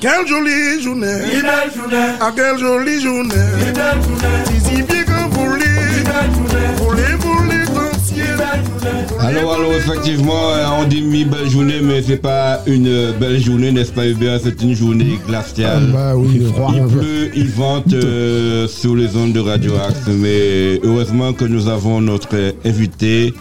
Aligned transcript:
Quelle 0.00 0.26
jolie 0.26 0.82
journée. 0.82 1.18
Ah, 2.20 2.32
quelle 2.34 2.58
jolie 2.58 3.00
journée. 3.00 3.34
Si, 4.46 4.60
si 4.76 4.82
bien 4.82 5.02
que 5.04 5.10
vous 5.10 5.44
voulez. 5.44 5.64
Voulez, 6.78 7.14
voulez, 7.20 7.64
danser. 7.66 8.22
Alors, 9.20 9.54
alors, 9.54 9.72
effectivement, 9.72 10.50
euh, 10.50 10.64
on 10.80 10.84
dit 10.84 11.02
mi 11.02 11.24
belle 11.24 11.48
journée, 11.48 11.80
mais 11.82 12.02
c'est 12.02 12.16
pas 12.16 12.60
une 12.66 13.12
belle 13.12 13.40
journée, 13.40 13.70
n'est-ce 13.72 13.92
pas, 13.92 14.06
Hubert? 14.06 14.40
C'est 14.42 14.60
une 14.62 14.74
journée 14.74 15.18
glaciale. 15.26 15.90
Bah 15.92 16.14
oui, 16.16 16.44
froid. 16.52 16.72
Il 16.74 16.86
pleut, 16.86 17.30
il 17.34 17.48
vente 17.50 17.92
euh, 17.92 18.66
sur 18.68 18.96
les 18.96 19.16
ondes 19.16 19.32
de 19.32 19.40
Radio 19.40 19.74
Axe, 19.76 20.08
mais 20.08 20.80
heureusement 20.82 21.32
que 21.32 21.44
nous 21.44 21.68
avons 21.68 22.00
notre 22.00 22.54
invité, 22.64 23.32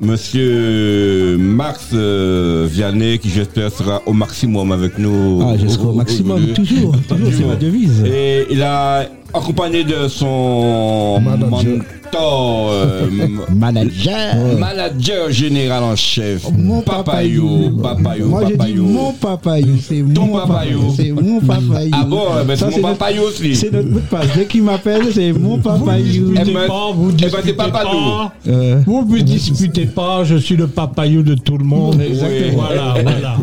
Monsieur 0.00 1.36
Max 1.38 1.88
euh, 1.92 2.68
Vianney, 2.70 3.18
qui 3.18 3.30
j'espère 3.30 3.72
sera 3.72 4.00
au 4.06 4.12
maximum 4.12 4.70
avec 4.70 4.96
nous. 4.98 5.40
Ah, 5.42 5.56
je 5.60 5.66
serai 5.66 5.86
au 5.86 5.92
maximum, 5.92 6.52
toujours, 6.54 6.94
toujours, 7.08 7.32
c'est 7.32 7.44
ma 7.44 7.56
devise. 7.56 8.04
Et 8.04 8.46
il 8.50 8.62
a 8.62 9.06
accompagné 9.34 9.82
de 9.84 10.06
son 10.08 11.20
Manager. 11.20 11.84
Euh, 12.14 13.06
Manager. 13.54 14.36
manager 14.58 15.30
général 15.30 15.82
en 15.82 15.96
chef, 15.96 16.48
Mon 16.56 16.80
Papayou, 16.82 17.70
Papayou, 17.82 18.26
Moi, 18.28 18.42
Papayou. 18.42 18.84
mon 18.86 19.12
papayou. 19.12 19.76
C'est 19.80 20.04
Ton 20.14 20.26
mon 20.26 20.38
papayou. 20.38 20.80
papayou. 20.80 20.94
C'est 20.96 21.10
mon 21.12 21.40
papayou. 21.40 21.90
Ah 21.92 22.04
bon, 22.04 22.22
eh 22.40 22.44
ben, 22.46 22.56
Ça, 22.56 22.68
c'est 22.70 22.80
mon 22.80 22.88
notre- 22.88 22.98
papayou 22.98 23.22
aussi. 23.22 23.54
C'est 23.54 23.72
notre 23.72 23.88
mot 23.88 24.00
de 24.00 24.04
passe. 24.04 24.26
Dès 24.34 24.46
qu'il 24.46 24.62
m'appelle, 24.62 25.02
c'est 25.12 25.32
mon 25.32 25.58
papayou. 25.58 26.32
Eh 26.34 26.38
disputez 26.38 26.52
ben, 26.54 26.66
pas, 26.66 26.90
vous 26.94 27.10
eh 27.10 27.12
ben, 27.20 27.28
disputez 27.28 27.52
pas. 27.54 28.32
Euh, 28.48 28.80
Vous 28.86 29.04
ne 29.04 29.12
me 29.14 29.20
disputez 29.22 29.86
pas, 29.86 30.24
je 30.24 30.36
suis 30.36 30.56
le 30.56 30.66
papayou 30.66 31.22
de 31.22 31.34
tout 31.34 31.58
le 31.58 31.64
monde. 31.64 32.00
Exactement. 32.00 32.62
Voilà, 32.66 32.94
voilà. 33.02 33.36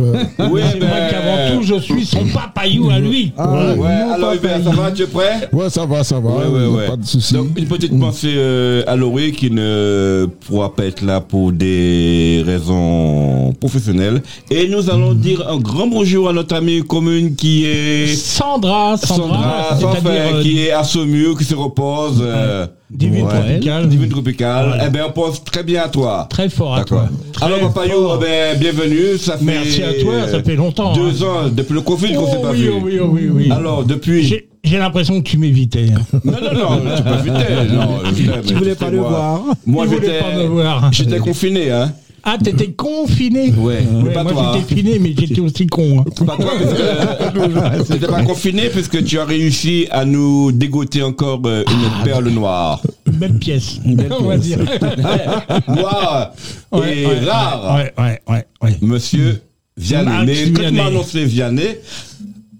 Oui, 0.52 0.62
C'est 0.72 0.80
ben, 0.80 0.88
moi 0.88 0.98
qu'avant 1.10 1.56
tout, 1.60 1.64
je 1.64 1.80
suis 1.80 2.06
son 2.06 2.26
papayou 2.34 2.90
à 2.90 3.00
lui. 3.00 3.32
Ah, 3.38 3.74
Ouais, 3.78 3.88
alors 4.14 4.34
Hubert, 4.34 4.58
ça 4.58 4.64
papayou. 4.72 4.82
va, 4.82 4.92
tu 4.92 5.04
es 5.04 5.08
prêt? 5.08 5.50
Ouais, 5.52 5.70
ça 5.70 5.86
va, 5.86 6.04
ça 6.04 6.20
va. 6.20 6.30
Ouais, 6.32 6.46
ouais, 6.48 6.68
ouais. 6.68 6.88
Pas 6.88 6.96
de 6.98 7.06
soucis. 7.06 7.34
Donc, 7.34 7.48
une 7.58 7.66
petite 7.66 7.98
pensée 8.00 8.34
euh, 8.56 9.32
qui 9.32 9.52
ne 9.52 10.28
pourra 10.48 10.74
pas 10.76 10.86
être 10.86 11.02
là 11.02 11.22
pour 11.22 11.52
des 11.52 12.44
raisons 12.46 13.54
professionnelles. 13.60 14.22
Et 14.50 14.68
nous 14.68 14.90
allons 14.90 15.14
dire 15.14 15.48
un 15.48 15.58
grand 15.58 15.88
bonjour 15.88 16.30
à 16.30 16.34
notre 16.34 16.56
amie 16.56 16.84
commune 16.84 17.36
qui 17.36 17.66
est 17.66 18.08
Sandra, 18.16 18.98
Sandra, 18.98 19.18
Sandra, 19.18 19.66
c'est-à-dire 19.78 19.96
Sanfer, 19.96 20.36
euh, 20.36 20.42
qui 20.42 20.60
est 20.62 20.72
à 20.72 20.84
Saumur, 20.84 21.38
qui 21.38 21.44
se 21.44 21.56
repose. 21.56 22.22
euh, 22.22 22.68
divine 22.90 23.26
ouais. 23.26 23.30
tropicale. 23.34 23.90
Divine 23.90 24.10
tropicale. 24.10 24.68
Voilà. 24.68 24.84
Eh 24.88 24.90
bien, 24.90 25.06
on 25.08 25.12
pense 25.12 25.44
très 25.44 25.64
bien 25.64 25.84
à 25.84 25.90
toi. 25.90 26.28
Très 26.30 26.50
fort 26.50 26.76
à 26.76 26.84
toi. 26.84 27.10
Très 27.34 27.46
Alors, 27.46 27.60
Papayou, 27.74 28.10
eh 28.16 28.20
ben, 28.24 28.60
bienvenue. 28.60 29.18
Ça 29.18 29.38
fait 29.38 29.46
Merci 29.46 29.84
à 29.84 29.94
toi, 29.94 30.28
ça 30.30 30.44
fait 30.44 30.56
longtemps. 30.56 30.94
Deux 30.94 31.24
hein. 31.24 31.28
ans, 31.46 31.50
depuis 31.52 31.74
le 31.74 31.82
Covid 31.82 32.14
qu'on 32.14 32.28
s'est 32.28 32.38
Oh 32.40 32.42
pas 32.44 32.52
oui, 32.52 32.62
vu. 32.62 32.72
oh 32.74 32.82
oui, 32.84 33.00
oh 33.02 33.10
oui, 33.12 33.30
oui. 33.32 33.52
Alors, 33.52 33.84
depuis. 33.84 34.44
J'ai 34.66 34.78
l'impression 34.78 35.22
que 35.22 35.30
tu 35.30 35.38
m'évitais. 35.38 35.86
Non, 36.24 36.32
non, 36.42 36.54
non, 36.54 36.82
tu 36.98 37.04
peux 37.04 37.20
éviter. 37.20 37.74
Non, 37.74 38.00
putain, 38.14 38.42
Tu 38.48 38.54
voulais 38.56 38.76
pas 38.76 38.90
le 38.90 38.98
moi- 38.98 39.10
voir. 39.10 39.42
Moi, 39.66 39.86
j'étais. 39.90 40.48
voir. 40.48 40.92
J'étais 40.92 41.20
confiné, 41.20 41.72
hein. 41.72 41.94
Ah, 42.28 42.38
t'étais 42.44 42.72
confiné 42.72 43.52
Ouais, 43.56 43.84
mais 44.02 44.08
Ouais, 44.08 44.12
pas 44.14 44.24
moi 44.24 44.32
toi. 44.32 44.48
hein. 44.48 44.58
j'étais 44.60 44.82
finé, 44.82 44.98
mais 44.98 45.14
j'étais 45.16 45.42
aussi 45.42 45.68
con. 45.68 46.00
hein. 46.00 46.26
Pas 46.26 46.36
toi, 46.38 46.54
parce 46.58 47.88
que 47.88 47.94
t'étais 47.94 48.08
pas 48.08 48.24
confiné 48.24 48.70
puisque 48.70 49.04
tu 49.04 49.20
as 49.20 49.26
réussi 49.26 49.86
à 49.92 50.06
nous 50.06 50.52
dégoter 50.52 51.04
encore 51.04 51.40
euh, 51.46 51.64
une 51.72 52.04
perle 52.04 52.30
noire. 52.30 52.82
Une 53.06 53.14
belle 53.14 53.36
pièce, 53.38 53.80
on 53.86 54.24
va 54.24 54.38
dire. 54.38 54.58
Noire 55.68 56.32
et 56.74 57.06
Ouais, 57.06 57.20
rare. 57.30 57.76
Ouais, 57.76 57.94
ouais, 58.28 58.46
ouais. 58.62 58.76
Monsieur 58.82 59.42
Vianney. 59.78 60.06
Max 60.10 60.26
Mais 60.26 60.36
quand 60.36 60.46
tu 60.54 60.60
Vianney. 60.62 60.78
m'as 60.78 60.86
annoncé 60.88 61.26
Vianney, 61.26 61.78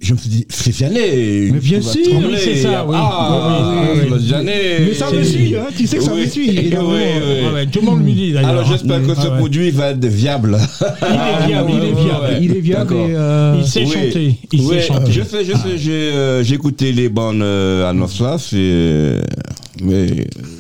je 0.02 0.14
me 0.14 0.18
suis 0.18 0.30
dit, 0.30 0.46
c'est 0.50 0.72
Vianney. 0.72 1.52
Mais 1.52 1.60
bien 1.60 1.82
sûr, 1.82 2.02
c'est 2.38 2.56
ça, 2.58 2.86
oui. 2.86 2.96
Ah, 2.98 3.92
Oui, 3.96 4.10
oui, 4.12 4.18
Vianney. 4.20 4.52
Mais 4.88 4.94
ça 4.94 5.12
me 5.12 5.24
suit, 5.24 5.56
hein. 5.56 5.68
Tu 5.76 5.88
sais 5.88 5.98
que 5.98 6.04
ça 6.04 6.14
me 6.14 6.26
suit. 6.26 6.50
Oui, 6.50 6.76
oui. 6.78 7.54
Ouais, 7.54 7.66
tout 7.68 7.80
le 7.80 7.86
monde 7.86 8.06
lui 8.06 8.14
dit 8.14 8.34
d'ailleurs. 8.34 8.50
Alors 8.50 8.66
j'espère 8.66 9.02
que 9.02 9.16
ce 9.16 9.28
Ah 9.28 9.38
produit 9.38 9.72
va 9.72 9.92
être 9.92 10.06
viable. 10.06 10.58
Il 11.02 11.06
est 11.08 11.48
viable, 11.48 11.72
il 11.72 11.84
est 11.84 12.02
viable. 12.04 12.28
Il 12.42 12.58
est 12.58 12.60
viable 12.62 12.94
euh, 12.98 13.56
Il 13.60 13.66
sait 13.68 13.86
chanter. 13.86 14.38
Il 14.52 14.62
sait 14.62 14.82
chanter. 14.82 15.12
Je 15.12 15.22
sais, 15.24 15.46
je 15.46 15.52
sais, 15.54 15.78
j'ai 15.78 16.12
euh, 16.14 16.44
écouté 16.44 16.92
les 16.92 17.10
bandes 17.10 17.42
euh, 17.42 17.90
annonces 17.90 18.20
là, 18.22 18.38
c'est 18.38 18.56
euh, 18.58 19.22
mais 19.84 20.08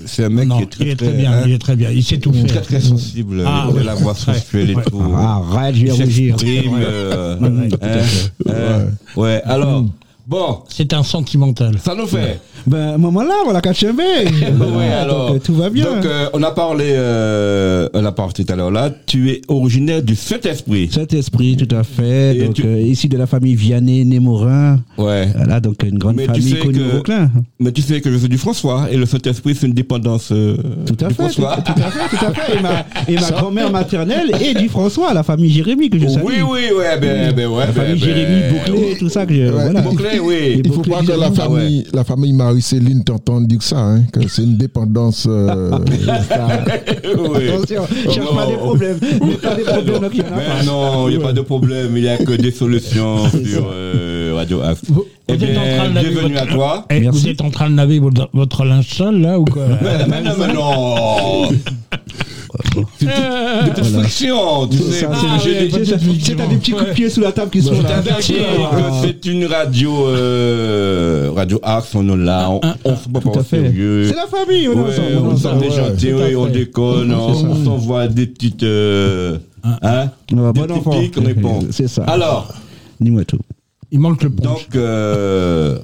c'est 0.05 0.23
un 0.25 0.29
mec 0.29 0.47
Non, 0.47 0.57
qui 0.57 0.63
est 0.63 0.67
très 0.67 0.83
il 0.85 0.89
est 0.91 0.95
très, 0.95 1.07
très 1.07 1.17
bien, 1.17 1.31
hein, 1.31 1.43
il 1.45 1.51
est 1.53 1.57
très 1.59 1.75
bien. 1.75 1.89
Il 1.91 2.03
sait 2.03 2.17
tout 2.17 2.31
très 2.31 2.47
faire. 2.47 2.61
très 2.61 2.79
sensible, 2.79 3.43
Ah, 3.45 3.65
il 3.67 3.71
a 3.71 3.73
ouais. 3.75 3.83
la 3.83 3.95
voix 3.95 4.13
Très. 4.13 4.33
sensuelle 4.35 4.69
et 4.71 4.75
Ouais. 4.75 4.83
tout. 4.83 5.01
Arrête, 5.15 5.75
je 5.75 5.81
vais 5.85 5.87
Il 5.95 6.01
rougir. 6.03 6.35
euh, 6.43 7.37
Ouais, 7.39 7.47
ouais, 7.49 7.77
hein, 7.81 8.49
hein, 8.49 8.85
ouais. 9.15 9.41
Alors 9.45 9.85
bon, 10.27 10.59
C'est 10.69 10.93
un 10.93 11.03
sentimental. 11.03 11.77
ça 11.83 11.95
nous 11.95 12.07
fait. 12.07 12.39
Ben, 12.67 12.97
maman 12.97 13.21
là, 13.23 13.35
voilà, 13.43 13.61
qu'à 13.61 13.73
chevet. 13.73 14.25
Ouais, 14.25 14.87
alors, 14.91 15.27
Donc, 15.27 15.35
euh, 15.35 15.39
tout 15.39 15.53
va 15.53 15.69
bien. 15.69 15.85
Donc, 15.85 16.05
euh, 16.05 16.29
on 16.33 16.41
a 16.41 16.51
parlé, 16.51 16.85
euh, 16.89 17.87
on 17.93 18.03
a 18.03 18.11
parlé 18.11 18.33
tout 18.33 18.45
à 18.51 18.55
l'heure 18.55 18.71
là. 18.71 18.89
Tu 19.05 19.29
es 19.29 19.41
originaire 19.47 20.01
du 20.01 20.15
Saint-Esprit. 20.15 20.89
Saint-Esprit, 20.91 21.57
tout 21.57 21.73
à 21.75 21.83
fait. 21.83 22.35
Et 22.37 22.45
Donc, 22.45 22.55
tu- 22.55 22.65
euh, 22.65 22.81
issu 22.81 23.07
de 23.07 23.17
la 23.17 23.27
famille 23.27 23.55
Vianney, 23.55 24.03
Némorin. 24.05 24.79
Ouais. 24.97 25.27
Voilà, 25.35 25.59
donc 25.59 25.83
une 25.83 25.99
grande 25.99 26.15
Mais 26.15 26.23
tu 26.23 26.29
famille 26.41 26.49
sais 26.51 26.57
connue 26.59 26.79
que- 26.79 26.83
au 26.83 26.97
Vauclin. 26.97 27.29
Mais 27.59 27.71
tu 27.71 27.81
sais 27.83 28.01
que 28.01 28.11
je 28.11 28.17
suis 28.17 28.29
du 28.29 28.37
François 28.39 28.87
et 28.91 28.97
le 28.97 29.05
Saint-Esprit 29.05 29.53
c'est 29.55 29.67
une 29.67 29.73
dépendance 29.73 30.29
euh, 30.31 30.57
Tout 30.87 30.97
à 31.05 31.07
du 31.09 31.13
fait, 31.13 31.23
tout, 31.27 31.41
François. 31.41 31.57
tout 31.63 31.71
à 31.73 31.91
fait, 31.91 32.17
tout 32.17 32.25
à 32.25 32.33
fait. 32.33 32.57
Et 32.57 32.61
ma, 32.61 32.85
et 33.07 33.15
ma 33.15 33.31
grand-mère 33.31 33.69
maternelle 33.71 34.31
est 34.41 34.55
du 34.59 34.69
François, 34.69 35.13
la 35.13 35.21
famille 35.23 35.51
Jérémy 35.51 35.89
que 35.89 35.99
je 35.99 36.07
salue. 36.07 36.23
Oui, 36.25 36.33
oui, 36.41 36.59
ouais, 36.77 36.99
ben, 36.99 37.31
ben 37.33 37.47
ouais. 37.47 37.59
La 37.59 37.65
ben, 37.67 37.73
famille 37.73 38.01
ben, 38.01 38.05
Jérémy, 38.05 38.41
Bouclé, 38.53 38.97
tout 38.97 39.09
ça 39.09 39.25
que 39.25 39.33
je, 39.35 39.41
Ouais, 39.43 39.49
voilà. 39.51 39.81
Bouclé, 39.81 40.14
oui. 40.19 40.33
Et 40.35 40.61
Il 40.63 40.67
faut 40.69 40.75
Bouclé 40.77 40.91
pas 40.93 41.01
que 41.03 41.19
la 41.19 41.31
famille, 41.31 41.85
la 41.93 42.03
famille 42.03 42.33
Marie-Céline 42.33 43.03
t'entende 43.03 43.47
dire 43.47 43.61
ça, 43.61 43.77
hein, 43.79 44.03
que 44.11 44.27
c'est 44.27 44.43
une 44.43 44.57
dépendance. 44.57 45.25
euh, 45.29 45.71
oui. 47.17 47.49
Attention, 47.49 47.83
cherche 48.11 48.17
pas 48.35 48.45
Oh. 48.47 48.51
des 48.51 48.57
problèmes. 48.57 48.97
Mais 49.01 49.33
pas 49.35 49.55
des 49.55 49.63
problèmes, 49.63 49.99
donc 50.01 50.11
il 50.13 50.19
y 50.19 50.21
en 50.23 50.25
a 50.25 50.29
pas. 50.29 50.63
Non, 50.65 51.07
il 51.09 51.17
n'y 51.17 51.23
a 51.23 51.25
pas 51.27 51.33
de 51.33 51.41
problème, 51.41 51.95
il 51.97 52.03
n'y 52.03 52.09
a 52.09 52.17
que 52.17 52.33
des 52.33 52.51
solutions 52.51 53.29
sur 53.29 53.69
euh, 53.71 54.33
Radio 54.35 54.61
Axe. 54.61 54.81
Vous, 54.89 55.05
Eh 55.27 55.35
vous 55.35 55.43
êtes 55.43 55.57
en 55.57 55.61
bien, 55.61 55.89
de 55.89 55.99
bienvenue 56.09 56.33
votre... 56.33 56.43
à 56.43 56.53
toi. 56.53 56.85
Eh, 56.89 56.99
Merci. 56.99 57.19
vous 57.21 57.27
êtes 57.29 57.41
en 57.41 57.49
train 57.49 57.69
de 57.69 57.75
laver 57.77 57.99
votre, 57.99 58.29
votre 58.33 58.63
linge 58.65 58.89
sale 58.89 59.19
là 59.21 59.39
ou 59.39 59.45
quoi? 59.45 59.63
Mais, 59.81 60.05
mais 60.07 60.21
non, 60.21 60.31
mais 60.39 60.53
non 60.53 61.49
C'est 62.99 63.05
une 63.05 63.73
petite 63.73 63.85
friction, 63.93 64.67
tu 64.67 64.77
sais. 64.77 65.07
Ah, 65.11 65.15
t'as 66.37 66.47
des 66.47 66.55
petits 66.57 66.71
coups 66.71 66.87
de 66.87 66.93
pied 66.93 67.09
sous 67.09 67.21
la 67.21 67.31
table 67.31 67.51
qui 67.51 67.61
sont 67.61 67.73
là. 67.73 67.83
t'avertis 67.83 68.33
que 68.33 68.39
c'est 69.03 69.25
une 69.29 69.45
radio, 69.45 70.07
euh, 70.07 71.31
radio 71.35 71.59
Axe, 71.63 71.95
on 71.95 72.07
est 72.09 72.23
là, 72.23 72.49
on, 72.49 72.61
on 72.83 72.95
se 72.95 73.09
prend 73.09 73.19
Tout 73.21 73.31
pas 73.31 73.43
sérieux. 73.43 74.07
C'est 74.09 74.15
la 74.15 74.27
famille, 74.27 74.67
on 74.67 74.73
est 74.73 74.75
Ouais, 74.75 75.15
ensemble. 75.33 75.65
on 76.37 76.47
est 76.47 76.51
déconne, 76.51 77.13
on, 77.13 77.63
s'envoie 77.63 78.07
des 78.07 78.27
petites, 78.27 78.63
euh, 78.63 79.37
hein, 79.81 80.09
des 80.29 80.35
bon 80.35 80.51
petites 80.53 80.71
enfant. 80.71 80.99
piques, 80.99 81.15
on 81.19 81.23
répond. 81.25 81.59
C'est 81.71 81.87
ça. 81.87 82.03
Alors, 82.03 82.53
Dis-moi 82.99 83.25
tout. 83.25 83.39
Il 83.91 83.99
manque 83.99 84.23
le 84.23 84.29
punch. 84.29 84.43
donc, 84.45 84.75
euh, 84.75 85.77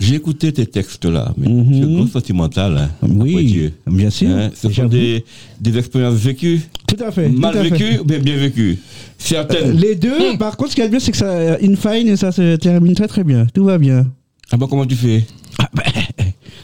j'ai 0.00 0.14
écouté 0.16 0.52
tes 0.52 0.66
textes-là, 0.66 1.32
mais 1.36 1.48
Mhm. 1.48 1.66
c'est 1.74 1.94
gros 1.94 2.06
sentimental, 2.08 2.76
hein, 2.78 2.88
Oui, 3.08 3.44
Dieu. 3.44 3.72
bien 3.86 4.10
sûr. 4.10 4.30
Hein, 4.30 4.50
ce 4.54 4.68
sont 4.70 4.86
des, 4.86 5.24
des 5.60 5.78
expériences 5.78 6.14
vécues, 6.18 6.62
Tout 6.88 6.96
à 7.04 7.12
fait. 7.12 7.28
mal 7.28 7.56
à 7.56 7.62
vécues 7.62 7.98
ou 8.00 8.04
bien 8.04 8.18
bien 8.18 8.36
vécues? 8.36 8.78
Certaines. 9.18 9.76
Les 9.76 9.94
deux, 9.94 10.36
par 10.38 10.56
contre, 10.56 10.70
ce 10.70 10.76
qui 10.76 10.80
est 10.82 10.88
bien, 10.88 10.98
c'est 10.98 11.12
que 11.12 11.18
ça, 11.18 11.56
in 11.62 11.76
fine, 11.76 12.16
ça 12.16 12.32
se 12.32 12.56
termine 12.56 12.94
très 12.94 13.06
très 13.08 13.22
bien. 13.24 13.46
Tout 13.54 13.64
va 13.64 13.78
bien. 13.78 14.06
Ah 14.50 14.56
bon, 14.56 14.66
comment 14.66 14.86
tu 14.86 14.96
fais? 14.96 15.24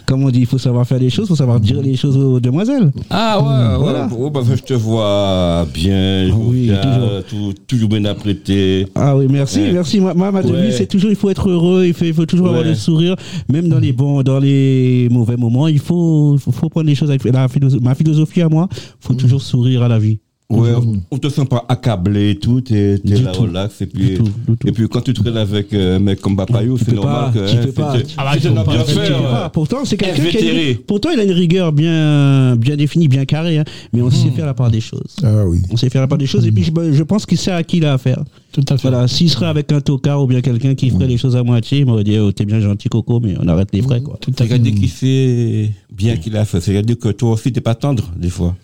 Comme 0.06 0.22
on 0.22 0.30
dit, 0.30 0.38
il 0.40 0.46
faut 0.46 0.56
savoir 0.58 0.86
faire 0.86 1.00
les 1.00 1.10
choses, 1.10 1.24
il 1.26 1.28
faut 1.30 1.34
savoir 1.36 1.58
dire 1.58 1.82
les 1.82 1.96
choses 1.96 2.16
aux 2.16 2.38
demoiselles. 2.38 2.92
Ah 3.10 3.40
ouais, 3.40 3.78
Voilà. 3.82 4.06
ouais, 4.06 4.30
parce 4.30 4.48
que 4.48 4.56
je 4.56 4.62
te 4.62 4.74
vois 4.74 5.66
bien, 5.74 6.28
Oui, 6.32 6.68
jovial, 6.68 7.24
tout- 7.28 7.52
toujours 7.66 7.88
bien 7.88 8.04
apprêté. 8.04 8.86
Ah 8.94 9.16
oui, 9.16 9.26
merci, 9.28 9.60
Ouais. 9.62 9.72
merci. 9.72 9.98
Moi, 9.98 10.14
ma, 10.14 10.30
ma 10.30 10.42
devise, 10.42 10.76
c'est 10.76 10.86
toujours, 10.86 11.10
il 11.10 11.16
faut 11.16 11.28
être 11.30 11.48
heureux, 11.50 11.84
il 11.86 11.92
faut, 11.94 12.04
il 12.04 12.14
faut 12.14 12.24
toujours 12.26 12.46
avoir 12.48 12.62
le 12.62 12.74
sourire, 12.76 13.16
même 13.48 13.68
dans 13.68 13.80
les 13.80 13.92
bons, 13.92 14.22
dans 14.22 14.38
les 14.38 15.08
mauvais 15.10 15.36
moments. 15.36 15.66
Il 15.66 15.80
faut, 15.80 16.36
faut, 16.38 16.68
prendre 16.68 16.86
les 16.86 16.94
choses 16.94 17.10
avec 17.10 17.24
la 17.24 17.48
philosophe- 17.48 17.82
ma 17.82 17.94
philosophie 17.96 18.42
à 18.42 18.48
moi. 18.48 18.68
faut 19.00 19.14
toujours 19.14 19.42
sourire 19.42 19.82
à 19.82 19.88
la 19.88 19.98
vie. 19.98 20.20
Ouais, 20.48 20.70
on 21.10 21.18
te 21.18 21.28
sent 21.28 21.44
pas 21.46 21.64
accablé 21.68 22.30
et 22.30 22.38
tout, 22.38 22.60
t'es 22.60 23.00
là 23.04 23.32
tout. 23.32 23.42
relax 23.42 23.82
et 23.82 23.86
puis 23.86 24.10
Du 24.10 24.14
tout, 24.18 24.22
du 24.46 24.56
tout. 24.56 24.68
et 24.68 24.70
puis 24.70 24.88
quand 24.88 25.00
tu 25.00 25.12
te 25.12 25.20
relèves 25.20 25.52
avec 25.52 25.72
euh, 25.74 25.96
un 25.96 25.98
mec 25.98 26.20
comme 26.20 26.36
Bapayou, 26.36 26.78
Tu 26.78 26.84
c'est 26.84 26.90
peux 26.92 26.96
normal 26.98 27.32
pas, 27.32 27.40
que 27.40 27.50
tu 27.50 27.56
hein, 27.56 27.60
peux 27.64 27.72
pas. 27.72 27.94
c'est- 27.98 28.14
Ah 28.16 28.24
bah, 28.32 28.62
pas, 28.64 28.84
tu 28.84 28.94
peux 28.94 29.00
Ah, 29.28 29.50
pourtant, 29.52 29.84
c'est 29.84 29.96
quelqu'un 29.96 30.22
qui 30.24 30.48
a 30.48 30.74
pourtant, 30.86 31.10
il 31.10 31.18
a 31.18 31.24
une 31.24 31.32
rigueur 31.32 31.72
bien, 31.72 32.54
bien 32.54 32.76
définie, 32.76 33.08
bien 33.08 33.24
carrée, 33.24 33.58
hein, 33.58 33.64
mais 33.92 34.02
on 34.02 34.10
sait 34.10 34.30
faire 34.30 34.46
la 34.46 34.54
part 34.54 34.70
des 34.70 34.80
choses. 34.80 35.16
ah 35.24 35.44
oui. 35.46 35.58
On 35.72 35.76
sait 35.76 35.90
faire 35.90 36.02
la 36.02 36.06
part 36.06 36.18
des 36.18 36.26
choses 36.26 36.46
et 36.46 36.52
puis 36.52 36.62
je, 36.62 36.70
je 36.92 37.02
pense 37.02 37.26
qu'il 37.26 37.38
sait 37.38 37.50
à 37.50 37.64
qui 37.64 37.78
il 37.78 37.84
a 37.84 37.94
affaire. 37.94 38.22
Tout 38.52 38.64
à 38.68 38.76
fait. 38.78 38.88
Voilà, 38.88 39.08
s'il 39.08 39.28
serait 39.28 39.46
avec 39.46 39.72
un 39.72 39.80
tocard 39.80 40.22
ou 40.22 40.28
bien 40.28 40.42
quelqu'un 40.42 40.76
qui 40.76 40.90
ferait 40.90 41.08
les 41.08 41.18
choses 41.18 41.34
à 41.34 41.42
moitié, 41.42 41.80
il 41.80 41.86
m'aurait 41.86 42.04
dit 42.04 42.18
oh, 42.20 42.30
t'es 42.30 42.44
bien 42.44 42.60
gentil 42.60 42.88
Coco, 42.88 43.18
mais 43.18 43.34
on 43.42 43.48
arrête 43.48 43.70
les 43.72 43.82
frais 43.82 44.00
quoi. 44.00 44.16
Tout 44.20 44.30
à 44.30 44.36
fait. 44.36 44.44
Regardez 44.44 44.72
qui 44.72 44.86
sait 44.88 45.72
bien 45.92 46.16
qu'il 46.18 46.36
a 46.36 46.44
fait. 46.44 46.60
C'est-à-dire 46.60 46.98
que 46.98 47.08
toi 47.08 47.32
aussi 47.32 47.52
t'es 47.52 47.60
pas 47.60 47.74
tendre 47.74 48.12
des 48.16 48.30
fois. 48.30 48.54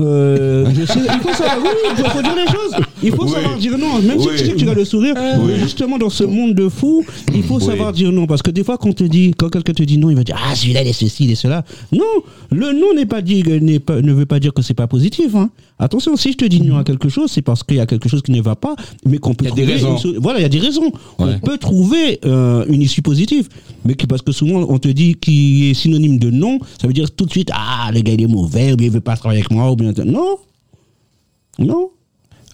Euh, 0.00 0.64
je 0.74 0.84
sais, 0.86 1.00
il 1.00 1.20
faut 1.20 1.32
savoir, 1.34 1.58
oui, 1.60 1.68
il 1.90 1.96
faut, 2.04 2.10
faut 2.10 2.22
dire 2.22 2.34
les 2.36 2.46
choses. 2.52 2.84
Il 3.02 3.10
faut 3.12 3.24
Oui. 3.24 3.30
savoir 3.32 3.56
dire 3.56 3.76
non, 3.78 3.98
même 4.00 4.16
Oui. 4.18 4.22
si 4.22 4.28
tu 4.30 4.38
sais 4.46 4.52
que 4.52 4.58
tu 4.58 4.64
vas 4.64 4.74
le 4.74 4.84
sourire. 4.84 5.14
mais 5.44 5.56
Justement, 5.58 5.98
dans 5.98 6.08
ce 6.10 6.22
monde 6.24 6.54
de 6.54 6.68
fous, 6.68 7.04
il 7.34 7.42
faut 7.42 7.58
savoir 7.58 7.92
dire 7.92 8.12
non. 8.12 8.26
Parce 8.26 8.42
que 8.42 8.50
des 8.52 8.62
fois, 8.62 8.78
quand, 8.78 8.92
te 8.94 9.04
dit, 9.04 9.32
quand 9.36 9.48
quelqu'un 9.48 9.72
te 9.72 9.82
dit 9.82 9.98
non, 9.98 10.10
il 10.10 10.16
va 10.16 10.22
dire 10.24 10.36
Ah, 10.48 10.54
celui-là, 10.54 10.82
il 10.82 10.88
est 10.88 10.92
ceci, 10.92 11.24
il 11.24 11.32
est 11.32 11.36
cela. 11.36 11.64
Non, 11.92 12.04
le 12.50 12.72
non 12.72 12.94
n'est 12.94 13.06
pas 13.06 13.22
dit, 13.22 13.42
n'est 13.42 13.80
pas, 13.80 14.00
ne 14.00 14.12
veut 14.12 14.26
pas 14.26 14.38
dire 14.38 14.52
que 14.54 14.62
c'est 14.62 14.74
pas 14.74 14.86
positif. 14.86 15.34
hein. 15.34 15.50
Attention, 15.78 16.16
si 16.16 16.32
je 16.32 16.36
te 16.36 16.44
dis 16.44 16.60
non 16.60 16.76
à 16.76 16.84
quelque 16.84 17.08
chose, 17.08 17.30
c'est 17.30 17.42
parce 17.42 17.62
qu'il 17.62 17.76
y 17.76 17.80
a 17.80 17.86
quelque 17.86 18.08
chose 18.08 18.20
qui 18.22 18.32
ne 18.32 18.40
va 18.42 18.56
pas, 18.56 18.74
mais 19.06 19.18
qu'on 19.18 19.34
peut 19.34 19.44
Il 19.44 19.48
y 19.48 19.52
a 19.52 19.54
des 19.54 19.62
trouver 19.62 19.74
raisons. 19.74 19.92
une 19.92 19.98
so- 19.98 20.20
Voilà, 20.20 20.40
il 20.40 20.42
y 20.42 20.44
a 20.44 20.48
des 20.48 20.58
raisons. 20.58 20.90
Ouais. 21.18 21.34
On 21.36 21.38
peut 21.38 21.56
trouver 21.58 22.18
euh, 22.24 22.64
une 22.68 22.82
issue 22.82 23.00
positive. 23.02 23.48
Mais 23.84 23.94
qui, 23.94 24.06
parce 24.08 24.22
que 24.22 24.32
souvent, 24.32 24.66
on 24.68 24.78
te 24.78 24.88
dit 24.88 25.14
qui 25.14 25.70
est 25.70 25.74
synonyme 25.74 26.18
de 26.18 26.30
non, 26.30 26.58
ça 26.80 26.86
veut 26.88 26.92
dire 26.92 27.10
tout 27.14 27.26
de 27.26 27.30
suite 27.30 27.50
Ah, 27.54 27.90
le 27.94 28.00
gars, 28.00 28.12
il 28.12 28.22
est 28.22 28.26
mauvais, 28.26 28.72
ou 28.72 28.76
bien 28.76 28.86
il 28.88 28.92
veut 28.92 29.00
pas 29.00 29.16
travailler 29.16 29.40
avec 29.42 29.52
moi, 29.52 29.70
ou 29.70 29.76
bien. 29.76 29.92
Non. 30.04 30.36
Non. 31.58 31.90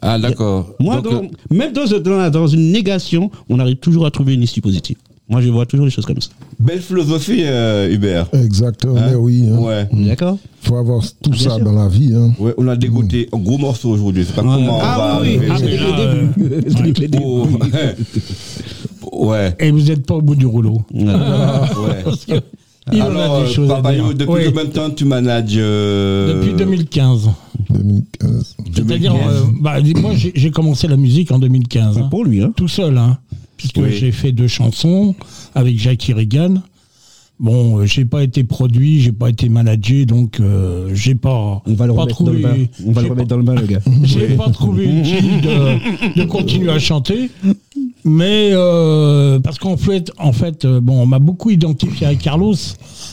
Ah, 0.02 0.18
d'accord. 0.18 0.74
Moi, 0.80 0.96
Donc, 1.00 1.04
dans- 1.12 1.22
euh, 1.24 1.28
même 1.50 1.72
dans, 1.72 1.86
dans 2.00 2.16
la- 2.18 2.30
dans 2.30 2.46
une 2.46 2.72
négation, 2.72 3.30
on 3.48 3.58
arrive 3.58 3.76
toujours 3.76 4.04
à 4.04 4.10
trouver 4.10 4.34
une 4.34 4.42
issue 4.42 4.60
positive. 4.60 4.96
Moi, 5.28 5.40
je 5.40 5.48
vois 5.48 5.64
toujours 5.64 5.86
les 5.86 5.90
choses 5.90 6.04
comme 6.04 6.20
ça. 6.20 6.28
belle 6.60 6.80
philosophie, 6.82 7.42
euh, 7.44 7.90
Hubert. 7.90 8.26
Exactement, 8.34 8.96
Hein? 8.96 9.06
mais 9.10 9.14
oui. 9.14 9.48
hein. 9.50 9.58
Ouais. 9.58 9.88
D'accord 9.92 10.38
faut 10.60 10.76
avoir 10.76 11.02
tout 11.22 11.30
Bien 11.30 11.50
ça 11.50 11.56
sûr. 11.56 11.64
dans 11.64 11.72
la 11.72 11.88
vie. 11.88 12.14
Hein. 12.14 12.32
Ouais, 12.38 12.54
on 12.56 12.66
a 12.68 12.76
dégoûté 12.76 13.28
un 13.34 13.38
gros 13.38 13.58
morceau 13.58 13.90
aujourd'hui. 13.90 14.24
C'est 14.26 14.34
pas 14.34 14.40
comment 14.42 14.56
on 14.56 14.78
Ah 14.80 15.16
va 15.16 15.22
oui, 15.22 15.38
oui. 15.38 15.48
arriver. 15.50 15.78
Ah, 15.80 16.82
le 16.82 16.92
début. 16.92 16.94
Début. 17.00 17.18
Oh. 17.22 17.46
ouais. 19.26 19.54
Et 19.60 19.70
vous 19.70 19.80
n'êtes 19.82 20.06
pas 20.06 20.14
au 20.14 20.22
bout 20.22 20.34
du 20.34 20.46
rouleau. 20.46 20.82
Voilà. 20.92 21.62
ouais. 21.86 22.02
Parce 22.04 22.24
que 22.24 22.34
il 22.92 23.02
en 23.02 23.06
Alors, 23.06 23.36
a 23.36 23.40
des 23.44 23.50
euh, 23.50 23.52
choses 23.52 23.70
à 23.70 23.74
Papa 23.76 23.92
dire. 23.94 24.04
Yo, 24.04 24.12
depuis 24.12 24.32
Oui, 24.32 24.40
combien 24.46 24.64
de 24.64 24.70
temps 24.70 24.90
tu 24.90 25.04
manages 25.06 25.52
euh, 25.56 26.40
depuis 26.42 26.54
2015. 26.54 27.30
2015. 27.70 28.56
C'est-à-dire, 28.74 29.12
2015. 29.14 29.32
euh, 29.32 29.40
bah, 29.60 29.76
moi 30.00 30.12
j'ai 30.14 30.32
j'ai 30.34 30.50
commencé 30.50 30.86
la 30.88 30.96
musique 30.98 31.30
en 31.32 31.38
2015. 31.38 31.98
hein. 31.98 32.08
Pour 32.10 32.24
lui, 32.24 32.42
hein. 32.42 32.52
tout 32.56 32.68
seul, 32.68 32.96
hein, 32.98 33.18
puisque 33.56 33.78
Oui. 33.78 33.92
j'ai 33.92 34.12
fait 34.12 34.32
deux 34.32 34.48
chansons 34.48 35.14
avec 35.54 35.78
Jackie 35.78 36.12
Regan. 36.12 36.62
Bon, 37.40 37.78
euh, 37.80 37.84
j'ai 37.86 38.04
pas 38.04 38.22
été 38.22 38.44
produit, 38.44 39.00
j'ai 39.00 39.10
pas 39.10 39.28
été 39.28 39.48
managé, 39.48 40.06
donc 40.06 40.38
euh, 40.38 40.90
j'ai 40.94 41.16
pas, 41.16 41.62
On 41.66 41.74
va 41.74 41.86
le 41.88 41.92
pas 41.92 42.02
remettre 42.02 42.22
dans 42.22 42.30
le 42.32 42.38
bain. 42.38 42.48
trouvé, 42.50 42.70
On 42.86 42.92
va 42.92 43.02
le 43.02 43.08
remettre 43.08 43.28
dans 43.28 43.36
le 43.36 43.42
bain, 43.42 43.54
le 43.56 43.66
gars. 43.66 43.80
j'ai 44.04 44.28
pas 44.36 44.50
trouvé 44.50 44.84
utile 44.84 45.40
de, 45.40 46.20
de 46.20 46.24
continuer 46.26 46.70
à 46.70 46.78
chanter, 46.78 47.30
mais 48.04 48.50
euh, 48.52 49.38
parce 49.40 49.58
qu'en 49.58 49.76
fait, 49.76 50.10
en 50.18 50.32
fait, 50.32 50.64
euh, 50.64 50.80
bon, 50.80 51.00
on 51.02 51.06
m'a 51.06 51.18
beaucoup 51.18 51.50
identifié 51.50 52.06
avec 52.06 52.18
Carlos. 52.20 52.54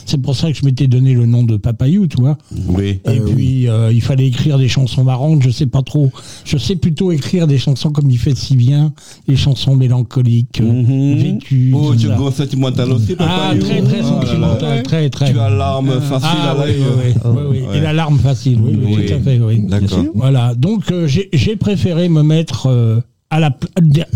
C'est 0.04 0.20
pour 0.20 0.34
ça 0.36 0.50
que 0.50 0.58
je 0.58 0.64
m'étais 0.64 0.86
donné 0.86 1.14
le 1.14 1.26
nom 1.26 1.42
de 1.44 1.56
Papayou, 1.56 2.06
tu 2.06 2.16
vois. 2.20 2.36
Oui. 2.68 3.00
Et 3.10 3.20
puis 3.20 3.68
euh, 3.68 3.90
il 3.92 4.02
fallait 4.02 4.26
écrire 4.26 4.58
des 4.58 4.68
chansons 4.68 5.04
marrantes, 5.04 5.42
je 5.42 5.50
sais 5.50 5.66
pas 5.66 5.82
trop. 5.82 6.10
Je 6.44 6.56
sais 6.58 6.76
plutôt 6.76 7.12
écrire 7.12 7.46
des 7.46 7.58
chansons 7.58 7.90
comme 7.90 8.10
il 8.10 8.18
fait 8.18 8.36
si 8.36 8.56
bien, 8.56 8.92
des 9.28 9.36
chansons 9.36 9.76
mélancoliques, 9.76 10.60
euh, 10.60 10.72
Mhm. 10.82 11.14
vécues. 11.18 11.72
Oh, 11.74 11.94
tu 11.94 12.06
es 12.06 12.14
grand 12.14 12.30
sentimental 12.30 12.90
aussi, 12.92 13.14
Papa 13.14 13.30
Ah, 13.52 13.54
très 13.58 13.80
très 13.82 14.02
là 14.02 14.02
là. 14.02 14.08
sentimental, 14.08 14.82
très 14.82 15.10
très. 15.10 15.32
Tu 15.32 15.38
as 15.38 15.50
l'arme 15.50 16.00
facile 16.00 16.28
Ah 16.32 16.50
à 16.52 16.64
oui, 16.66 16.72
oui, 16.76 16.84
oui, 17.04 17.12
oui, 17.24 17.42
oui. 17.50 17.62
Ouais. 17.68 17.78
Et 17.78 17.80
la 17.80 17.92
larme 17.92 18.18
facile, 18.18 18.58
oui, 18.62 18.72
oui, 18.82 18.94
Oui. 18.98 19.06
tout 19.06 19.14
à 19.14 19.18
fait, 19.20 19.38
oui. 19.40 19.62
D'accord. 19.68 20.04
Voilà, 20.14 20.54
donc 20.54 20.90
euh, 20.90 21.06
j'ai 21.06 21.28
j'ai 21.32 21.56
préféré 21.56 22.08
me 22.08 22.22
mettre 22.22 22.66
euh, 22.68 23.00
à 23.32 23.40
la 23.40 23.50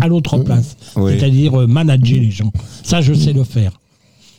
à 0.00 0.06
l'autre 0.08 0.36
place, 0.38 0.76
Oui. 0.94 1.12
c'est-à-dire 1.18 1.58
euh, 1.60 1.66
manager 1.66 2.20
les 2.20 2.30
gens. 2.30 2.52
Ça, 2.82 3.00
je 3.00 3.14
sais 3.14 3.32
le 3.32 3.44
faire. 3.44 3.72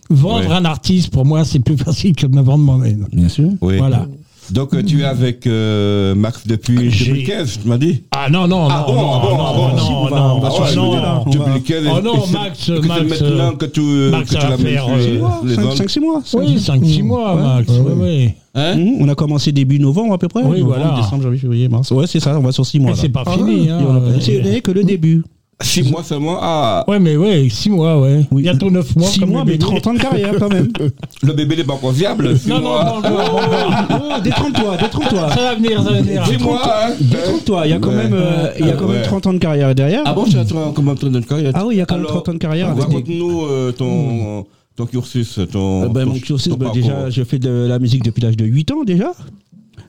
Vendre 0.10 0.48
Oui. 0.50 0.54
un 0.56 0.66
artiste, 0.66 1.10
pour 1.12 1.26
moi, 1.26 1.44
c'est 1.44 1.60
plus 1.60 1.78
facile 1.88 2.16
que 2.16 2.28
de 2.28 2.36
me 2.36 2.42
vendre 2.42 2.64
moi-même. 2.64 3.08
Bien 3.12 3.28
sûr. 3.28 3.50
Oui. 3.62 3.78
Voilà. 3.78 4.06
Donc, 4.52 4.74
euh, 4.74 4.82
tu 4.84 5.02
es 5.02 5.04
avec 5.04 5.46
euh, 5.46 6.16
Max 6.16 6.48
depuis 6.48 6.76
2015, 6.76 7.60
tu 7.64 7.68
m'as 7.68 7.78
dit 7.78 8.04
Ah 8.12 8.30
non, 8.30 8.48
non, 8.48 8.68
Ah 8.70 8.86
non, 8.88 8.94
bon, 8.94 9.02
non, 9.02 9.12
ah 9.14 9.20
bon, 9.22 9.38
non, 9.38 9.44
ah 9.46 9.54
bon. 9.54 9.70
non, 9.70 9.78
Si, 9.78 9.92
non, 9.92 9.98
on 9.98 10.06
va- 10.06 10.20
non, 10.20 10.28
oh, 10.50 10.76
non, 10.76 11.02
non. 11.02 11.24
2015, 11.32 11.84
Oh 11.92 12.02
non, 12.02 12.14
et 12.16 12.20
c'est- 12.26 12.34
Max, 12.34 12.66
que 12.68 12.88
Max, 12.88 13.10
maintenant 13.22 13.56
que 13.56 13.66
tu, 13.66 13.82
euh, 13.82 14.12
Max, 14.12 14.24
que 14.30 14.30
tu 14.30 14.36
l'as 14.48 14.58
sur 14.58 14.90
euh, 14.90 14.98
les- 15.44 15.50
les 15.56 15.60
ondes. 15.64 15.74
5-6 15.76 16.00
mois. 16.00 16.22
Oui, 16.34 16.60
5-6 16.60 17.02
mois, 17.04 17.36
Max, 17.36 17.70
oui, 17.70 17.92
oui. 17.98 18.30
Hein 18.56 18.76
Mhm. 18.76 19.02
On 19.02 19.10
a 19.10 19.16
commencé 19.16 19.52
début 19.52 19.80
novembre 19.80 20.14
à 20.14 20.18
peu 20.18 20.28
près. 20.28 20.42
Oui, 20.44 20.62
Novembre, 20.62 20.78
voilà. 20.84 21.02
Décembre, 21.02 21.24
janvier, 21.24 21.40
février, 21.40 21.70
mars. 21.70 21.92
Ouais, 21.92 22.08
c'est 22.08 22.20
ça, 22.20 22.38
on 22.38 22.42
va 22.42 22.52
sur 22.52 22.66
6 22.66 22.80
mois. 22.80 22.92
Mais 22.92 22.98
c'est 22.98 23.10
pas 23.10 23.24
Ah, 23.26 23.34
fini, 23.34 23.70
hein. 23.70 23.80
Et 23.80 23.84
on 23.84 23.96
a- 23.96 24.00
Euh, 24.00 24.18
C'est 24.20 24.42
n'est 24.42 24.62
que 24.62 24.72
le 24.72 24.84
début. 24.84 25.24
Six 25.60 25.90
mois 25.90 26.04
seulement. 26.04 26.38
Ah, 26.40 26.86
Ouais, 26.88 27.00
mais 27.00 27.18
ouais, 27.18 27.48
6 27.50 27.72
mois, 27.72 28.00
ouais. 28.00 28.26
Oui. 28.32 28.44
Bientôt 28.44 28.70
9 28.70 28.96
mois. 28.96 29.08
6 29.08 29.20
comme 29.22 29.30
mois, 29.32 29.44
mais 29.44 29.54
bébé. 29.54 29.66
30 29.66 29.88
ans 29.88 29.94
de 29.96 30.00
carrière 30.00 30.34
quand 30.38 30.54
même. 30.54 30.70
le 31.24 31.34
bébé 31.34 31.56
n'est 31.56 31.64
pas 31.64 31.74
encore 31.74 31.92
viable. 31.92 32.38
Six 32.38 32.48
Non, 32.50 32.58
non, 32.58 32.62
mois. 32.62 32.84
encore, 32.98 33.02
pas 33.02 33.68
encore. 33.84 34.02
Oh, 34.18 34.22
détrompe-toi, 34.22 34.78
détrompe-toi. 34.78 35.30
Ça 35.30 35.36
va 35.42 35.56
venir, 35.56 35.82
ça 35.84 35.92
va 35.92 36.02
venir. 36.02 36.26
Six 36.28 36.38
mois, 36.44 36.62
hein 36.64 36.94
Détrompe-toi, 37.02 37.62
il 37.66 37.70
y 37.72 37.74
a 37.74 37.80
quand 37.80 37.90
Ouais. 37.90 37.96
même, 37.96 38.14
euh, 38.14 38.52
il 38.60 38.68
y 38.68 38.70
a 38.70 38.74
quand 38.74 38.88
même 38.88 38.98
Ouais. 38.98 39.02
30 39.02 39.26
ans 39.28 39.34
de 39.34 39.40
carrière 39.40 39.74
derrière. 39.74 40.04
Ah 40.06 40.14
bon, 40.14 40.26
tu 40.26 40.38
as 40.38 40.46
toi, 40.46 40.72
comment 40.76 40.94
tu 40.94 41.08
as 41.08 41.10
de 41.10 41.20
carrière? 41.22 41.52
Ah 41.56 41.66
oui, 41.66 41.76
il 41.76 41.78
y 41.80 41.82
a 41.82 41.86
quand 41.88 41.96
même 41.96 42.06
Alors, 42.06 42.18
30 42.24 42.30
ans 42.30 42.34
de 42.34 42.38
carrière 42.40 42.76
Raconte-nous 42.78 43.42
euh, 43.46 43.72
ton, 43.72 44.46
ton 44.76 44.86
cursus, 44.86 45.40
ton. 45.52 45.86
Euh, 45.86 45.88
ben, 45.90 46.06
ton- 46.06 46.12
mon 46.14 46.20
cursus, 46.20 46.50
ton 46.52 46.58
ben, 46.58 46.72
déjà, 46.72 47.10
je 47.10 47.24
fais 47.24 47.40
de 47.40 47.50
la 47.68 47.80
musique 47.80 48.04
depuis 48.04 48.22
l'âge 48.22 48.38
de 48.38 48.46
8 48.46 48.72
ans 48.72 48.84
déjà. 48.86 49.12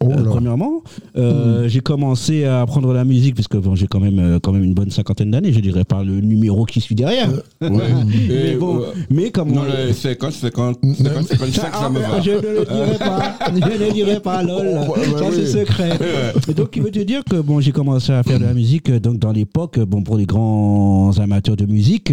Oh 0.00 0.11
euh, 0.12 0.23
premièrement, 0.25 0.83
Euh, 1.17 1.69
j'ai 1.69 1.81
commencé 1.81 2.45
à 2.45 2.61
apprendre 2.62 2.93
la 2.93 3.05
musique 3.05 3.35
parce 3.35 3.49
que 3.49 3.56
bon, 3.59 3.75
j'ai 3.75 3.87
quand 3.89 3.99
même 4.00 4.19
euh, 4.19 4.39
quand 4.41 4.53
même 4.53 4.62
une 4.65 4.75
bonne 4.75 4.91
cinquantaine 4.91 5.31
d'années, 5.33 5.53
je 5.53 5.61
dirais 5.61 5.85
par 5.85 6.05
le 6.05 6.21
numéro 6.21 6.65
qui 6.65 6.81
suit 6.81 6.95
derrière. 6.95 7.29
Ouais. 7.61 7.69
mais 8.29 8.55
bon, 8.56 8.83
mais 9.11 9.31
comme 9.31 9.50
Non, 9.53 9.62
on- 9.62 9.87
le 9.89 9.93
50, 9.93 10.33
50, 10.33 10.79
50, 10.83 11.27
55, 11.27 11.75
ça 11.75 11.89
me 11.91 11.99
va. 12.00 12.21
je 12.21 12.31
ne 12.31 12.37
le 12.37 12.65
dirai 12.65 12.99
pas, 12.99 13.39
je 13.49 13.85
ne 13.87 13.93
dirai 13.93 14.21
pas, 14.21 14.43
lol. 14.43 14.67
Oh, 14.89 14.95
ça 14.97 15.25
c'est 15.33 15.41
oui. 15.41 15.47
secret. 15.47 15.91
Et 16.49 16.55
donc, 16.55 16.77
il 16.77 16.83
veut 16.83 16.91
te 16.91 17.01
dire 17.01 17.23
que 17.25 17.37
bon, 17.41 17.61
j'ai 17.61 17.73
commencé 17.73 18.12
à 18.12 18.23
faire 18.23 18.39
de 18.39 18.44
la 18.44 18.55
musique 18.55 18.91
donc 18.93 19.19
dans 19.19 19.33
l'époque, 19.33 19.79
bon, 19.81 20.03
pour 20.03 20.17
les 20.17 20.27
grands 20.27 21.19
amateurs 21.19 21.56
de 21.56 21.67
musique, 21.67 22.12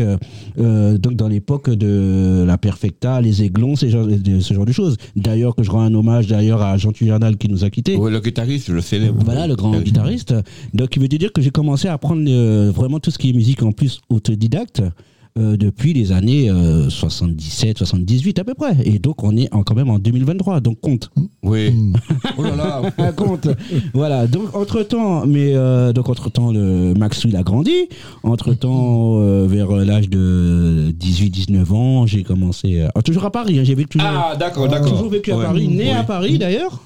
euh, 0.60 0.98
donc 0.98 1.16
dans 1.16 1.28
l'époque 1.28 1.70
de 1.70 2.44
la 2.48 2.58
Perfecta, 2.58 3.22
les 3.22 3.44
Aiglons, 3.44 3.76
ce 3.76 3.88
genre, 3.90 4.08
de- 4.08 4.40
ce 4.40 4.54
genre 4.54 4.66
de 4.66 4.72
choses. 4.72 4.98
D'ailleurs, 5.16 5.56
que 5.56 5.64
je 5.64 5.70
rends 5.72 5.82
un 5.82 5.94
hommage 5.94 6.28
d'ailleurs 6.28 6.62
à 6.62 6.78
Jean 6.78 6.92
Tujardal 6.92 7.38
qui 7.38 7.48
nous 7.50 7.64
a 7.64 7.70
quittés. 7.76 7.96
Ouais, 7.98 8.10
le 8.10 8.20
guitariste, 8.20 8.68
je 8.68 8.74
le 8.74 8.82
célèbre. 8.82 9.22
Voilà, 9.24 9.48
le 9.48 9.56
grand 9.56 9.78
guitariste. 9.80 10.34
Donc, 10.74 10.96
il 10.96 11.02
veut 11.02 11.08
dire 11.08 11.32
que 11.34 11.42
j'ai 11.42 11.52
commencé 11.52 11.88
à 11.88 11.94
apprendre 11.94 12.24
euh, 12.28 12.72
vraiment 12.74 13.00
tout 13.00 13.12
ce 13.12 13.18
qui 13.18 13.30
est 13.30 13.34
musique 13.34 13.62
en 13.64 13.72
plus 13.72 14.00
autodidacte 14.10 14.82
euh, 15.38 15.58
depuis 15.58 15.92
les 15.94 16.12
années 16.14 16.50
euh, 16.50 16.90
77, 16.90 17.80
78 17.80 18.40
à 18.40 18.44
peu 18.46 18.54
près. 18.54 18.76
Et 18.86 19.00
donc, 19.00 19.22
on 19.24 19.36
est 19.36 19.54
en- 19.54 19.64
quand 19.64 19.76
même 19.76 19.90
en 19.90 20.00
2023. 20.00 20.62
Donc, 20.62 20.80
compte. 20.80 21.10
Oui. 21.44 21.74
Oh 22.38 22.44
là 22.44 22.56
là. 22.56 22.82
Ah, 22.98 23.12
compte. 23.12 23.48
voilà. 23.94 24.28
Donc, 24.28 24.56
entre-temps, 24.56 25.26
mais 25.26 25.54
euh, 25.54 25.92
donc, 25.94 26.08
entre-temps, 26.10 26.52
le 26.52 26.94
Max, 26.94 27.22
il 27.26 27.36
a 27.36 27.44
grandi. 27.44 27.74
Entre-temps, 28.24 29.18
euh, 29.20 29.46
vers 29.48 29.72
l'âge 29.72 30.10
de 30.10 30.92
18, 30.98 31.30
19 31.30 31.74
ans, 31.74 32.06
j'ai 32.06 32.24
commencé. 32.24 32.82
euh, 32.82 32.88
toujours 33.04 33.26
à 33.26 33.32
Paris. 33.32 33.60
hein, 33.60 33.64
j'ai 33.64 33.76
vécu. 33.76 33.98
Ah, 34.02 34.36
d'accord, 34.40 34.68
d'accord. 34.68 34.90
Toujours 34.92 35.10
vécu 35.10 35.32
à 35.32 35.38
Ouais. 35.38 35.46
Paris, 35.46 35.68
né 35.68 35.92
à 35.92 36.04
Paris 36.04 36.38
d'ailleurs. 36.38 36.82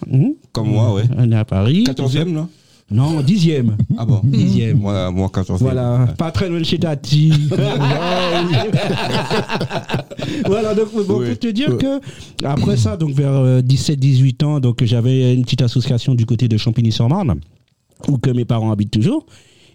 Comme 0.52 0.70
moi, 0.72 0.94
ouais. 0.94 1.04
Né 1.28 1.36
à 1.36 1.46
Paris. 1.46 1.84
14e, 1.86 2.32
non 2.32 2.48
Non, 2.92 3.22
dixième. 3.22 3.78
Ah 3.98 4.06
bon 4.06 4.22
Dixième. 4.24 4.80
Moi, 4.80 5.12
moi 5.12 5.28
14e. 5.28 5.58
Voilà, 5.58 6.08
pas 6.18 6.32
très 6.32 6.50
loin 6.50 6.60
de 6.60 6.66
chez 6.66 6.80
Tati. 6.80 7.32
voilà, 10.46 10.74
donc 10.74 10.88
bon, 11.08 11.20
Oui. 11.20 11.30
pour 11.30 11.40
te 11.40 11.48
dire 11.48 11.78
que 11.78 12.00
après 12.46 12.78
ça, 12.78 12.98
donc 12.98 13.12
vers 13.12 13.62
17-18 13.62 14.46
ans, 14.46 14.60
donc 14.60 14.84
j'avais 14.84 15.34
une 15.34 15.44
petite 15.44 15.62
association 15.62 16.16
du 16.16 16.26
côté 16.26 16.48
de 16.48 16.58
Champigny-sur-Marne, 16.58 17.40
où 18.08 18.18
que 18.18 18.32
mes 18.32 18.46
parents 18.46 18.72
habitent 18.72 18.92
toujours. 18.92 19.26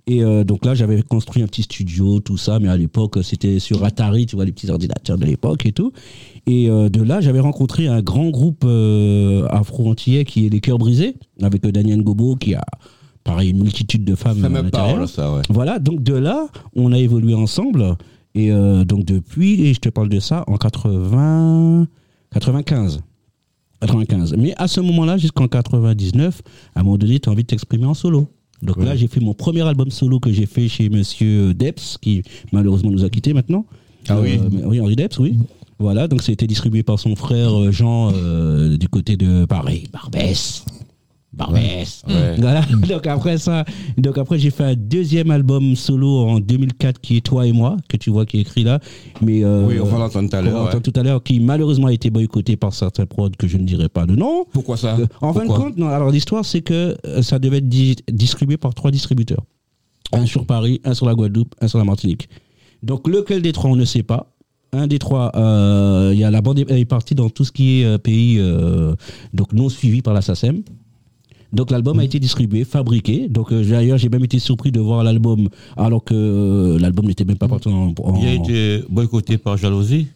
Et 0.06 0.23
euh, 0.23 0.44
donc 0.44 0.66
là, 0.66 0.75
j'avais 0.75 1.00
construit 1.02 1.42
un 1.42 1.47
petit 1.47 1.62
studio, 1.62 2.21
tout 2.21 2.37
ça, 2.37 2.59
mais 2.59 2.68
à 2.68 2.76
l'époque, 2.76 3.18
c'était 3.23 3.59
sur 3.59 3.83
Atari, 3.85 4.26
tu 4.26 4.37
vois, 4.37 4.44
les 4.44 4.52
petits 4.52 4.71
ordinateurs 4.71 5.16
de 5.16 5.25
l'époque 5.25 5.64
et 5.64 5.73
tout. 5.73 5.92
Et 6.47 6.68
euh, 6.68 6.90
de 6.90 7.02
là, 7.02 7.23
j'avais 7.23 7.40
rencontré 7.40 7.88
un 7.88 8.02
grand 8.02 8.28
groupe 8.28 8.64
euh, 8.66 9.47
afro-antillais 9.49 10.25
qui 10.25 10.44
est 10.44 10.50
Les 10.50 10.61
Cœurs 10.61 10.76
Brisés, 10.76 11.16
avec 11.40 11.64
euh, 11.64 11.73
Daniel 11.73 12.02
Gobo, 12.02 12.37
qui 12.37 12.54
a, 12.54 12.62
pareil, 13.24 13.50
une 13.50 13.62
multitude 13.62 14.04
de 14.04 14.14
femmes 14.14 14.40
Ça 14.40 14.48
me 14.48 14.70
parle, 14.70 15.08
ça, 15.08 15.34
ouais. 15.34 15.42
Voilà, 15.48 15.78
donc 15.78 16.02
de 16.02 16.14
là, 16.14 16.46
on 16.76 16.92
a 16.92 16.98
évolué 16.98 17.34
ensemble. 17.34 17.96
Et 18.34 18.50
euh, 18.50 18.84
donc 18.84 19.04
depuis, 19.04 19.66
et 19.66 19.74
je 19.74 19.80
te 19.80 19.88
parle 19.88 20.08
de 20.08 20.20
ça 20.20 20.44
en 20.46 20.56
80, 20.56 21.86
95. 22.32 23.02
95. 23.80 24.34
Mais 24.38 24.54
à 24.56 24.68
ce 24.68 24.80
moment-là, 24.80 25.16
jusqu'en 25.16 25.46
99, 25.46 26.42
à 26.74 26.80
un 26.80 26.82
moment 26.82 26.98
donné, 26.98 27.20
tu 27.20 27.28
as 27.28 27.32
envie 27.32 27.42
de 27.42 27.48
t'exprimer 27.48 27.86
en 27.86 27.94
solo. 27.94 28.28
Donc 28.62 28.82
là, 28.82 28.96
j'ai 28.96 29.08
fait 29.08 29.20
mon 29.20 29.34
premier 29.34 29.62
album 29.62 29.90
solo 29.90 30.20
que 30.20 30.32
j'ai 30.32 30.46
fait 30.46 30.68
chez 30.68 30.88
Monsieur 30.88 31.52
Deps, 31.52 31.98
qui 32.00 32.22
malheureusement 32.50 32.90
nous 32.90 33.04
a 33.04 33.10
quittés 33.10 33.34
maintenant. 33.34 33.66
Ah 34.08 34.20
oui. 34.20 34.38
Euh, 34.38 34.62
oui, 34.64 34.80
Henri 34.80 34.96
Deps, 34.96 35.18
oui. 35.18 35.36
Voilà, 35.78 36.08
donc 36.08 36.22
ça 36.22 36.30
a 36.30 36.32
été 36.32 36.46
distribué 36.46 36.82
par 36.82 36.98
son 36.98 37.16
frère 37.16 37.58
euh, 37.58 37.72
Jean 37.72 38.10
euh, 38.14 38.76
du 38.76 38.88
côté 38.88 39.16
de 39.16 39.44
Paris, 39.44 39.84
Barbès. 39.92 40.64
Barbès. 41.36 42.02
Ouais. 42.06 42.36
Voilà. 42.38 42.62
Donc 42.88 43.06
après 43.06 43.38
ça, 43.38 43.64
donc 43.98 44.18
après 44.18 44.38
j'ai 44.38 44.50
fait 44.50 44.64
un 44.64 44.74
deuxième 44.74 45.30
album 45.30 45.74
solo 45.76 46.26
en 46.26 46.38
2004 46.40 47.00
qui 47.00 47.16
est 47.16 47.20
Toi 47.20 47.46
et 47.46 47.52
moi, 47.52 47.76
que 47.88 47.96
tu 47.96 48.10
vois 48.10 48.24
qui 48.26 48.38
est 48.38 48.40
écrit 48.42 48.64
là. 48.64 48.78
Mais 49.20 49.44
euh, 49.44 49.66
Oui, 49.66 49.78
on 49.80 49.84
va 49.84 49.98
l'entendre 49.98 50.28
tout 50.30 50.36
à 50.36 50.42
l'heure, 50.42 50.64
ouais. 50.74 50.80
tout 50.80 50.92
à 50.94 51.02
l'heure, 51.02 51.22
qui 51.22 51.40
malheureusement 51.40 51.88
a 51.88 51.92
été 51.92 52.10
boycotté 52.10 52.56
par 52.56 52.72
certains 52.74 53.06
prods 53.06 53.30
que 53.38 53.46
je 53.48 53.56
ne 53.58 53.64
dirai 53.64 53.88
pas 53.88 54.06
de 54.06 54.14
nom. 54.16 54.44
Pourquoi 54.52 54.76
ça? 54.76 54.96
En 55.20 55.32
fin 55.32 55.44
de 55.44 55.48
compte, 55.48 55.76
non, 55.76 55.88
alors 55.88 56.10
l'histoire 56.10 56.44
c'est 56.44 56.60
que 56.62 56.96
euh, 57.06 57.22
ça 57.22 57.38
devait 57.38 57.58
être 57.58 57.68
di- 57.68 57.96
distribué 58.12 58.56
par 58.56 58.74
trois 58.74 58.90
distributeurs. 58.90 59.42
Un 60.12 60.26
sur 60.26 60.46
Paris, 60.46 60.80
un 60.84 60.94
sur 60.94 61.06
la 61.06 61.14
Guadeloupe, 61.14 61.54
un 61.60 61.66
sur 61.68 61.78
la 61.78 61.84
Martinique. 61.84 62.28
Donc 62.82 63.08
lequel 63.08 63.42
des 63.42 63.52
trois 63.52 63.70
on 63.70 63.76
ne 63.76 63.84
sait 63.84 64.02
pas. 64.02 64.30
Un 64.72 64.86
des 64.88 64.98
trois, 64.98 65.30
euh, 65.36 66.10
il 66.12 66.18
y 66.18 66.24
a 66.24 66.30
la 66.30 66.40
bande 66.42 66.58
est- 66.58 66.70
est 66.70 66.84
partie 66.84 67.14
dans 67.14 67.30
tout 67.30 67.44
ce 67.44 67.52
qui 67.52 67.80
est 67.80 67.84
euh, 67.84 67.96
pays 67.98 68.36
euh, 68.38 68.94
donc 69.32 69.52
non 69.52 69.68
suivi 69.68 70.02
par 70.02 70.14
la 70.14 70.20
SACEM. 70.20 70.62
Donc 71.54 71.70
l'album 71.70 71.99
a 71.99 72.04
été 72.04 72.18
distribué, 72.20 72.64
fabriqué. 72.64 73.28
Donc 73.28 73.52
euh, 73.52 73.64
d'ailleurs 73.64 73.99
j'ai 73.99 74.08
même 74.08 74.25
été 74.25 74.38
surpris 74.38 74.73
de 74.73 74.80
voir 74.80 75.04
l'album 75.04 75.49
alors 75.76 76.02
que 76.04 76.14
euh, 76.14 76.78
l'album 76.78 77.06
n'était 77.06 77.25
même 77.25 77.38
pas 77.38 77.49
parti 77.49 77.68
en, 77.68 77.94
en- 77.99 78.20
Il 78.20 78.26
a 78.28 78.32
été 78.34 78.82
boycotté 78.88 79.38
par 79.38 79.56
jalousie. 79.56 80.08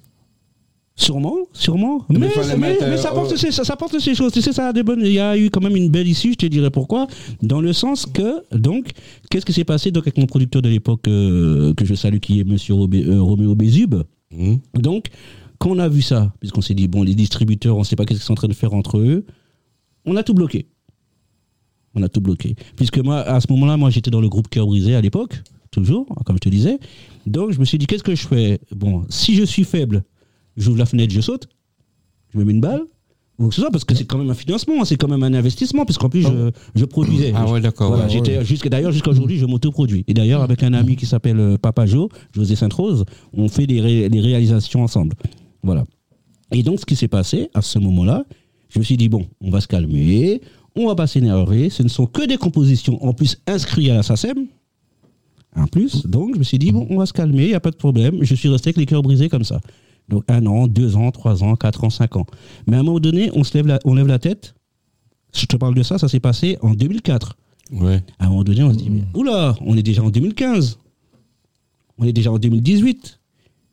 Sûrement, 0.97 1.37
sûrement. 1.53 2.05
Mais 2.09 2.19
Mais, 2.19 2.29
fallait 2.31 2.57
mais- 2.57 2.71
mettre, 2.71 2.81
mais 2.85 2.95
euh, 2.95 2.97
ça, 2.97 3.13
porte 3.13 3.31
euh, 3.33 3.37
ses, 3.37 3.53
ça, 3.53 3.63
ça 3.63 3.77
porte 3.77 3.97
ses 4.01 4.17
choses. 4.17 4.33
Tu 4.33 4.43
sais, 4.43 4.53
ça 4.53 4.67
a 4.67 4.73
des 4.73 4.83
bonnes. 4.83 5.01
Il 5.05 5.13
y 5.13 5.21
a 5.21 5.39
eu 5.39 5.49
quand 5.49 5.61
même 5.63 5.77
une 5.77 5.91
belle 5.91 6.09
issue, 6.09 6.33
je 6.33 6.39
te 6.39 6.47
dirais 6.47 6.71
pourquoi. 6.71 7.07
Dans 7.41 7.61
le 7.61 7.73
sens 7.73 8.05
que, 8.05 8.43
donc, 8.51 8.91
qu'est-ce 9.31 9.47
qui 9.47 9.53
s'est 9.53 9.63
passé 9.63 9.93
donc, 9.93 10.03
avec 10.09 10.19
mon 10.19 10.27
producteur 10.27 10.61
de 10.61 10.69
l'époque, 10.69 11.07
euh, 11.07 11.73
que 11.75 11.85
je 11.85 11.95
salue, 11.95 12.19
qui 12.19 12.41
est 12.41 12.45
monsieur 12.45 12.75
Robé- 12.75 13.07
euh, 13.07 13.23
Roméo 13.23 13.55
Bézube. 13.55 13.95
Hmm. 14.37 14.57
Donc, 14.75 15.07
quand 15.61 15.71
on 15.71 15.79
a 15.79 15.89
vu 15.89 16.03
ça, 16.03 16.33
puisqu'on 16.41 16.63
s'est 16.63 16.75
dit, 16.75 16.89
bon, 16.89 17.05
les 17.05 17.15
distributeurs, 17.15 17.77
on 17.77 17.81
ne 17.81 17.85
sait 17.85 17.95
pas 17.95 18.05
qu'est-ce 18.05 18.19
qu'ils 18.19 18.27
sont 18.27 18.33
en 18.33 18.37
train 18.37 18.49
de 18.49 18.53
faire 18.55 18.75
entre 18.75 18.99
eux, 18.99 19.25
on 20.05 20.17
a 20.17 20.25
tout 20.25 20.35
bloqué. 20.35 20.67
On 21.95 22.03
a 22.03 22.09
tout 22.09 22.21
bloqué. 22.21 22.55
Puisque 22.77 22.99
moi, 22.99 23.19
à 23.21 23.41
ce 23.41 23.47
moment-là, 23.51 23.77
moi, 23.77 23.91
j'étais 23.91 24.11
dans 24.11 24.21
le 24.21 24.29
groupe 24.29 24.49
Cœur 24.49 24.67
Brisé 24.67 24.95
à 24.95 25.01
l'époque, 25.01 25.41
toujours, 25.71 26.07
comme 26.27 26.37
je 26.37 26.41
te 26.41 26.49
disais. 26.49 26.79
Donc, 27.27 27.53
je 27.53 27.59
me 27.59 27.65
suis 27.65 27.79
dit, 27.79 27.87
qu'est-ce 27.87 28.03
que 28.05 28.15
je 28.15 28.27
fais? 28.27 28.61
Bon, 28.75 29.05
si 29.09 29.35
je 29.35 29.45
suis 29.45 29.65
faible, 29.65 30.05
j'ouvre 30.57 30.79
la 30.79 30.87
fenêtre, 30.87 31.13
je 31.13 31.21
saute, 31.21 31.49
je 32.33 32.39
me 32.39 32.45
mets 32.45 32.53
une 32.53 32.61
balle, 32.61 32.83
ou 33.39 33.49
que 33.49 33.55
ce 33.55 33.61
soit, 33.61 33.71
parce 33.71 33.85
que 33.85 33.95
c'est 33.95 34.05
quand 34.05 34.19
même 34.19 34.31
un 34.31 34.35
financement, 34.35 34.85
c'est 34.85 34.97
quand 34.97 35.07
même 35.09 35.23
un 35.23 35.33
investissement, 35.33 35.85
puisqu'en 35.85 36.09
plus, 36.09 36.23
je, 36.23 36.51
je 36.75 36.85
produisais. 36.85 37.33
Ah 37.37 37.51
ouais, 37.51 37.61
d'accord. 37.61 37.89
Voilà, 37.91 38.05
ouais. 38.07 38.11
j'étais 38.11 38.45
jusqu'à 38.45 38.69
d'ailleurs 38.69 38.91
jusqu'à 38.91 39.11
aujourd'hui, 39.11 39.39
je 39.39 39.47
m'autoproduis. 39.47 40.05
Et 40.09 40.15
d'ailleurs 40.15 40.43
avec 40.43 40.63
un 40.65 40.73
ami 40.73 40.97
qui 40.97 41.07
s'appelle 41.07 41.39
euh, 41.39 41.57
Papa 41.57 41.87
Jo, 41.87 42.09
José 42.35 42.57
Sainte-Rose, 42.57 43.05
on 43.33 43.49
fait 43.49 43.69
des, 43.69 43.81
ré- 43.81 44.09
des 44.09 44.21
réalisations 44.21 44.83
ensemble. 44.83 45.15
Voilà. 45.63 45.85
Et 46.51 46.65
donc 46.65 46.81
ce 46.81 46.85
qui 46.87 46.97
s'est 46.97 47.07
passé 47.07 47.49
à 47.55 47.63
ce 47.63 47.79
moment-là, 47.79 48.25
je 48.71 48.81
me 48.81 48.85
suis 48.85 48.97
dit 48.97 49.09
bon, 49.09 49.25
on 49.41 49.51
va 49.51 49.61
se 49.61 49.69
calmer, 49.69 50.41
on 50.85 50.89
va 50.89 50.95
pas 50.95 51.07
s'énerver, 51.07 51.71
ce 51.71 51.83
ne 51.83 51.89
sont 51.89 52.07
que 52.07 52.27
des 52.27 52.37
compositions 52.37 53.03
en 53.05 53.13
plus 53.13 53.39
inscrites 53.47 53.91
à 53.91 53.95
la 53.95 54.03
SACEM. 54.03 54.47
En 55.57 55.67
plus, 55.67 56.07
donc 56.07 56.35
je 56.35 56.39
me 56.39 56.45
suis 56.45 56.59
dit 56.59 56.71
bon, 56.73 56.87
on 56.91 56.97
va 56.99 57.07
se 57.07 57.13
calmer, 57.13 57.45
il 57.45 57.51
y 57.51 57.55
a 57.55 57.61
pas 57.61 57.71
de 57.71 57.77
problème. 57.77 58.19
Je 58.23 58.35
suis 58.35 58.49
resté 58.49 58.69
avec 58.69 58.77
les 58.77 58.87
cœurs 58.87 59.03
brisés 59.03 59.29
comme 59.29 59.45
ça. 59.45 59.61
Donc 60.09 60.25
un 60.29 60.45
an, 60.47 60.67
deux 60.69 60.97
ans, 60.97 61.11
trois 61.11 61.43
ans, 61.43 61.57
quatre 61.57 61.85
ans, 61.85 61.91
cinq 61.91 62.17
ans. 62.17 62.27
Mais 62.67 62.77
à 62.77 62.81
un 62.81 62.83
moment 62.83 63.01
donné, 63.01 63.31
on 63.35 63.45
se 63.45 63.55
lève 63.55 63.67
la, 63.67 63.79
on 63.85 63.95
lève 63.95 64.07
la 64.07 64.19
tête. 64.19 64.55
Je 65.35 65.47
te 65.47 65.57
parle 65.57 65.75
de 65.75 65.83
ça, 65.83 65.99
ça 65.99 66.09
s'est 66.09 66.21
passé 66.21 66.59
en 66.63 66.73
2004. 66.75 67.37
Ouais. 67.73 68.03
À 68.19 68.27
un 68.27 68.29
moment 68.31 68.45
donné, 68.45 68.63
on 68.63 68.73
se 68.73 68.79
dit, 68.79 68.89
mais 68.89 69.03
oula, 69.15 69.55
on 69.61 69.77
est 69.77 69.83
déjà 69.83 70.03
en 70.03 70.11
2015. 70.11 70.79
On 71.99 72.05
est 72.05 72.13
déjà 72.13 72.31
en 72.33 72.39
2018. 72.39 73.19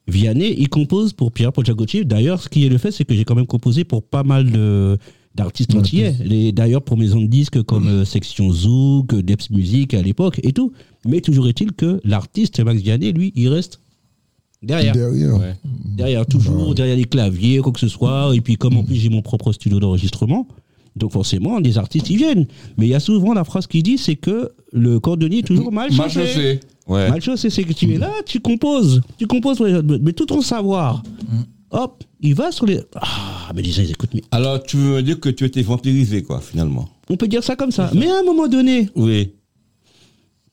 Vianney, 0.08 0.54
il 0.58 0.70
compose 0.70 1.14
pour 1.14 1.32
Pierre 1.32 1.54
Podjagotti. 1.54 2.06
D'ailleurs, 2.06 2.42
ce 2.42 2.50
qui 2.50 2.66
est 2.66 2.70
le 2.70 2.78
fait, 2.78 2.92
c'est 2.92 3.06
que 3.06 3.14
j'ai 3.16 3.24
quand 3.26 3.36
même 3.36 3.48
composé 3.48 3.84
pour 3.84 4.04
pas 4.04 4.24
mal 4.24 4.52
de- 4.52 4.98
d'artistes. 5.36 5.76
Les- 6.24 6.52
D'ailleurs, 6.52 6.82
pour 6.82 6.98
maisons 6.98 7.22
de 7.22 7.28
disques 7.28 7.62
comme 7.64 7.88
euh, 7.88 8.06
Section 8.06 8.52
Zouk, 8.52 9.14
Deps 9.16 9.50
Music 9.52 9.94
à 9.94 10.02
l'époque 10.02 10.40
et 10.44 10.54
tout. 10.54 10.72
Mais 11.06 11.22
toujours 11.22 11.48
est-il 11.48 11.72
que 11.74 12.00
l'artiste 12.04 12.60
Max 12.64 12.82
Vianney, 12.82 13.12
lui, 13.12 13.32
il 13.36 13.50
reste 13.50 13.80
derrière. 14.64 14.94
Derrière. 14.94 15.36
Ouais. 15.38 15.56
Derrière, 15.98 16.26
toujours, 16.26 16.74
derrière 16.74 16.96
les 16.96 17.06
claviers, 17.06 17.60
quoi 17.60 17.72
que 17.72 17.80
ce 17.80 17.88
soit. 17.88 18.32
Et 18.36 18.42
puis, 18.42 18.56
comme 18.56 18.78
en 18.78 18.84
plus 18.84 18.96
j'ai 18.96 19.10
mon 19.10 19.22
propre 19.22 19.52
studio 19.52 19.80
d'enregistrement, 19.80 20.48
donc 20.96 21.12
forcément, 21.12 21.60
des 21.60 21.78
artistes, 21.78 22.10
ils 22.10 22.18
viennent. 22.18 22.48
Mais 22.78 22.88
il 22.88 22.90
y 22.90 22.96
a 22.96 23.00
souvent 23.02 23.34
la 23.34 23.44
phrase 23.44 23.68
qui 23.68 23.84
dit, 23.84 23.98
c'est 23.98 24.16
que 24.16 24.52
le 24.72 25.00
cordonnier 25.00 25.40
est 25.40 25.44
toujours 25.48 25.72
mal 25.72 25.92
Mal 25.94 26.10
chaussé. 26.10 26.26
chaussé. 26.28 26.60
Ouais. 26.88 27.10
Mal 27.10 27.22
chaussé, 27.22 27.50
c'est 27.50 27.64
que 27.64 27.74
tu 27.74 27.92
es 27.94 27.98
là, 27.98 28.12
tu 28.26 28.40
composes. 28.40 29.02
Tu 29.18 29.28
composes, 29.28 29.60
mais 30.02 30.14
tout 30.14 30.26
ton 30.28 30.40
savoir. 30.42 31.04
Hop, 31.72 32.05
il 32.22 32.34
va 32.36 32.52
sur 32.52 32.66
les... 32.66 32.80
Ah, 32.96 33.52
mais 33.56 33.64
gens, 33.64 33.82
ils 33.82 33.92
écoutent, 33.92 34.14
mais 34.14 34.22
Alors, 34.32 34.62
tu 34.64 34.78
veux 34.78 34.96
me 34.96 35.02
dire 35.04 35.20
que 35.20 35.30
tu 35.30 35.46
étais 35.46 35.62
vampirisé, 35.62 36.24
quoi, 36.24 36.42
finalement? 36.42 36.90
On 37.10 37.18
peut 37.18 37.28
dire 37.28 37.44
ça 37.44 37.56
comme 37.56 37.72
ça. 37.72 37.92
Mais 37.94 38.10
à 38.10 38.20
un 38.20 38.24
moment 38.24 38.48
donné, 38.48 38.90
Oui. 38.96 39.32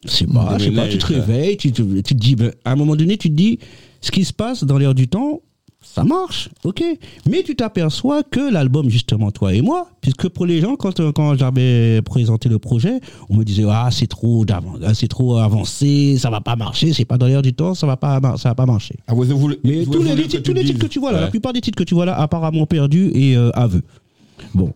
c'est 0.04 0.26
pas, 0.32 0.58
je 0.58 0.64
sais 0.64 0.70
pas, 0.72 0.88
tu 0.88 0.98
te 0.98 1.06
réveilles, 1.06 1.56
tu 1.56 1.72
te, 1.72 1.82
tu 1.82 2.02
te 2.02 2.14
dis, 2.14 2.34
ben, 2.36 2.52
à 2.64 2.72
un 2.72 2.76
moment 2.76 2.96
donné, 2.96 3.16
tu 3.16 3.30
te 3.30 3.34
dis, 3.34 3.58
ce 4.00 4.10
qui 4.10 4.24
se 4.24 4.32
passe 4.32 4.64
dans 4.64 4.78
l'air 4.78 4.94
du 4.94 5.08
temps, 5.08 5.40
ça 5.82 6.04
marche, 6.04 6.48
ok. 6.64 6.82
Mais 7.28 7.42
tu 7.42 7.56
t'aperçois 7.56 8.22
que 8.22 8.52
l'album, 8.52 8.88
justement, 8.88 9.30
toi 9.30 9.52
et 9.52 9.60
moi, 9.60 9.88
puisque 10.00 10.28
pour 10.28 10.46
les 10.46 10.60
gens, 10.60 10.76
quand, 10.76 11.00
euh, 11.00 11.12
quand 11.12 11.36
j'avais 11.36 12.00
présenté 12.02 12.48
le 12.48 12.58
projet, 12.58 13.00
on 13.28 13.36
me 13.36 13.44
disait, 13.44 13.64
ah, 13.68 13.88
c'est 13.90 14.06
trop, 14.06 14.46
ah, 14.48 14.94
c'est 14.94 15.08
trop 15.08 15.38
avancé, 15.38 16.16
ça 16.18 16.30
va 16.30 16.40
pas 16.40 16.56
marcher, 16.56 16.92
c'est 16.92 17.04
pas 17.04 17.18
dans 17.18 17.26
l'air 17.26 17.42
du 17.42 17.52
temps, 17.52 17.74
ça 17.74 17.86
va 17.86 17.96
pas, 17.96 18.20
ça 18.36 18.50
va 18.50 18.54
pas 18.54 18.66
marcher. 18.66 18.94
Ah, 19.08 19.14
vous 19.14 19.24
voulez, 19.24 19.58
Mais 19.64 19.84
vous 19.84 19.92
tous 19.92 20.02
les, 20.02 20.14
titres, 20.28 20.42
tous 20.42 20.52
les 20.52 20.64
titres 20.64 20.78
que 20.78 20.86
tu 20.86 21.00
vois 21.00 21.12
là, 21.12 21.20
la 21.20 21.28
plupart 21.28 21.52
des 21.52 21.60
titres 21.60 21.76
que 21.76 21.84
tu 21.84 21.94
vois 21.94 22.06
là, 22.06 22.18
apparemment 22.18 22.64
perdus 22.64 23.10
et 23.14 23.36
euh, 23.36 23.50
aveux. 23.54 23.82
Bon. 24.54 24.72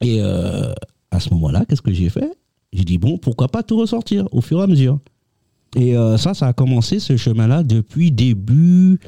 Et 0.00 0.20
euh, 0.20 0.72
à 1.10 1.20
ce 1.20 1.30
moment-là, 1.30 1.64
qu'est-ce 1.68 1.82
que 1.82 1.92
j'ai 1.92 2.08
fait? 2.08 2.32
J'ai 2.72 2.84
dit, 2.84 2.98
bon, 2.98 3.18
pourquoi 3.18 3.48
pas 3.48 3.62
tout 3.62 3.76
ressortir 3.76 4.26
au 4.32 4.40
fur 4.40 4.60
et 4.60 4.62
à 4.62 4.66
mesure? 4.66 4.98
Et 5.76 5.96
euh, 5.96 6.16
ça, 6.16 6.34
ça 6.34 6.48
a 6.48 6.52
commencé 6.52 6.98
ce 6.98 7.16
chemin-là 7.16 7.62
depuis 7.62 8.10
début 8.10 8.98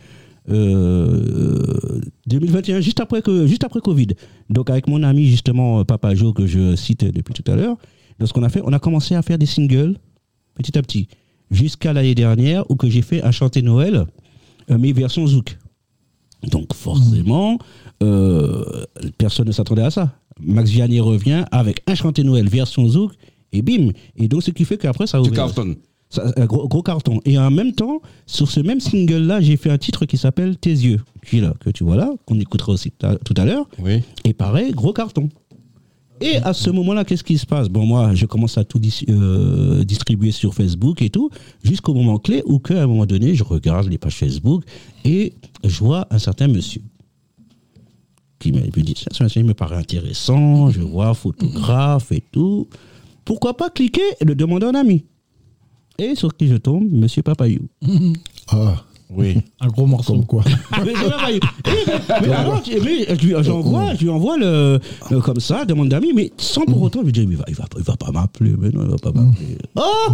euh, 0.50 2.00
2021, 2.26 2.80
juste 2.80 3.00
après, 3.00 3.22
que, 3.22 3.46
juste 3.46 3.64
après 3.64 3.80
Covid. 3.80 4.08
Donc 4.50 4.70
avec 4.70 4.88
mon 4.88 5.02
ami 5.02 5.26
justement 5.26 5.80
euh, 5.80 5.84
Papa 5.84 6.14
Jo 6.14 6.32
que 6.32 6.46
je 6.46 6.76
cite 6.76 7.04
depuis 7.04 7.34
tout 7.34 7.50
à 7.50 7.56
l'heure, 7.56 7.76
lorsqu'on 8.18 8.42
a 8.42 8.48
fait, 8.48 8.60
on 8.64 8.72
a 8.72 8.78
commencé 8.78 9.14
à 9.14 9.22
faire 9.22 9.38
des 9.38 9.46
singles 9.46 9.96
petit 10.54 10.78
à 10.78 10.82
petit, 10.82 11.08
jusqu'à 11.50 11.92
l'année 11.92 12.14
dernière 12.14 12.68
où 12.70 12.76
que 12.76 12.88
j'ai 12.88 13.02
fait 13.02 13.22
un 13.22 13.30
chanté 13.30 13.62
Noël, 13.62 14.06
euh, 14.70 14.78
mais 14.78 14.92
version 14.92 15.26
zouk. 15.26 15.58
Donc 16.50 16.74
forcément, 16.74 17.58
euh, 18.02 18.84
personne 19.18 19.46
ne 19.46 19.52
s'attendait 19.52 19.82
à 19.82 19.90
ça. 19.90 20.14
Max 20.40 20.70
Vianney 20.70 21.00
revient 21.00 21.44
avec 21.50 21.82
un 21.86 21.94
chanté 21.94 22.22
Noël 22.22 22.48
version 22.48 22.86
zouk 22.86 23.12
et 23.52 23.62
bim. 23.62 23.90
Et 24.16 24.28
donc 24.28 24.42
ce 24.42 24.50
qui 24.50 24.64
fait 24.64 24.76
qu'après 24.76 25.06
ça 25.06 25.20
Tu 25.22 25.30
cartonnes. 25.30 25.76
Ça, 26.14 26.32
un 26.36 26.46
gros, 26.46 26.68
gros 26.68 26.82
carton. 26.82 27.20
Et 27.24 27.38
en 27.38 27.50
même 27.50 27.72
temps, 27.72 28.00
sur 28.26 28.50
ce 28.50 28.60
même 28.60 28.80
single-là, 28.80 29.40
j'ai 29.40 29.56
fait 29.56 29.70
un 29.70 29.78
titre 29.78 30.06
qui 30.06 30.16
s'appelle 30.16 30.56
Tes 30.56 30.70
yeux, 30.70 31.00
qui 31.26 31.40
là, 31.40 31.54
que 31.60 31.70
tu 31.70 31.84
vois 31.84 31.96
là, 31.96 32.10
qu'on 32.26 32.38
écoutera 32.40 32.72
aussi 32.72 32.90
tout 32.90 33.34
à 33.36 33.44
l'heure. 33.44 33.68
Oui. 33.78 34.02
Et 34.24 34.32
pareil, 34.32 34.72
gros 34.72 34.92
carton. 34.92 35.28
Et 36.20 36.36
à 36.36 36.52
ce 36.52 36.70
moment-là, 36.70 37.04
qu'est-ce 37.04 37.24
qui 37.24 37.36
se 37.36 37.44
passe? 37.44 37.68
Bon, 37.68 37.84
moi, 37.84 38.14
je 38.14 38.24
commence 38.24 38.56
à 38.56 38.64
tout 38.64 38.78
dis- 38.78 39.04
euh, 39.08 39.82
distribuer 39.84 40.30
sur 40.30 40.54
Facebook 40.54 41.02
et 41.02 41.10
tout, 41.10 41.28
jusqu'au 41.62 41.92
moment 41.92 42.18
clé 42.18 42.42
où, 42.46 42.60
qu'à 42.60 42.84
un 42.84 42.86
moment 42.86 43.04
donné, 43.04 43.34
je 43.34 43.42
regarde 43.42 43.88
les 43.88 43.98
pages 43.98 44.14
Facebook 44.14 44.62
et 45.04 45.32
je 45.64 45.78
vois 45.80 46.06
un 46.10 46.18
certain 46.18 46.46
monsieur 46.48 46.82
qui 48.38 48.52
me 48.52 48.60
dit 48.60 48.94
monsieur, 49.20 49.40
il 49.40 49.46
me 49.46 49.54
paraît 49.54 49.76
intéressant, 49.76 50.70
je 50.70 50.80
vois 50.80 51.14
photographe 51.14 52.12
et 52.12 52.22
tout. 52.30 52.68
Pourquoi 53.24 53.56
pas 53.56 53.70
cliquer 53.70 54.02
et 54.20 54.24
le 54.24 54.34
demander 54.34 54.66
à 54.66 54.68
un 54.68 54.74
ami? 54.74 55.04
Et 55.98 56.14
sur 56.14 56.34
qui 56.36 56.48
je 56.48 56.56
tombe 56.56 56.90
Monsieur 56.90 57.22
Papayou. 57.22 57.68
Ah, 58.48 58.84
Oui. 59.10 59.36
Un 59.60 59.68
gros 59.68 59.86
morceau. 59.86 60.14
comme 60.14 60.26
quoi. 60.26 60.44
Monsieur 60.84 61.08
Papayou. 61.08 61.36
Et- 61.66 62.26
mais 62.26 62.32
alors, 62.34 62.62
tu- 62.62 62.72
mais 62.80 63.06
je 63.16 63.26
lui- 63.26 63.34
j'envoie, 63.42 63.94
je 63.94 64.00
lui 64.02 64.08
envoie 64.10 64.36
le, 64.36 64.80
le- 65.10 65.20
comme 65.20 65.40
ça, 65.40 65.64
demande 65.64 65.88
d'amis, 65.88 66.12
mais 66.14 66.30
sans 66.36 66.64
pour 66.66 66.82
autant 66.82 67.02
lui 67.02 67.12
dire, 67.12 67.24
mais 67.26 67.34
il 67.34 67.38
va, 67.38 67.44
il 67.48 67.54
va, 67.54 67.64
pas- 67.66 67.78
il 67.78 67.84
va 67.84 67.96
pas 67.96 68.10
m'appeler, 68.10 68.54
mais 68.58 68.70
non, 68.70 68.82
il 68.84 68.90
va 68.90 68.96
pas 68.98 69.12
m'appeler. 69.12 69.56
Oh 69.76 70.12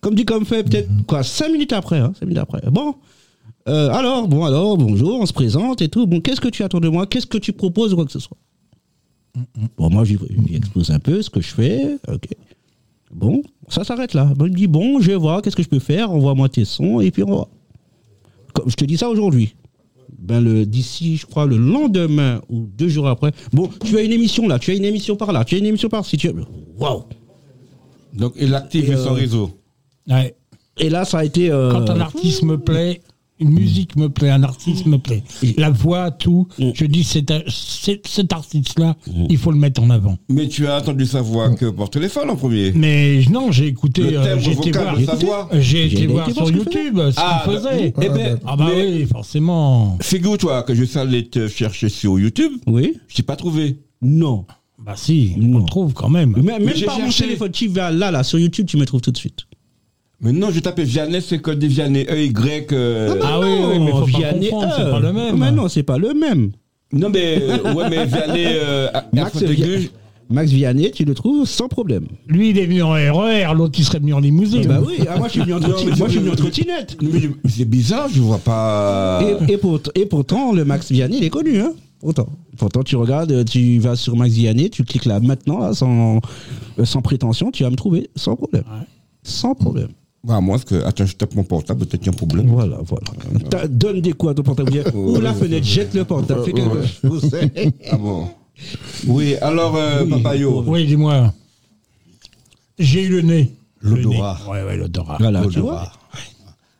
Comme 0.00 0.14
dit, 0.14 0.24
comme 0.24 0.44
fait, 0.46 0.62
peut-être, 0.62 0.88
quoi, 1.06 1.22
cinq 1.22 1.50
minutes 1.52 1.72
après, 1.72 1.98
hein, 1.98 2.12
cinq 2.18 2.26
minutes 2.26 2.38
après. 2.42 2.62
Bon. 2.70 2.94
Euh, 3.68 3.90
alors, 3.90 4.28
bon, 4.28 4.44
alors, 4.44 4.78
bonjour, 4.78 5.20
on 5.20 5.26
se 5.26 5.32
présente 5.34 5.82
et 5.82 5.88
tout. 5.88 6.06
Bon, 6.06 6.20
qu'est-ce 6.20 6.40
que 6.40 6.48
tu 6.48 6.62
attends 6.62 6.80
de 6.80 6.88
moi? 6.88 7.06
Qu'est-ce 7.06 7.26
que 7.26 7.36
tu 7.38 7.52
proposes 7.52 7.92
ou 7.92 7.96
quoi 7.96 8.06
que 8.06 8.12
ce 8.12 8.18
soit? 8.20 8.36
Bon, 9.76 9.90
moi, 9.90 10.04
je 10.04 10.14
lui 10.14 10.20
je 10.30 10.40
lui 10.40 10.56
expose 10.56 10.90
un 10.90 10.98
peu 11.00 11.20
ce 11.20 11.28
que 11.28 11.40
je 11.42 11.48
fais. 11.48 11.96
Ok. 12.08 12.28
Bon, 13.10 13.42
ça 13.68 13.84
s'arrête 13.84 14.14
là. 14.14 14.24
Bon, 14.36 14.46
il 14.46 14.52
me 14.52 14.56
dit, 14.56 14.66
bon, 14.66 15.00
je 15.00 15.08
vais 15.10 15.16
voir, 15.16 15.40
qu'est-ce 15.42 15.56
que 15.56 15.62
je 15.62 15.68
peux 15.68 15.78
faire? 15.78 16.10
Envoie-moi 16.12 16.48
tes 16.48 16.64
sons 16.64 17.00
et 17.00 17.10
puis 17.10 17.22
on 17.22 17.36
va. 17.36 17.48
Comme 18.54 18.70
je 18.70 18.76
te 18.76 18.84
dis 18.84 18.96
ça 18.96 19.08
aujourd'hui. 19.08 19.54
Ben 20.18 20.40
le 20.40 20.66
d'ici, 20.66 21.16
je 21.16 21.26
crois, 21.26 21.46
le 21.46 21.56
lendemain 21.56 22.40
ou 22.48 22.66
deux 22.66 22.88
jours 22.88 23.08
après. 23.08 23.32
Bon, 23.52 23.70
tu 23.84 23.96
as 23.96 24.02
une 24.02 24.12
émission 24.12 24.48
là, 24.48 24.58
tu 24.58 24.70
as 24.70 24.74
une 24.74 24.84
émission 24.84 25.16
par 25.16 25.32
là, 25.32 25.44
tu 25.44 25.54
as 25.54 25.58
une 25.58 25.66
émission 25.66 25.88
par 25.88 26.04
ci. 26.04 26.16
Tu 26.16 26.28
as... 26.28 26.32
Waouh 26.78 27.04
Donc, 28.14 28.32
il 28.38 28.54
active 28.54 28.90
Et, 28.90 28.96
son 28.96 29.14
réseau. 29.14 29.50
Ouais. 30.08 30.34
Et 30.78 30.90
là, 30.90 31.04
ça 31.04 31.18
a 31.18 31.24
été. 31.24 31.50
euh, 31.50 31.70
Quand 31.72 31.90
un 31.90 32.00
artiste 32.00 32.42
me 32.42 32.58
plaît, 32.58 33.00
Une 33.40 33.50
musique 33.50 33.96
me 33.96 34.08
plaît, 34.08 34.30
un 34.30 34.42
artiste 34.42 34.86
me 34.86 34.98
plaît. 34.98 35.22
La 35.56 35.70
voix, 35.70 36.10
tout. 36.10 36.48
Mm. 36.58 36.70
Je 36.74 36.84
dis, 36.86 37.04
c'est- 37.04 37.26
cet 38.06 38.32
artiste-là, 38.32 38.96
il 39.28 39.38
faut 39.38 39.50
le 39.52 39.58
mettre 39.58 39.82
en 39.82 39.90
avant. 39.90 40.18
Mais 40.28 40.48
tu 40.48 40.66
as 40.66 40.78
entendu 40.78 41.06
sa 41.06 41.20
voix 41.22 41.54
que 41.54 41.66
par 41.70 41.90
téléphone 41.90 42.30
en 42.30 42.36
premier. 42.36 42.72
Mais 42.74 43.22
non, 43.30 43.52
j'ai 43.52 43.66
écouté, 43.66 44.02
euh, 44.16 44.38
j'ai 44.38 44.52
été 44.52 44.70
voir, 44.72 44.96
de 44.98 45.04
sa 45.04 45.14
voix. 45.14 45.48
j'ai 45.52 45.86
été 45.86 45.94
été 45.96 46.06
voir 46.06 46.26
sur 46.30 46.46
ce 46.46 46.52
qu'il 46.52 46.58
YouTube 46.60 46.96
ce 47.10 47.14
Ah, 47.16 47.42
qu'il 47.44 47.52
faisait. 47.54 47.94
Eh 48.02 48.08
ben, 48.08 48.38
Ah 48.46 48.56
bah 48.56 48.66
mais 48.74 48.86
oui, 48.86 49.06
forcément. 49.06 49.96
figure-toi 50.02 50.62
que 50.64 50.74
je 50.74 50.84
suis 50.84 50.98
allé 50.98 51.26
te 51.28 51.48
chercher 51.48 51.88
sur 51.88 52.18
YouTube, 52.18 52.52
Oui 52.66 52.94
je 53.08 53.16
t'ai 53.16 53.22
pas 53.22 53.36
trouvé. 53.36 53.78
Non. 54.02 54.44
Bah 54.84 54.94
si, 54.96 55.34
on 55.40 55.58
le 55.58 55.64
trouve 55.64 55.92
quand 55.92 56.08
même. 56.08 56.34
Mais 56.36 56.58
même 56.58 56.70
j'ai 56.74 56.86
par 56.86 56.98
mon 56.98 57.06
cherché. 57.06 57.24
téléphone, 57.24 57.50
tu 57.50 57.66
vas 57.68 57.90
là, 57.90 58.10
là, 58.12 58.22
sur 58.22 58.38
YouTube, 58.38 58.66
tu 58.66 58.76
me 58.76 58.84
trouves 58.86 59.00
tout 59.00 59.10
de 59.10 59.16
suite. 59.16 59.40
Mais 60.20 60.32
non, 60.32 60.50
je 60.50 60.58
tapais 60.60 60.82
Vianney, 60.84 61.20
c'est 61.20 61.38
code 61.38 61.58
des 61.60 61.68
Vianney, 61.68 62.04
E-Y. 62.10 62.72
euh, 62.72 63.20
Ah 63.22 63.38
oui, 63.40 63.46
oui, 63.70 63.78
mais 63.78 63.90
faut 63.92 64.00
pas 64.00 64.06
Vianney, 64.06 64.48
confondre, 64.50 64.72
c'est 64.76 64.82
euh, 64.82 64.90
pas 64.90 65.00
le 65.00 65.12
même. 65.12 65.36
Mais 65.38 65.52
non, 65.52 65.68
c'est 65.68 65.82
pas 65.84 65.96
le 65.98 66.12
même. 66.14 66.50
Non, 66.92 67.08
mais, 67.10 67.38
euh, 67.40 67.74
ouais, 67.74 67.88
mais 67.88 68.04
Vianney, 68.04 68.44
euh, 68.46 68.88
Max, 70.30 70.50
Vianney, 70.50 70.90
tu 70.90 71.04
le 71.04 71.14
trouves 71.14 71.46
sans 71.46 71.68
problème. 71.68 72.06
Lui, 72.26 72.50
il 72.50 72.58
est 72.58 72.66
venu 72.66 72.82
en 72.82 72.90
RER, 72.90 73.46
l'autre, 73.54 73.78
il 73.78 73.84
serait 73.84 73.98
venu 74.00 74.12
en 74.12 74.18
limousine. 74.20 74.66
Bah 74.66 74.80
oui, 74.84 74.96
ah, 75.08 75.16
moi 75.18 75.28
je 75.28 75.32
suis 75.32 75.40
venu 75.40 75.54
en 75.54 75.60
Non, 75.60 75.68
mais 75.68 75.72
trottinette. 75.72 75.98
Moi 75.98 76.06
je 76.08 76.12
suis 76.12 76.20
venu 76.20 76.30
en 76.32 76.36
trottinette. 76.36 76.98
c'est 77.48 77.64
bizarre, 77.64 78.08
je 78.12 78.20
vois 78.20 78.38
pas. 78.38 79.20
Et, 79.48 79.52
et, 79.54 79.56
pour- 79.56 79.80
et 79.94 80.04
pourtant, 80.06 80.52
le 80.52 80.64
Max 80.64 80.90
Vianney, 80.90 81.18
il 81.18 81.24
est 81.24 81.30
connu, 81.30 81.60
hein. 81.60 81.72
Pourtant. 82.00 82.28
Pourtant, 82.58 82.82
tu 82.82 82.96
regardes, 82.96 83.44
tu 83.44 83.78
vas 83.78 83.94
sur 83.96 84.16
Max 84.16 84.32
Vianney, 84.34 84.68
tu 84.68 84.82
cliques 84.84 85.04
là 85.06 85.18
maintenant, 85.20 85.60
là, 85.60 85.72
sans, 85.74 86.16
euh, 86.78 86.84
sans 86.84 87.02
prétention, 87.02 87.50
tu 87.50 87.62
vas 87.62 87.70
me 87.70 87.76
trouver 87.76 88.10
sans 88.16 88.34
problème. 88.36 88.64
Ouais. 88.68 88.86
Sans 89.22 89.54
problème. 89.54 89.88
Bah, 90.28 90.40
moi, 90.42 90.56
parce 90.58 90.64
que, 90.66 90.84
attends, 90.84 91.06
je 91.06 91.16
tape 91.16 91.34
mon 91.34 91.42
portable, 91.42 91.80
peut-être 91.86 92.02
qu'il 92.02 92.06
y 92.06 92.10
a 92.10 92.12
un 92.12 92.16
problème. 92.16 92.46
Voilà, 92.48 92.78
voilà. 92.84 93.06
T'as- 93.50 93.66
Donne 93.66 94.00
des 94.02 94.12
coups 94.12 94.32
à 94.32 94.34
ton 94.34 94.42
portable. 94.42 94.70
Ouvre 94.94 95.22
la 95.22 95.32
fenêtre, 95.34 95.66
jette 95.66 95.94
le 95.94 96.04
portable, 96.04 96.44
fais 96.44 96.52
quelque 96.52 96.86
chose. 96.86 97.30
Ah 97.90 97.96
bon 97.96 98.28
Oui, 99.06 99.34
alors, 99.40 99.74
euh, 99.76 100.04
Papayo. 100.06 100.62
Oui, 100.66 100.86
dis-moi. 100.86 101.32
J'ai 102.78 103.04
eu 103.04 103.08
le 103.08 103.20
nez. 103.22 103.52
Le 103.80 103.96
L'odorat. 103.96 104.38
nez. 104.44 104.50
Ouais, 104.52 104.62
ouais, 104.64 104.76
l'odorat. 104.76 105.16
Voilà, 105.18 105.46
tu 105.50 105.60
vois. 105.60 105.90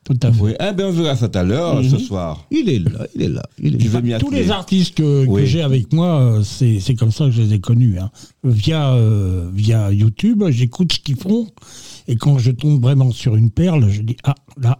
Tout 0.05 0.17
à 0.23 0.33
fait. 0.33 0.41
Oui, 0.43 0.53
eh 0.59 0.73
ben, 0.73 0.87
on 0.87 0.91
verra 0.93 1.17
ça 1.17 1.29
tout 1.29 1.39
à 1.39 1.43
l'heure, 1.45 1.83
ce 1.85 1.99
soir. 1.99 2.47
Il 2.51 2.69
est 2.71 2.79
là, 2.79 3.07
il 3.15 3.23
est 3.23 3.29
là. 3.29 3.43
Il 3.63 3.77
est 3.77 3.81
Je 3.81 3.93
là. 3.93 4.01
m'y 4.01 4.11
Tous 4.19 4.29
atteler. 4.29 4.43
les 4.45 4.51
artistes 4.51 4.95
que, 4.97 5.25
que 5.25 5.29
Oui. 5.31 5.47
j'ai 5.47 5.61
avec 5.63 5.93
moi, 5.93 6.21
euh, 6.21 6.43
c'est 6.43 6.81
c'est 6.81 6.95
comme 6.95 7.13
ça 7.13 7.27
que 7.27 7.31
je 7.33 7.43
les 7.43 7.55
ai 7.55 7.61
connus. 7.61 7.99
hein. 7.99 8.11
Via, 8.43 8.95
euh, 8.95 9.49
via 9.53 9.93
YouTube, 9.93 10.45
j'écoute 10.49 10.93
ce 10.95 10.99
qu'ils 11.01 11.17
font. 11.17 11.47
Et 12.09 12.17
quand 12.17 12.39
je 12.39 12.51
tombe 12.51 12.83
vraiment 12.83 13.11
sur 13.13 13.37
une 13.37 13.51
perle, 13.51 13.89
je 13.89 14.03
dis 14.03 14.17
Ah, 14.25 14.35
là. 14.61 14.79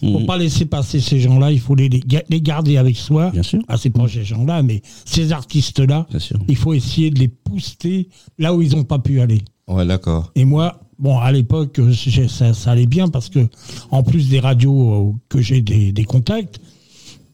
Faut 0.00 0.20
pas 0.26 0.38
laisser 0.38 0.64
passer 0.64 0.98
ces 1.00 1.20
gens-là, 1.20 1.52
il 1.52 1.60
faut 1.60 1.74
les, 1.74 1.88
les 1.90 2.00
ga- 2.00 2.22
les 2.30 2.40
garder 2.40 2.76
avec 2.78 2.96
soi. 2.96 3.30
Bien 3.30 3.42
sûr. 3.42 3.60
Ah, 3.68 3.76
c'est 3.76 3.90
pas 3.90 4.08
ces 4.08 4.24
gens-là, 4.24 4.62
mais 4.62 4.80
ces 5.04 5.32
artistes-là, 5.32 6.06
il 6.48 6.56
faut 6.56 6.72
essayer 6.74 7.10
de 7.10 7.18
les 7.18 7.28
pousser 7.28 8.08
là 8.38 8.54
où 8.54 8.62
ils 8.62 8.74
n'ont 8.74 8.84
pas 8.84 8.98
pu 8.98 9.20
aller. 9.20 9.42
Ouais, 9.66 9.84
d'accord. 9.84 10.30
Et 10.34 10.44
moi, 10.46 10.80
bon, 10.98 11.18
à 11.18 11.30
l'époque, 11.32 11.80
j'ai- 11.90 12.28
ça, 12.28 12.54
ça 12.54 12.70
allait 12.72 12.86
bien 12.86 13.08
parce 13.08 13.28
que, 13.28 13.46
en 13.90 14.02
plus 14.02 14.28
des 14.30 14.40
radios 14.40 15.10
euh, 15.10 15.12
que 15.28 15.40
j'ai 15.42 15.60
des, 15.60 15.92
des 15.92 16.04
contacts, 16.04 16.60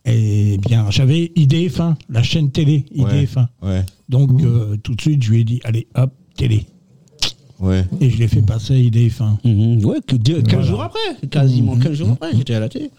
eh 0.05 0.59
bien, 0.59 0.91
j'avais 0.91 1.33
IDF1, 1.37 1.95
la 2.09 2.23
chaîne 2.23 2.51
télé 2.51 2.85
IDF1. 2.95 3.47
Ouais, 3.63 3.85
Donc, 4.09 4.43
euh, 4.43 4.77
tout 4.77 4.95
de 4.95 5.01
suite, 5.01 5.23
je 5.23 5.31
lui 5.31 5.41
ai 5.41 5.45
dit, 5.45 5.61
allez, 5.65 5.87
hop, 5.95 6.13
télé. 6.37 6.67
Ouais. 7.61 7.85
Et 8.01 8.11
je 8.11 8.19
l'ai 8.19 8.29
fait 8.29 8.43
passer 8.43 8.75
à 8.75 8.77
IDF1. 8.79 9.39
Mhm. 9.45 9.85
Ouais, 9.85 9.99
que 10.07 10.17
deux- 10.17 10.43
15 10.43 10.67
jours 10.67 10.83
après, 10.83 10.99
quasiment 11.31 11.77
15 11.77 11.93
jours 11.95 12.11
après, 12.13 12.31
j'étais 12.37 12.55
à 12.55 12.61
la 12.61 12.69
télé. 12.69 12.91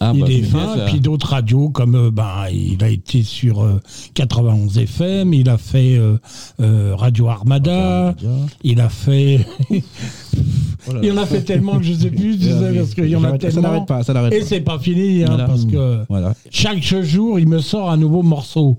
Ah, 0.00 0.12
bah, 0.12 0.26
c'est 0.26 0.38
bien, 0.38 0.38
IDF1, 0.38 0.76
ça. 0.76 0.84
puis 0.86 1.00
d'autres 1.00 1.28
radios 1.30 1.68
comme 1.70 1.94
euh, 1.94 2.10
ben, 2.10 2.46
il 2.52 2.82
a 2.84 2.88
été 2.88 3.22
sur 3.22 3.62
euh, 3.62 3.80
91 4.14 4.76
FM, 4.78 5.32
il 5.34 5.48
a 5.48 5.56
fait 5.58 5.96
euh, 5.96 6.18
euh, 6.60 6.94
Radio 6.96 7.28
Armada, 7.28 8.14
il 8.62 8.80
a 8.80 8.88
fait. 8.88 9.40
il 11.02 11.12
en 11.12 11.16
a 11.16 11.26
fait 11.26 11.42
tellement 11.42 11.78
que 11.78 11.84
je 11.84 11.94
sais 11.94 12.10
plus, 12.10 12.38
tu 12.38 12.44
sais, 12.44 12.72
parce 12.76 12.94
qu'il 12.94 13.06
y 13.08 13.16
en 13.16 13.24
a 13.24 13.30
Ça 13.32 13.38
tellement. 13.38 13.62
n'arrête 13.62 13.86
pas, 13.86 14.02
ça 14.02 14.12
n'arrête 14.12 14.32
Et 14.34 14.40
pas. 14.40 14.46
c'est 14.46 14.60
pas 14.60 14.78
fini, 14.78 15.22
hein, 15.22 15.26
Voilà. 15.28 15.44
parce 15.46 15.64
que 15.64 16.04
Voilà. 16.08 16.34
chaque 16.50 16.82
jour, 16.82 17.38
il 17.38 17.48
me 17.48 17.60
sort 17.60 17.90
un 17.90 17.96
nouveau 17.96 18.22
morceau. 18.22 18.78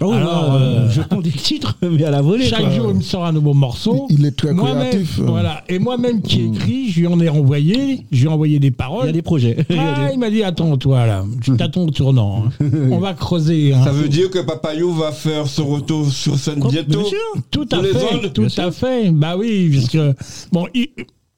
Oh, 0.00 0.10
Alors, 0.10 0.54
là, 0.54 0.54
euh, 0.56 0.90
je 0.90 1.00
prends 1.02 1.20
des 1.20 1.30
titres, 1.30 1.76
mais 1.82 2.02
à 2.04 2.10
la 2.10 2.20
volée. 2.20 2.44
Chaque 2.46 2.62
quoi. 2.62 2.70
jour, 2.70 2.86
il 2.90 2.96
me 2.96 3.00
sort 3.02 3.24
un 3.24 3.32
nouveau 3.32 3.54
morceau. 3.54 4.08
Il 4.10 4.26
est 4.26 4.32
très 4.32 4.52
Moi-même, 4.52 4.88
créatif. 4.90 5.20
Voilà. 5.20 5.62
Et 5.68 5.78
moi-même 5.78 6.20
qui 6.20 6.46
écris, 6.46 6.90
je 6.90 6.98
lui 7.00 7.06
en 7.06 7.20
ai 7.20 7.28
renvoyé, 7.28 8.04
je 8.10 8.18
lui 8.22 8.24
ai 8.24 8.28
envoyé 8.28 8.58
des 8.58 8.66
Il 8.66 8.70
y 8.70 8.72
paroles. 8.72 9.08
a 9.08 9.12
des 9.12 9.22
projets. 9.22 9.56
Ah, 9.70 10.08
des- 10.08 10.12
il 10.14 10.18
m'a 10.18 10.30
dit 10.30 10.42
attends 10.42 10.76
toi 10.78 11.06
là, 11.06 11.24
t'as 11.56 11.68
ton 11.68 11.86
tournant. 11.86 12.46
hein. 12.60 12.66
On 12.90 12.98
va 12.98 13.14
creuser. 13.14 13.72
hein. 13.72 13.84
Ça 13.84 13.92
veut 13.92 14.08
dire 14.08 14.30
que 14.30 14.40
Papayou 14.40 14.92
va 14.92 15.12
faire 15.12 15.46
son 15.46 15.66
retour 15.66 16.10
sur 16.10 16.36
scène 16.38 16.60
Oh, 16.64 16.68
bientôt 16.70 16.98
bien 17.00 17.08
sûr. 17.08 17.42
Tout 17.52 17.68
à 17.70 17.80
fait, 17.82 18.14
ondes, 18.16 18.32
tout 18.32 18.48
à 18.56 18.70
fait. 18.72 19.10
Bah 19.12 19.36
oui, 19.38 19.70
parce 19.72 19.88
que 19.90 20.12
bon, 20.50 20.66
il- 20.74 20.88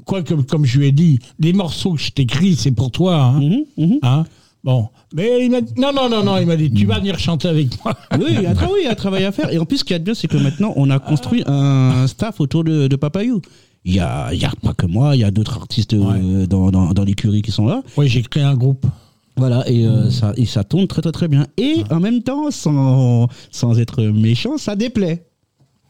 quoi 0.07 0.23
que 0.23 0.33
comme 0.33 0.65
je 0.65 0.79
lui 0.79 0.87
ai 0.87 0.93
dit, 0.93 1.19
les 1.41 1.53
morceaux 1.53 1.93
que 1.93 2.01
je 2.01 2.11
t'écris, 2.11 2.57
c'est 2.57 2.71
pour 2.71 2.91
toi. 2.91 3.17
Hein, 3.23 3.41
Mhm, 3.41 3.65
mhm. 3.77 3.99
Bon, 4.67 4.89
mais 5.15 5.45
il 5.45 5.51
m'a 5.53 5.61
dit 5.61 5.73
non 5.77 5.93
non 5.95 6.09
non 6.09 6.25
non, 6.25 6.39
il 6.39 6.47
m'a 6.47 6.57
dit 6.57 6.73
tu 6.73 6.87
vas 6.87 6.99
venir 6.99 7.17
chanter 7.21 7.47
avec 7.47 7.69
moi. 7.85 7.95
Oui, 8.19 8.27
il 8.31 8.43
y 8.43 8.47
a 8.47 8.51
un 8.51 8.55
travail, 8.55 8.81
il 8.81 8.85
y 8.85 8.89
a 8.89 8.91
un 8.91 8.95
travail 8.97 9.25
à 9.25 9.31
faire. 9.31 9.53
Et 9.53 9.59
en 9.59 9.65
plus, 9.65 9.79
ce 9.79 9.85
qu'il 9.85 9.93
y 9.93 9.95
a 9.95 10.01
de 10.01 10.05
bien, 10.05 10.15
c'est 10.15 10.27
que 10.27 10.37
maintenant, 10.37 10.73
on 10.75 10.91
a 10.91 10.99
construit 10.99 11.45
un 11.47 12.09
staff 12.09 12.41
autour 12.41 12.65
de, 12.65 12.89
de 12.89 12.97
Papayou. 12.97 13.41
Il 13.85 13.95
y 13.95 14.01
a, 14.01 14.31
il 14.33 14.41
y 14.41 14.45
a 14.45 14.51
pas 14.61 14.75
que 14.75 14.85
moi, 14.87 15.15
il 15.15 15.21
y 15.21 15.25
a 15.25 15.31
d'autres 15.31 15.57
artistes 15.57 15.95
euh, 15.95 16.49
dans, 16.49 16.73
dans, 16.73 16.93
dans 16.93 17.05
l'écurie 17.05 17.43
qui 17.43 17.53
sont 17.53 17.67
là. 17.67 17.85
Oui, 17.97 18.09
j'ai 18.09 18.23
créé 18.23 18.43
un 18.43 18.57
groupe. 18.57 18.85
Voilà, 19.37 19.63
et, 19.71 19.87
euh, 19.87 20.11
ça, 20.11 20.33
et 20.37 20.47
ça 20.47 20.65
tourne 20.65 20.89
très 20.89 21.01
très 21.01 21.13
très 21.13 21.29
bien. 21.29 21.47
Et 21.59 21.85
en 21.91 22.01
même 22.01 22.25
temps, 22.25 22.51
sans, 22.51 23.29
sans 23.53 23.79
être 23.79 24.03
méchant, 24.03 24.59
ça 24.59 24.75
déplaît. 24.75 25.27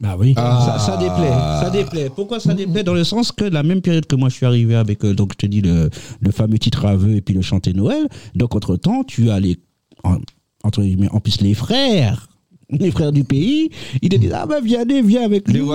Bah 0.00 0.16
oui. 0.18 0.34
Ça, 0.36 0.78
ça 0.78 0.96
déplaît, 0.98 1.30
ça 1.62 1.70
déplaît. 1.70 2.10
Pourquoi 2.14 2.38
ça 2.38 2.52
déplaît? 2.52 2.82
Dans 2.84 2.92
le 2.94 3.04
sens 3.04 3.32
que 3.32 3.44
la 3.44 3.62
même 3.62 3.80
période 3.80 4.04
que 4.06 4.14
moi 4.16 4.28
je 4.28 4.34
suis 4.34 4.46
arrivé 4.46 4.74
avec, 4.74 5.04
euh, 5.04 5.14
donc 5.14 5.32
je 5.32 5.38
te 5.38 5.46
dis, 5.46 5.62
le, 5.62 5.88
le 6.20 6.30
fameux 6.32 6.58
titre 6.58 6.84
aveu 6.84 7.16
et 7.16 7.20
puis 7.22 7.34
le 7.34 7.40
chanter 7.42 7.72
Noël. 7.72 8.06
Donc 8.34 8.54
entre 8.54 8.76
temps, 8.76 9.04
tu 9.04 9.30
as 9.30 9.40
les, 9.40 9.56
en, 10.04 10.16
entre 10.64 10.82
guillemets, 10.82 11.08
en 11.12 11.20
plus 11.20 11.40
les 11.40 11.54
frères, 11.54 12.28
les 12.68 12.90
frères 12.90 13.12
du 13.12 13.24
pays, 13.24 13.70
ils 14.02 14.08
te 14.10 14.16
disent, 14.16 14.32
ah 14.34 14.44
ben 14.46 14.60
viens, 14.62 14.84
viens 15.04 15.22
avec 15.24 15.48
Les 15.50 15.60
nous. 15.60 15.72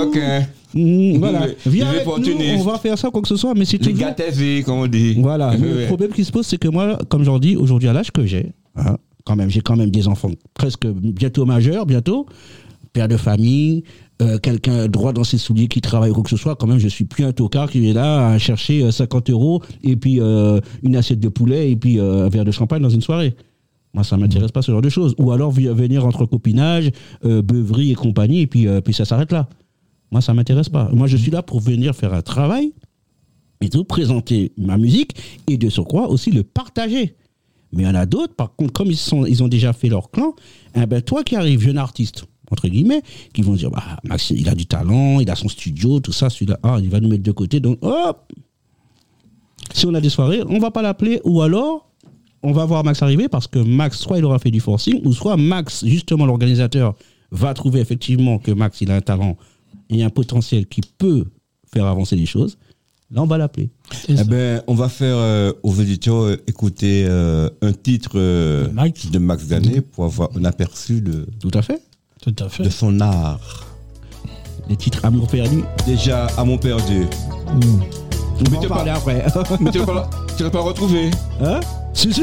Mmh, 0.74 1.18
voilà, 1.18 1.48
viens 1.66 1.88
avec 1.90 2.06
nous, 2.06 2.60
on 2.60 2.64
va 2.64 2.78
faire 2.78 2.98
ça, 2.98 3.10
quoi 3.10 3.22
que 3.22 3.28
ce 3.28 3.36
soit, 3.38 3.54
mais 3.56 3.66
c'est 3.66 3.78
les 3.84 3.92
toujours... 3.92 4.08
gâtés, 4.08 4.62
comme 4.64 4.78
on 4.80 4.88
dit. 4.88 5.16
Voilà, 5.20 5.56
le 5.58 5.78
Ouais. 5.78 5.88
problème 5.88 6.12
qui 6.12 6.24
se 6.24 6.32
pose, 6.32 6.46
c'est 6.46 6.58
que 6.60 6.68
moi, 6.68 6.98
comme 7.10 7.24
j'en 7.24 7.40
dis, 7.40 7.56
aujourd'hui, 7.56 7.90
à 7.90 7.94
l'âge 7.94 8.12
que 8.12 8.26
j'ai, 8.26 8.52
hein, 8.76 8.98
quand 9.26 9.36
même, 9.36 9.50
j'ai 9.50 9.62
quand 9.62 9.76
même 9.76 9.90
des 9.90 10.08
enfants 10.08 10.30
presque 10.54 10.86
bientôt 10.88 11.46
majeurs, 11.46 11.86
bientôt, 11.86 12.26
père 12.94 13.08
de 13.08 13.18
famille, 13.18 13.84
euh, 14.22 14.38
quelqu'un 14.38 14.88
droit 14.88 15.14
dans 15.14 15.24
ses 15.24 15.38
souliers 15.38 15.68
qui 15.68 15.82
travaille 15.82 16.12
ou 16.12 16.14
quoi 16.14 16.24
que 16.24 16.30
ce 16.30 16.38
soit, 16.38 16.56
quand 16.56 16.68
même, 16.68 16.80
je 16.80 16.88
suis 16.88 17.06
plus 17.06 17.26
un 17.26 17.34
tocard 17.34 17.70
qui 17.70 17.90
est 17.90 17.94
là 17.94 18.30
à 18.30 18.38
chercher 18.38 18.84
euh, 18.84 18.92
50 18.92 19.30
euros 19.30 19.62
et 19.84 19.96
puis 19.96 20.20
euh, 20.20 20.60
une 20.84 20.96
assiette 20.96 21.20
de 21.20 21.30
poulet 21.30 21.72
et 21.72 21.76
puis 21.76 22.00
euh, 22.00 22.26
un 22.26 22.30
verre 22.30 22.46
de 22.46 22.52
champagne 22.52 22.82
dans 22.82 22.90
une 22.90 23.02
soirée. 23.02 23.36
Moi, 23.94 24.04
ça 24.04 24.18
m'intéresse 24.18 24.52
pas 24.52 24.62
ce 24.62 24.72
genre 24.72 24.82
de 24.82 24.90
choses. 24.90 25.16
Ou 25.18 25.32
alors 25.32 25.52
venir 25.52 26.06
entre 26.06 26.26
copinage, 26.26 26.92
euh, 27.26 27.42
beuverie 27.42 27.92
et 27.92 27.96
compagnie, 27.96 28.42
et 28.42 28.48
puis, 28.48 28.68
euh, 28.68 28.82
puis 28.82 28.94
ça 28.94 29.06
s'arrête 29.06 29.32
là. 29.32 29.50
Moi, 30.12 30.22
ça 30.22 30.34
m'intéresse 30.34 30.70
pas. 30.70 30.90
Moi, 30.94 31.08
je 31.08 31.18
suis 31.18 31.32
là 31.32 31.42
pour 31.42 31.60
venir 31.60 31.96
faire 31.96 32.14
un 32.14 32.22
travail 32.22 32.74
et 33.62 33.70
tout, 33.70 33.84
présenter 33.84 34.54
ma 34.58 34.78
musique 34.78 35.16
et 35.48 35.58
de 35.58 35.70
surcroît 35.70 36.10
aussi 36.10 36.32
le 36.32 36.44
partager. 36.44 37.16
Mais 37.74 37.84
il 37.84 37.86
y 37.86 37.90
en 37.90 37.96
a 37.96 38.06
d'autres, 38.06 38.34
par 38.34 38.56
contre, 38.56 38.74
comme 38.74 38.88
ils, 38.88 38.98
sont, 38.98 39.26
ils 39.26 39.44
ont 39.44 39.48
déjà 39.48 39.72
fait 39.72 39.88
leur 39.88 40.12
clan, 40.12 40.36
eh 40.76 40.86
ben, 40.86 41.02
toi 41.02 41.24
qui 41.24 41.36
arrives, 41.36 41.62
jeune 41.62 41.78
artiste, 41.78 42.26
entre 42.52 42.68
guillemets, 42.68 43.02
qui 43.34 43.42
vont 43.42 43.54
dire, 43.54 43.72
bah, 43.72 43.84
Max, 44.04 44.30
il 44.32 44.48
a 44.50 44.56
du 44.56 44.66
talent, 44.66 45.20
il 45.20 45.30
a 45.30 45.36
son 45.36 45.48
studio, 45.48 46.00
tout 46.00 46.12
ça, 46.12 46.30
celui-là, 46.30 46.60
ah, 46.64 46.78
il 46.82 46.90
va 46.90 47.00
nous 47.00 47.10
mettre 47.10 47.24
de 47.24 47.32
côté, 47.32 47.60
donc 47.60 47.80
hop 47.82 48.32
Si 49.74 49.86
on 49.86 49.94
a 49.94 50.02
des 50.02 50.10
soirées, 50.10 50.44
on 50.48 50.60
va 50.60 50.72
pas 50.72 50.82
l'appeler, 50.82 51.22
ou 51.24 51.42
alors, 51.42 51.90
on 52.44 52.52
va 52.52 52.66
voir 52.66 52.84
Max 52.84 53.02
arriver, 53.02 53.30
parce 53.30 53.48
que 53.48 53.60
Max, 53.60 53.98
soit 54.00 54.18
il 54.18 54.26
aura 54.26 54.40
fait 54.40 54.52
du 54.52 54.60
forcing, 54.60 55.02
ou 55.06 55.14
soit 55.14 55.38
Max, 55.38 55.86
justement, 55.86 56.26
l'organisateur, 56.26 56.96
va 57.32 57.54
trouver 57.54 57.80
effectivement 57.80 58.38
que 58.38 58.52
Max, 58.52 58.82
il 58.82 58.92
a 58.92 58.96
un 58.96 59.02
talent 59.02 59.38
et 59.90 60.04
un 60.04 60.10
potentiel 60.10 60.68
qui 60.68 60.82
peut 60.98 61.26
faire 61.74 61.86
avancer 61.86 62.16
les 62.16 62.26
choses. 62.26 62.58
Là, 63.14 63.22
on 63.22 63.26
va 63.28 63.38
l'appeler. 63.38 63.70
Eh 64.08 64.24
ben, 64.24 64.64
on 64.68 64.74
va 64.74 64.88
faire 64.88 65.18
euh, 65.18 65.52
aux 65.64 65.80
auditeurs 65.80 66.24
euh, 66.24 66.38
écouter 66.48 67.06
euh, 67.08 67.50
un 67.62 67.74
titre 67.74 68.12
euh, 68.16 68.68
De 68.68 68.74
Max. 68.74 69.12
de 69.12 69.20
Max 69.20 69.48
Ganet 69.48 69.82
pour 69.82 70.06
avoir 70.06 70.30
un 70.38 70.46
aperçu 70.46 71.02
de, 71.02 71.28
Tout 71.42 71.52
à 71.54 71.62
fait. 71.62 71.82
Tout 72.22 72.36
à 72.40 72.50
fait. 72.50 72.64
de 72.64 72.70
son 72.70 73.00
art. 73.00 73.66
Les 74.70 74.76
titres 74.76 75.04
Amour 75.04 75.28
perdu. 75.28 75.64
Déjà, 75.88 76.28
à 76.38 76.44
mon 76.44 76.58
perdu. 76.58 77.08
On 77.48 77.56
Mais 78.52 78.60
tu 78.62 78.68
parler 78.68 78.92
après. 78.92 79.26
Mais 79.60 79.72
tu 79.72 79.80
l'as 79.80 79.86
pas, 79.86 80.10
tu 80.38 80.44
l'as 80.44 80.50
pas 80.52 80.62
retrouvé. 80.62 81.10
hein 81.44 81.60
Si, 81.94 82.14
si. 82.14 82.22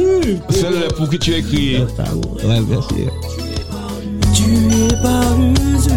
Celle 0.51 0.87
pour 0.97 1.11
qui 1.11 1.19
tu 1.19 1.35
as 1.35 1.39
écrit. 1.39 1.79
Ouais, 1.79 2.61
bien 2.61 2.81
sûr. 2.81 3.13
Tu 4.33 4.55
es 4.85 5.03
par 5.03 5.37
usure, 5.41 5.91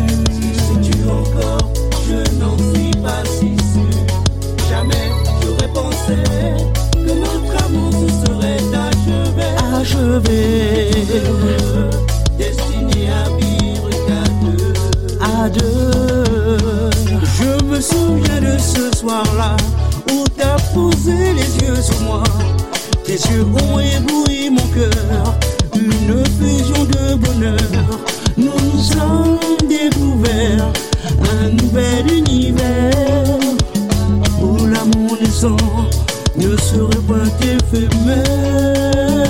sais-tu 0.58 1.10
encore 1.10 1.72
Je 2.08 2.38
n'en 2.40 2.58
suis 2.74 2.92
pas 3.02 3.24
si 3.26 3.56
sûr. 3.56 4.68
Jamais 4.68 5.12
j'aurais 5.44 5.72
pensé 5.74 6.16
que 6.94 7.14
notre 7.20 7.66
amour 7.66 7.92
se 7.94 8.08
serait 8.26 8.62
achevé. 8.74 9.48
achevé. 9.80 10.92
Je 15.44 15.50
me 17.64 17.82
souviens 17.82 18.42
de 18.42 18.60
ce 18.60 18.96
soir-là 18.96 19.58
où 20.14 20.24
t'as 20.38 20.58
posé 20.72 21.34
les 21.34 21.66
yeux 21.66 21.82
sur 21.82 22.00
moi. 22.02 22.22
Tes 23.04 23.14
yeux 23.14 23.44
ont 23.44 23.80
ébloui 23.80 24.52
mon 24.52 24.68
cœur. 24.68 25.36
Une 25.76 26.24
fusion 26.38 26.84
de 26.84 27.16
bonheur. 27.16 27.58
Nous 28.38 28.52
nous 28.52 28.82
sommes 28.84 29.40
découverts 29.68 30.72
un 31.42 31.50
nouvel 31.50 32.14
univers 32.14 33.40
où 34.44 34.68
l'amour 34.68 35.18
naissant 35.20 35.58
ne 36.38 36.56
serait 36.56 37.02
pas 37.08 37.26
éphémère. 37.42 39.21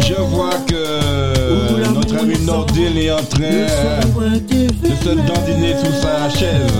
Je 0.00 0.20
vois. 0.20 0.50
Que 0.66 0.74
notre 0.74 0.94
ami 0.94 1.03
Nordil 2.44 2.98
est 2.98 3.10
en 3.10 3.24
train 3.24 3.40
de 3.40 4.94
se 5.02 5.14
dandiner 5.26 5.74
sous 5.82 5.92
sa 6.02 6.28
chaise. 6.28 6.72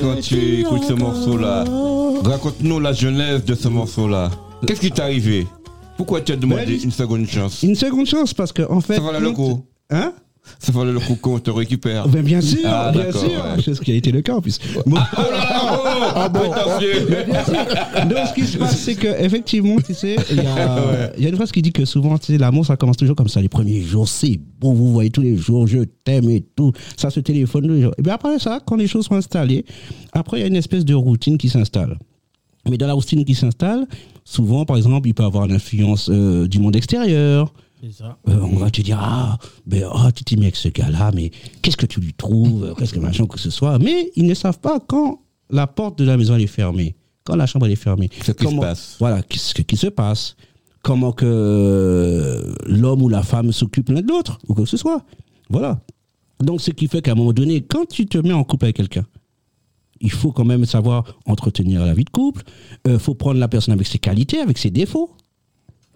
Quand 0.00 0.20
tu 0.20 0.60
écoutes 0.60 0.84
ce 0.84 0.92
morceau-là. 0.92 1.64
Raconte-nous 2.24 2.80
la 2.80 2.92
genèse 2.92 3.44
de 3.44 3.54
ce 3.54 3.68
morceau-là. 3.68 4.30
Qu'est-ce 4.66 4.80
qui 4.80 4.90
t'est 4.90 5.02
arrivé? 5.02 5.46
Pourquoi 5.96 6.20
tu 6.20 6.32
as 6.32 6.36
demandé 6.36 6.64
Ben, 6.66 6.80
une 6.84 6.90
seconde 6.90 7.26
chance? 7.26 7.62
Une 7.62 7.74
seconde 7.74 8.06
chance 8.06 8.32
parce 8.34 8.52
que 8.52 8.62
en 8.70 8.80
fait. 8.80 8.96
Ça 8.96 9.00
valait 9.00 9.20
le 9.20 9.32
coup. 9.32 9.64
Hein? 9.90 10.12
Ça 10.58 10.72
valait 10.72 10.92
le 10.92 11.00
coup 11.00 11.14
qu'on 11.16 11.38
te 11.38 11.50
récupère. 11.50 12.08
Ben, 12.08 12.22
bien 12.22 12.40
sûr, 12.40 12.58
Ah, 12.64 12.90
bien 12.92 13.10
sûr. 13.12 13.22
ouais. 13.22 13.62
C'est 13.64 13.74
ce 13.74 13.80
qui 13.80 13.92
a 13.92 13.94
été 13.94 14.10
le 14.12 14.22
cas 14.22 14.34
en 14.34 14.40
plus. 14.40 14.58
Bon. 14.86 14.96
Oh 15.16 15.20
là 15.30 15.78
oh, 16.12 16.20
attention. 16.20 18.08
Donc, 18.08 18.18
ce 18.28 18.34
qui 18.34 18.46
se 18.46 18.58
passe, 18.58 18.76
c'est 18.78 18.94
que 18.94 19.08
effectivement, 19.22 19.76
tu 19.84 19.94
sais, 19.94 20.16
il 20.30 20.36
y, 20.36 20.40
a- 20.40 21.12
il 21.18 21.22
y 21.22 21.26
a 21.26 21.28
une 21.28 21.36
phrase 21.36 21.52
qui 21.52 21.62
dit 21.62 21.72
que 21.72 21.84
souvent, 21.84 22.18
tu 22.18 22.26
sais, 22.26 22.38
l'amour, 22.38 22.66
ça 22.66 22.76
commence 22.76 22.96
toujours 22.96 23.16
comme 23.16 23.28
ça. 23.28 23.40
Les 23.40 23.48
premiers 23.48 23.82
jours, 23.82 24.08
c'est 24.08 24.38
bon, 24.60 24.72
vous 24.74 24.92
voyez 24.92 25.10
tous 25.10 25.22
les 25.22 25.36
jours, 25.36 25.66
je 25.66 25.78
t'aime 26.04 26.28
et 26.30 26.44
tout. 26.56 26.72
Ça 26.96 27.10
se 27.10 27.20
téléphone 27.20 27.66
tous 27.66 27.74
les 27.74 27.82
jours. 27.82 27.94
Et 27.98 28.02
bien 28.02 28.14
après 28.14 28.38
ça, 28.38 28.60
quand 28.66 28.76
les 28.76 28.86
choses 28.86 29.06
sont 29.06 29.14
installées, 29.14 29.64
après, 30.12 30.38
il 30.38 30.40
y 30.40 30.44
a 30.44 30.48
une 30.48 30.56
espèce 30.56 30.84
de 30.84 30.94
routine 30.94 31.38
qui 31.38 31.48
s'installe. 31.48 31.98
Mais 32.68 32.76
dans 32.76 32.86
la 32.86 32.92
routine 32.94 33.24
qui 33.24 33.34
s'installe, 33.34 33.86
souvent, 34.24 34.64
par 34.64 34.76
exemple, 34.76 35.08
il 35.08 35.14
peut 35.14 35.24
avoir 35.24 35.46
l'influence 35.46 36.10
euh, 36.12 36.46
du 36.48 36.58
monde 36.58 36.76
extérieur. 36.76 37.52
C'est 37.80 37.92
ça. 37.92 38.18
Euh, 38.28 38.40
on 38.40 38.56
va 38.56 38.70
te 38.70 38.80
dire 38.82 38.98
ah 39.00 39.38
ben 39.66 39.84
ah 39.94 40.10
tu 40.12 40.24
t'es 40.24 40.34
mis 40.36 40.42
avec 40.42 40.56
ce 40.56 40.68
gars-là 40.68 41.12
mais 41.14 41.30
qu'est-ce 41.62 41.76
que 41.76 41.86
tu 41.86 42.00
lui 42.00 42.12
trouves 42.12 42.74
qu'est-ce 42.76 42.92
que 42.92 42.98
machin 42.98 43.26
que 43.26 43.38
ce 43.38 43.50
soit 43.50 43.78
mais 43.78 44.10
ils 44.16 44.26
ne 44.26 44.34
savent 44.34 44.58
pas 44.58 44.80
quand 44.80 45.20
la 45.50 45.66
porte 45.68 45.98
de 45.98 46.04
la 46.04 46.16
maison 46.16 46.34
elle 46.34 46.42
est 46.42 46.46
fermée 46.48 46.96
quand 47.24 47.36
la 47.36 47.46
chambre 47.46 47.66
elle 47.66 47.72
est 47.72 47.76
fermée 47.76 48.10
Ce 48.24 48.32
qui 48.32 48.46
se 48.48 48.54
passe? 48.56 48.96
voilà 48.98 49.22
qu'est-ce 49.22 49.54
que- 49.54 49.62
qui 49.62 49.76
se 49.76 49.86
passe? 49.86 50.34
Comment 50.82 51.12
que 51.12 51.24
euh, 51.26 52.54
l'homme 52.66 53.02
ou 53.02 53.08
la 53.08 53.22
femme 53.22 53.52
s'occupe 53.52 53.88
l'un 53.90 54.00
de 54.02 54.08
l'autre 54.08 54.38
ou 54.48 54.54
quoi 54.54 54.64
que 54.64 54.70
ce 54.70 54.76
soit 54.76 55.04
voilà 55.48 55.80
donc 56.40 56.60
ce 56.60 56.70
qui 56.72 56.88
fait 56.88 57.00
qu'à 57.02 57.12
un 57.12 57.14
moment 57.16 57.32
donné 57.32 57.60
quand 57.60 57.86
tu 57.86 58.06
te 58.06 58.18
mets 58.18 58.32
en 58.32 58.42
couple 58.44 58.64
avec 58.66 58.76
quelqu'un 58.76 59.04
il 60.00 60.10
faut 60.12 60.32
quand 60.32 60.44
même 60.44 60.64
savoir 60.64 61.04
entretenir 61.26 61.84
la 61.84 61.92
vie 61.92 62.04
de 62.04 62.10
couple. 62.10 62.44
Il 62.88 63.00
faut 63.00 63.14
prendre 63.16 63.40
la 63.40 63.48
personne 63.48 63.74
avec 63.74 63.88
ses 63.88 63.98
qualités, 63.98 64.38
avec 64.38 64.56
ses 64.56 64.70
défauts. 64.70 65.10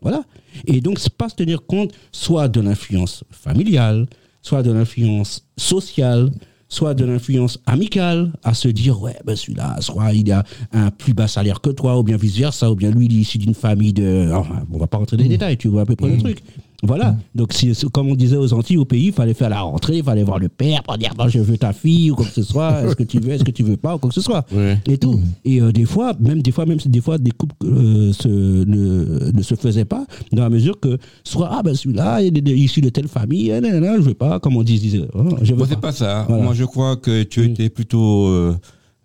Voilà. 0.02 0.22
Et 0.66 0.80
donc, 0.80 0.98
c'est 0.98 1.14
pas 1.14 1.28
se 1.28 1.36
tenir 1.36 1.64
compte 1.66 1.92
soit 2.10 2.48
de 2.48 2.60
l'influence 2.60 3.24
familiale, 3.30 4.06
soit 4.42 4.62
de 4.62 4.72
l'influence 4.72 5.46
sociale, 5.56 6.30
soit 6.68 6.94
de 6.94 7.04
l'influence 7.04 7.58
amicale, 7.66 8.32
à 8.42 8.54
se 8.54 8.68
dire, 8.68 9.00
ouais, 9.00 9.16
ben 9.24 9.36
celui-là, 9.36 9.76
soit 9.80 10.12
il 10.12 10.32
a 10.32 10.42
un 10.72 10.90
plus 10.90 11.12
bas 11.12 11.28
salaire 11.28 11.60
que 11.60 11.70
toi, 11.70 11.98
ou 11.98 12.02
bien 12.02 12.16
vice-versa, 12.16 12.70
ou 12.70 12.74
bien 12.74 12.90
lui, 12.90 13.06
il 13.06 13.16
est 13.16 13.20
issu 13.20 13.38
d'une 13.38 13.54
famille 13.54 13.92
de... 13.92 14.30
Enfin, 14.32 14.64
on 14.72 14.78
va 14.78 14.86
pas 14.86 14.96
rentrer 14.96 15.16
dans 15.16 15.22
les 15.22 15.28
détails, 15.28 15.58
tu 15.58 15.68
vois 15.68 15.82
à 15.82 15.86
peu 15.86 15.96
près 15.96 16.08
le 16.08 16.18
truc. 16.18 16.42
Voilà. 16.84 17.14
Donc, 17.34 17.52
si, 17.52 17.72
comme 17.92 18.08
on 18.08 18.16
disait 18.16 18.36
aux 18.36 18.52
Antilles, 18.52 18.76
au 18.76 18.84
pays, 18.84 19.06
il 19.06 19.12
fallait 19.12 19.34
faire 19.34 19.50
la 19.50 19.60
rentrée, 19.60 19.98
il 19.98 20.02
fallait 20.04 20.24
voir 20.24 20.40
le 20.40 20.48
père 20.48 20.82
pour 20.82 20.98
dire, 20.98 21.14
je 21.28 21.38
veux 21.38 21.56
ta 21.56 21.72
fille, 21.72 22.10
ou 22.10 22.16
quoi 22.16 22.24
que 22.24 22.32
ce 22.32 22.42
soit, 22.42 22.82
est-ce 22.84 22.96
que 22.96 23.04
tu 23.04 23.20
veux, 23.20 23.30
est-ce 23.32 23.44
que 23.44 23.52
tu 23.52 23.62
veux 23.62 23.76
pas, 23.76 23.94
ou 23.94 23.98
quoi 23.98 24.08
que 24.08 24.14
ce 24.14 24.20
soit. 24.20 24.44
Ouais. 24.52 24.76
Et 24.88 24.98
tout. 24.98 25.20
Et 25.44 25.60
euh, 25.60 25.70
des 25.70 25.84
fois, 25.84 26.12
même 26.18 26.42
des 26.42 26.50
fois, 26.50 26.66
même 26.66 26.80
si 26.80 26.88
des 26.88 27.00
fois, 27.00 27.18
des 27.18 27.30
couples 27.30 27.54
euh, 27.64 28.12
se, 28.12 28.28
ne, 28.28 29.30
ne 29.32 29.42
se 29.42 29.54
faisaient 29.54 29.84
pas, 29.84 30.04
dans 30.32 30.42
la 30.42 30.50
mesure 30.50 30.80
que, 30.80 30.98
soit, 31.22 31.50
ah 31.52 31.62
ben 31.62 31.74
celui-là, 31.74 32.20
il 32.20 32.36
est 32.36 32.58
issu 32.58 32.80
de 32.80 32.88
telle 32.88 33.08
famille, 33.08 33.50
eh, 33.50 33.60
nan, 33.60 33.72
nan, 33.72 33.80
nan, 33.80 33.96
je 33.98 34.08
veux 34.08 34.14
pas, 34.14 34.40
comme 34.40 34.56
on 34.56 34.64
disait, 34.64 35.02
oh, 35.14 35.22
je 35.40 35.52
veux 35.52 35.58
Moi, 35.58 35.66
pas. 35.80 35.92
ça. 35.92 36.24
Voilà. 36.28 36.42
Moi, 36.42 36.54
je 36.54 36.64
crois 36.64 36.96
que 36.96 37.22
tu 37.22 37.44
étais 37.44 37.68
plutôt 37.70 38.26
euh, 38.26 38.56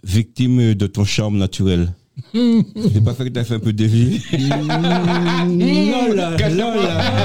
victime 0.03 0.73
de 0.73 0.87
ton 0.87 1.03
charme 1.03 1.37
naturel. 1.37 1.93
c'est 2.93 3.03
pas 3.03 3.13
ça 3.13 3.23
que 3.23 3.29
t'as 3.29 3.43
fait 3.43 3.55
un 3.55 3.59
peu 3.59 3.73
dévier. 3.73 4.21
Non, 5.47 6.13
là. 6.13 6.35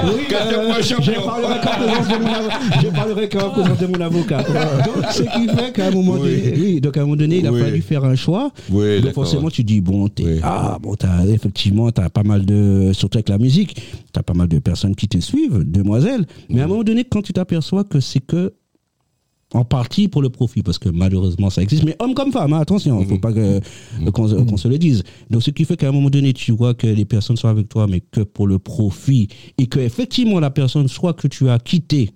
Oui, 0.05 0.27
euh, 0.33 0.83
je 2.83 2.89
parlerai 2.89 3.29
qu'en 3.29 3.51
présence 3.51 3.79
de 3.79 3.87
mon 3.87 4.01
avocat. 4.01 4.43
Donc, 4.43 5.05
ce 5.11 5.23
qui 5.23 5.49
fait 5.49 5.73
qu'à 5.73 5.89
un 5.89 5.91
moment 5.91 6.17
donné, 6.17 6.55
oui, 6.57 6.81
donc 6.81 6.97
à 6.97 7.01
un 7.01 7.05
moment 7.05 7.17
donné, 7.17 7.39
il 7.39 7.47
a 7.47 7.53
fallu 7.53 7.83
faire 7.83 8.05
un 8.05 8.15
choix. 8.15 8.51
Oui, 8.71 9.01
donc 9.01 9.13
forcément, 9.13 9.51
tu 9.51 9.65
dis, 9.65 9.81
bon, 9.81 10.09
t'es, 10.09 10.41
ah, 10.43 10.79
bon, 10.81 10.95
t'as, 10.95 11.25
effectivement, 11.27 11.91
t'as 11.91 12.09
pas 12.09 12.23
mal 12.23 12.45
de, 12.45 12.93
surtout 12.93 13.19
avec 13.19 13.29
la 13.29 13.39
musique, 13.39 13.81
t'as 14.13 14.23
pas 14.23 14.35
mal 14.35 14.49
de 14.49 14.59
personnes 14.59 14.95
qui 14.95 15.09
te 15.09 15.19
suivent, 15.19 15.63
demoiselles. 15.65 16.27
Mais 16.49 16.61
à 16.61 16.65
un 16.65 16.69
moment 16.69 16.85
donné, 16.85 17.05
quand 17.05 17.23
tu 17.23 17.33
t'aperçois 17.33 17.85
que 17.85 18.01
c'est 18.01 18.21
que, 18.21 18.53
en 19.55 19.65
partie 19.65 20.09
pour 20.09 20.23
le 20.23 20.31
profit, 20.31 20.63
parce 20.63 20.79
que 20.79 20.89
malheureusement 20.89 21.51
ça 21.51 21.63
existe, 21.63 21.85
mais 21.85 21.95
homme 21.99 22.15
comme 22.15 22.33
femme, 22.33 22.53
hein, 22.55 22.61
attention, 22.61 23.05
faut 23.07 23.19
pas 23.19 23.33
que, 23.33 23.61
qu'on, 24.11 24.57
se- 24.57 24.69
le 24.69 24.79
dise. 24.79 25.03
Donc 25.31 25.43
ce 25.43 25.51
qui 25.51 25.65
fait 25.65 25.77
qu'à 25.77 25.89
un 25.89 25.93
moment 25.93 26.09
donné, 26.11 26.33
tu 26.33 26.53
vois 26.53 26.73
que 26.75 26.87
les 26.87 27.05
personnes 27.05 27.37
sont 27.37 27.49
avec 27.49 27.69
toi, 27.69 27.87
mais 27.87 28.01
que 28.01 28.21
pour 28.23 28.47
le 28.47 28.59
profit, 28.59 29.29
et 29.59 29.67
que 29.67 29.79
effectivement 29.81 30.41
la 30.41 30.51
personne, 30.51 30.89
soit 30.89 31.13
que 31.13 31.29
tu 31.29 31.49
as 31.51 31.59
quitté, 31.59 32.11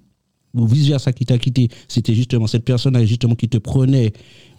ou 0.55 0.66
vice 0.66 0.88
versa 0.88 1.12
qui 1.12 1.27
t'a 1.27 1.37
quitté, 1.37 1.68
c'était 1.88 2.14
justement 2.14 2.46
cette 2.46 2.64
personne 2.64 2.96
justement 3.05 3.35
qui 3.35 3.49
te 3.49 3.59
prenait 3.59 4.12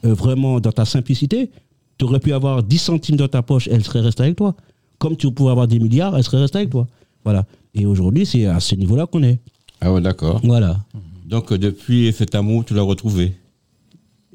euh, 0.06 0.13
vraiment 0.13 0.60
dans 0.60 0.72
ta 0.72 0.86
simplicité, 0.86 1.50
tu 1.98 2.06
aurais 2.06 2.20
pu 2.20 2.32
avoir 2.34 2.62
10 2.62 2.78
centimes 2.78 3.16
dans 3.16 3.28
ta 3.28 3.42
poche, 3.42 3.68
elle 3.72 3.84
serait 3.84 4.02
restée 4.02 4.22
avec 4.24 4.36
toi. 4.36 4.56
Comme 5.00 5.18
tu 5.18 5.32
pouvais 5.32 5.50
avoir 5.52 5.68
des 5.68 5.80
milliards, 5.80 6.16
elle 6.16 6.24
serait 6.24 6.40
restée 6.42 6.60
avec 6.60 6.70
toi. 6.70 6.86
Voilà. 7.24 7.46
Et 7.74 7.88
aujourd'hui, 7.88 8.26
c'est 8.28 8.46
à 8.46 8.60
ce 8.60 8.76
niveau-là 8.76 9.08
qu'on 9.08 9.24
est. 9.24 9.40
Ah 9.82 9.92
ouais, 9.92 10.02
d'accord. 10.02 10.40
Voilà. 10.44 10.78
Donc, 11.28 11.52
euh, 11.52 11.58
depuis 11.58 12.12
cet 12.13 12.34
amour, 12.36 12.66
tu 12.66 12.74
l'as 12.74 12.82
retrouvé. 12.82 13.34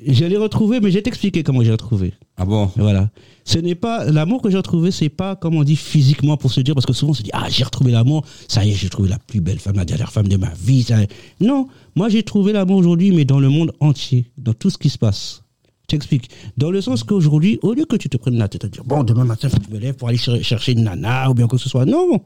Je 0.04 0.24
l'ai 0.24 0.36
retrouvé, 0.36 0.80
mais 0.80 0.90
je 0.90 0.94
vais 0.96 1.02
t'expliquer 1.02 1.42
comment 1.42 1.62
j'ai 1.62 1.70
retrouvé. 1.70 2.12
Ah 2.36 2.44
bon 2.46 2.70
Voilà. 2.76 3.10
Ce 3.44 3.58
n'est 3.58 3.74
pas 3.74 4.04
l'amour 4.10 4.40
que 4.40 4.50
j'ai 4.50 4.56
retrouvé, 4.56 4.90
c'est 4.90 5.10
pas 5.10 5.36
comme 5.36 5.54
on 5.54 5.62
dit 5.64 5.76
physiquement 5.76 6.36
pour 6.36 6.50
se 6.50 6.60
dire 6.60 6.74
parce 6.74 6.86
que 6.86 6.92
souvent 6.94 7.10
on 7.10 7.14
se 7.14 7.22
dit 7.22 7.30
ah 7.34 7.46
j'ai 7.50 7.62
retrouvé 7.62 7.92
l'amour, 7.92 8.24
ça 8.48 8.64
y 8.64 8.70
est 8.70 8.74
j'ai 8.74 8.88
trouvé 8.88 9.08
la 9.10 9.18
plus 9.18 9.40
belle 9.40 9.58
femme, 9.58 9.76
la 9.76 9.84
dernière 9.84 10.10
femme 10.10 10.28
de 10.28 10.36
ma 10.36 10.52
vie. 10.54 10.82
ça. 10.82 10.96
Non, 11.40 11.68
moi 11.94 12.08
j'ai 12.08 12.22
trouvé 12.22 12.52
l'amour 12.52 12.78
aujourd'hui, 12.78 13.12
mais 13.12 13.24
dans 13.26 13.38
le 13.38 13.48
monde 13.50 13.72
entier, 13.80 14.30
dans 14.38 14.54
tout 14.54 14.70
ce 14.70 14.78
qui 14.78 14.88
se 14.88 14.98
passe. 14.98 15.42
Je 15.82 15.86
t'explique. 15.88 16.30
Dans 16.56 16.70
le 16.70 16.80
sens 16.80 17.04
qu'aujourd'hui, 17.04 17.58
au 17.62 17.74
lieu 17.74 17.84
que 17.84 17.96
tu 17.96 18.08
te 18.08 18.16
prennes 18.16 18.38
la 18.38 18.48
tête 18.48 18.64
à 18.64 18.68
dire 18.68 18.82
bon 18.84 19.04
demain 19.04 19.24
matin 19.24 19.48
faut 19.50 19.58
que 19.58 19.66
je 19.68 19.74
me 19.74 19.78
lève 19.78 19.94
pour 19.94 20.08
aller 20.08 20.18
cher- 20.18 20.42
chercher 20.42 20.72
une 20.72 20.84
nana 20.84 21.30
ou 21.30 21.34
bien 21.34 21.46
quoi 21.46 21.58
que 21.58 21.62
ce 21.62 21.68
soit, 21.68 21.84
non. 21.84 22.20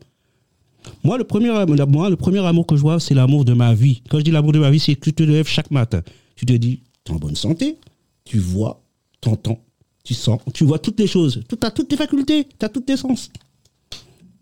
Moi 1.04 1.18
le 1.18 1.24
premier, 1.24 1.50
moi 1.88 2.10
le 2.10 2.16
premier 2.16 2.38
amour 2.44 2.66
que 2.66 2.76
je 2.76 2.80
vois 2.80 2.98
c'est 3.00 3.14
l'amour 3.14 3.44
de 3.44 3.52
ma 3.54 3.74
vie. 3.74 4.02
Quand 4.08 4.18
je 4.18 4.24
dis 4.24 4.30
l'amour 4.30 4.52
de 4.52 4.58
ma 4.58 4.70
vie, 4.70 4.80
c'est 4.80 4.94
que 4.94 5.00
tu 5.00 5.12
te 5.12 5.22
lèves 5.22 5.48
chaque 5.48 5.70
matin, 5.70 6.02
tu 6.36 6.46
te 6.46 6.52
dis 6.52 6.80
t'es 7.04 7.12
en 7.12 7.16
bonne 7.16 7.36
santé, 7.36 7.76
tu 8.24 8.38
vois, 8.38 8.82
t'entends, 9.20 9.58
tu 10.04 10.14
sens, 10.14 10.40
tu 10.54 10.64
vois 10.64 10.78
toutes 10.78 10.98
les 11.00 11.06
choses, 11.06 11.42
tu 11.48 11.56
as 11.62 11.70
toutes 11.70 11.88
tes 11.88 11.96
facultés, 11.96 12.44
tu 12.58 12.64
as 12.66 12.68
toutes 12.68 12.86
tes 12.86 12.96
sens. 12.96 13.30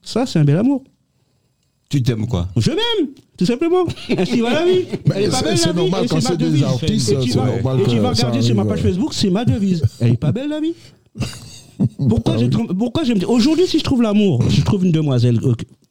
Ça, 0.02 0.26
c'est 0.26 0.38
un 0.38 0.44
bel 0.44 0.56
amour. 0.58 0.84
Tu 1.88 2.02
t'aimes 2.02 2.26
quoi? 2.26 2.48
Je 2.56 2.70
m'aime, 2.70 3.08
tout 3.38 3.46
simplement. 3.46 3.84
Ainsi 4.18 4.40
va 4.40 4.52
la 4.52 4.64
vie. 4.66 4.84
Elle 5.14 5.24
est 5.24 5.28
pas 5.28 5.36
c'est- 5.38 5.44
belle, 5.44 5.58
la 5.64 5.72
vie, 5.72 5.76
normal 5.78 6.06
quand 6.08 6.20
c'est 6.20 6.36
des 6.36 6.44
devise. 6.46 6.62
artistes, 6.64 7.08
Et 7.12 7.18
tu 7.20 7.30
vas- 7.32 7.46
normal 7.46 7.80
Et 7.80 7.84
tu 7.84 7.90
que 7.96 8.00
vas 8.00 8.14
ça 8.14 8.26
regarder 8.26 8.42
sur 8.46 8.54
ma 8.56 8.64
page. 8.64 8.80
Facebook, 8.80 9.14
c'est 9.14 9.30
ma 9.30 9.44
devise. 9.44 9.82
Elle 10.00 10.12
est 10.12 10.16
pas 10.16 10.32
belle, 10.32 10.48
la 10.48 10.60
vie 10.60 10.74
pourquoi, 12.08 12.34
Ah 12.36 12.38
oui. 12.40 12.50
pourquoi 12.78 13.04
je 13.04 13.12
me 13.12 13.18
dis 13.18 13.24
aujourd'hui 13.24 13.66
si 13.66 13.78
je 13.78 13.84
trouve 13.84 14.02
l'amour, 14.02 14.42
je 14.48 14.62
trouve 14.62 14.84
une 14.84 14.92
demoiselle, 14.92 15.38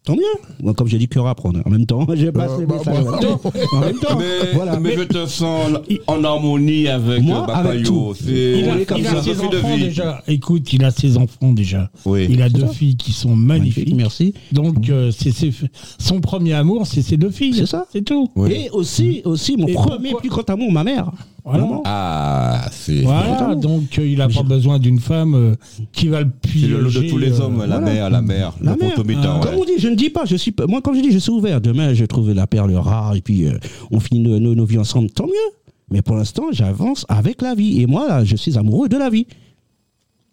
tant 0.06 0.16
mieux. 0.16 0.22
Moi, 0.62 0.74
comme 0.74 0.88
j'ai 0.88 0.98
dit, 0.98 1.08
cœur 1.08 1.28
à 1.28 1.36
prendre. 1.36 1.62
En 1.66 1.70
même 1.70 1.86
temps, 1.86 2.06
je 2.16 2.28
passe 2.30 2.52
Euh, 2.52 2.60
les 2.60 2.66
bah, 2.66 2.76
messages. 2.78 3.04
bah, 3.04 3.12
en 3.12 3.12
même 3.12 3.20
temps. 3.22 3.42
En 3.74 3.80
même 3.80 4.00
temps. 4.00 4.18
mais, 4.20 4.52
voilà. 4.54 4.80
mais 4.80 4.96
je 4.98 5.04
te 5.04 5.26
sens 5.26 5.72
en 6.08 6.24
harmonie 6.24 6.88
avec 6.88 7.22
Moi, 7.24 7.46
avec 7.56 7.84
tout. 7.84 8.14
Il 8.28 8.70
a, 8.70 8.98
il 8.98 9.24
ses 9.24 9.40
enfants 9.40 9.78
déjà. 9.78 10.24
Écoute, 10.28 10.74
il 10.74 10.84
a 10.84 10.92
ses 10.92 11.18
enfants 11.18 11.54
déjà. 11.54 11.90
Oui. 12.06 12.28
Il 12.30 12.42
a 12.42 12.50
deux 12.50 12.62
ça. 12.62 12.68
filles 12.74 12.96
qui 12.98 13.12
sont 13.12 13.36
magnifiques. 13.36 13.94
Merci. 13.96 14.34
Donc, 14.52 14.90
euh, 14.90 15.12
c'est 15.12 15.32
ses- 15.32 15.54
son 16.00 16.20
premier 16.22 16.54
amour, 16.54 16.86
c'est 16.88 17.02
ses 17.02 17.18
deux 17.18 17.32
filles. 17.32 17.54
C'est 17.56 17.66
ça. 17.66 17.86
C'est 17.92 18.04
tout. 18.04 18.30
Oui. 18.36 18.52
Et 18.52 18.70
aussi, 18.72 19.22
aussi 19.26 19.56
mon 19.58 19.68
Et 19.68 19.74
premier 19.74 20.12
pourquoi- 20.12 20.20
plus 20.22 20.30
grand 20.30 20.50
amour, 20.50 20.72
ma 20.72 20.84
mère. 20.84 21.12
Voilà. 21.46 21.68
Ah, 21.84 22.68
c'est 22.72 23.02
Voilà, 23.02 23.54
donc 23.56 24.00
euh, 24.00 24.08
il 24.08 24.18
n'a 24.20 24.30
pas 24.30 24.44
besoin 24.44 24.80
d'une 24.80 25.00
femme 25.00 25.36
euh, 25.36 25.56
qui 25.92 26.08
va 26.08 26.22
le 26.22 26.30
c'est 26.44 26.50
piéger. 26.52 26.68
le 26.70 26.80
lot 26.84 26.90
de 26.90 27.10
tous 27.10 27.18
les 27.18 27.34
euh, 27.42 27.44
hommes, 27.44 27.60
la 27.60 27.66
voilà. 27.66 27.80
mère, 27.82 28.10
la 28.10 28.22
mère, 28.22 28.54
La 28.62 28.72
le 28.72 28.78
mère. 28.78 28.90
concomitant, 28.96 29.40
Comme 29.42 29.56
ouais. 29.56 29.60
on 29.62 29.66
dit, 29.66 29.74
je 29.78 29.90
ne 29.90 29.96
dis 29.96 30.10
pas, 30.10 30.24
je 30.24 30.38
suis, 30.38 30.52
pas- 30.54 30.68
moi 30.68 30.82
comme 30.82 30.96
je 30.96 31.02
dis, 31.02 31.12
je 31.12 31.18
suis 31.20 31.32
ouvert. 31.32 31.60
Demain, 31.60 31.94
je 31.94 32.00
vais 32.02 32.08
trouver 32.08 32.34
la 32.34 32.48
perle 32.48 32.74
rare 32.76 33.16
et 33.16 33.22
puis 33.22 33.46
euh, 33.46 33.58
on 33.92 34.00
finit 34.00 34.22
nos, 34.22 34.40
nos- 34.40 34.56
nos 34.56 34.66
vies 34.66 34.78
ensemble, 34.78 35.10
tant 35.10 35.26
mieux. 35.26 35.54
Mais 35.92 36.02
pour 36.02 36.16
l'instant, 36.16 36.46
j'avance 36.52 37.06
avec 37.10 37.42
la 37.42 37.56
vie. 37.56 37.82
Et 37.82 37.88
moi, 37.88 38.08
là, 38.08 38.24
je 38.24 38.38
suis 38.38 38.58
amoureux 38.58 38.88
de 38.88 38.96
la 38.98 39.10
vie. 39.10 39.28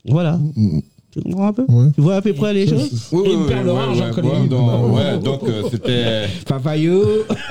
Voilà. 0.08 0.38
Tu 1.12 1.20
comprends 1.22 1.48
un 1.48 1.52
peu 1.52 1.64
Ouais. 1.68 1.90
Tu 1.94 2.00
vois 2.00 2.16
à 2.16 2.22
peu 2.22 2.32
près 2.32 2.54
les 2.54 2.68
choses 2.68 3.08
Oui, 3.12 3.22
Et 3.26 3.32
une 3.32 3.46
perle 3.46 3.68
rare, 3.70 3.94
j'en 3.94 4.10
connais 4.12 4.28
bon, 4.28 4.42
une. 4.42 4.48
donc, 4.48 4.94
ouais, 4.96 5.18
donc 5.24 5.40
euh, 5.48 5.62
c'était 5.70 6.26
Papayou. 6.46 7.02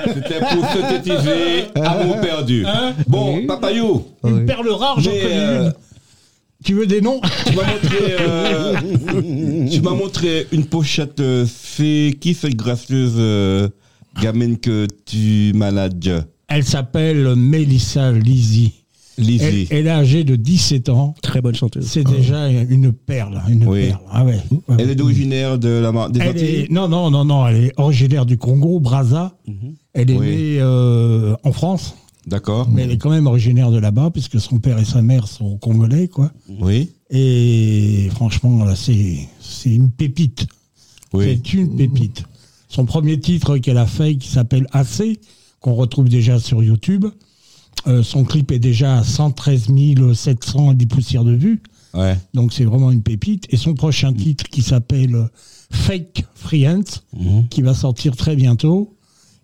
c'était 0.06 0.38
pour 0.40 0.64
synthétiser 0.66 1.64
amour 1.74 2.20
perdu. 2.20 2.64
Bon, 3.06 3.36
Oui. 3.36 3.46
Papayou, 3.46 4.04
Une 4.24 4.46
perle 4.46 4.70
rare, 4.70 4.98
j'en 5.00 5.10
connais 5.10 5.24
euh, 5.34 5.64
une. 5.66 5.72
Tu 6.64 6.74
veux 6.74 6.86
des 6.86 7.00
noms 7.00 7.20
tu 7.46 7.54
m'as 7.56 7.62
montré, 7.64 8.16
euh, 8.20 8.76
tu 9.70 9.80
m'as 9.80 9.94
montré 9.94 10.46
une 10.52 10.64
pochette. 10.66 11.18
euh, 11.20 11.46
C'est 11.48 12.14
qui 12.20 12.34
cette 12.34 12.54
gracieuse 12.56 13.14
euh, 13.16 13.68
gamine 14.22 14.58
que 14.58 14.86
tu 15.06 15.52
manages, 15.54 15.90
Elle 16.48 16.64
s'appelle 16.64 17.34
Mélissa 17.34 18.12
Lizzy. 18.12 18.72
Elle, 19.18 19.24
Lizzie 19.24 19.66
elle 19.70 19.86
est 19.86 19.90
âgée 19.90 20.24
de 20.24 20.36
17 20.36 20.88
ans. 20.88 21.14
Très 21.22 21.40
bonne 21.40 21.54
chanteuse. 21.54 21.86
C'est 21.86 22.04
déjà 22.04 22.48
une 22.48 22.92
perle. 22.92 23.42
Une 23.48 23.66
Oui. 23.68 23.88
perle. 23.88 24.00
Ah 24.10 24.24
ouais. 24.24 24.38
Elle 24.78 24.90
est 24.90 25.00
originaire 25.00 25.58
de 25.58 25.68
la 25.68 25.92
mar- 25.92 26.10
des 26.10 26.20
Elle 26.20 26.28
Antilles. 26.30 26.46
est- 26.46 26.70
non, 26.70 26.88
non, 26.88 27.10
non, 27.10 27.24
non. 27.24 27.46
Elle 27.46 27.64
est 27.66 27.72
originaire 27.76 28.24
du 28.24 28.38
Congo, 28.38 28.80
Brazza. 28.80 29.36
Elle 29.92 30.10
est 30.10 30.16
Oui. 30.16 30.26
née 30.26 30.58
euh, 30.60 31.34
en 31.44 31.52
France, 31.52 31.96
D'accord. 32.26 32.68
mais 32.70 32.82
elle 32.82 32.92
est 32.92 32.98
quand 32.98 33.10
même 33.10 33.26
originaire 33.26 33.70
de 33.70 33.78
là-bas, 33.78 34.10
puisque 34.10 34.40
son 34.40 34.58
père 34.58 34.78
et 34.78 34.84
sa 34.84 35.02
mère 35.02 35.26
sont 35.28 35.58
congolais, 35.58 36.08
quoi. 36.08 36.30
Oui. 36.60 36.90
Et 37.10 38.08
franchement, 38.14 38.64
là, 38.64 38.74
c'est 38.76 39.18
c'est 39.40 39.70
une 39.74 39.90
pépite. 39.90 40.46
Oui. 41.12 41.24
C'est 41.26 41.52
une 41.54 41.76
pépite. 41.76 42.22
Son 42.68 42.84
premier 42.84 43.18
titre 43.18 43.58
qu'elle 43.58 43.78
a 43.78 43.86
fait, 43.86 44.14
qui 44.16 44.28
s'appelle 44.28 44.66
AC, 44.72 45.18
qu'on 45.58 45.74
retrouve 45.74 46.08
déjà 46.08 46.38
sur 46.38 46.62
YouTube. 46.62 47.04
Euh, 47.86 48.02
son 48.02 48.24
clip 48.24 48.50
est 48.52 48.58
déjà 48.58 48.98
à 48.98 49.04
113 49.04 49.68
710 50.14 50.86
poussières 50.86 51.24
de 51.24 51.32
vues. 51.32 51.62
Ouais. 51.94 52.16
Donc 52.34 52.52
c'est 52.52 52.64
vraiment 52.64 52.90
une 52.90 53.02
pépite. 53.02 53.46
Et 53.50 53.56
son 53.56 53.74
prochain 53.74 54.12
titre 54.12 54.44
qui 54.48 54.62
s'appelle 54.62 55.14
euh, 55.14 55.24
Fake 55.70 56.24
Friends, 56.34 57.00
Mhm. 57.16 57.48
qui 57.48 57.62
va 57.62 57.74
sortir 57.74 58.16
très 58.16 58.36
bientôt. 58.36 58.94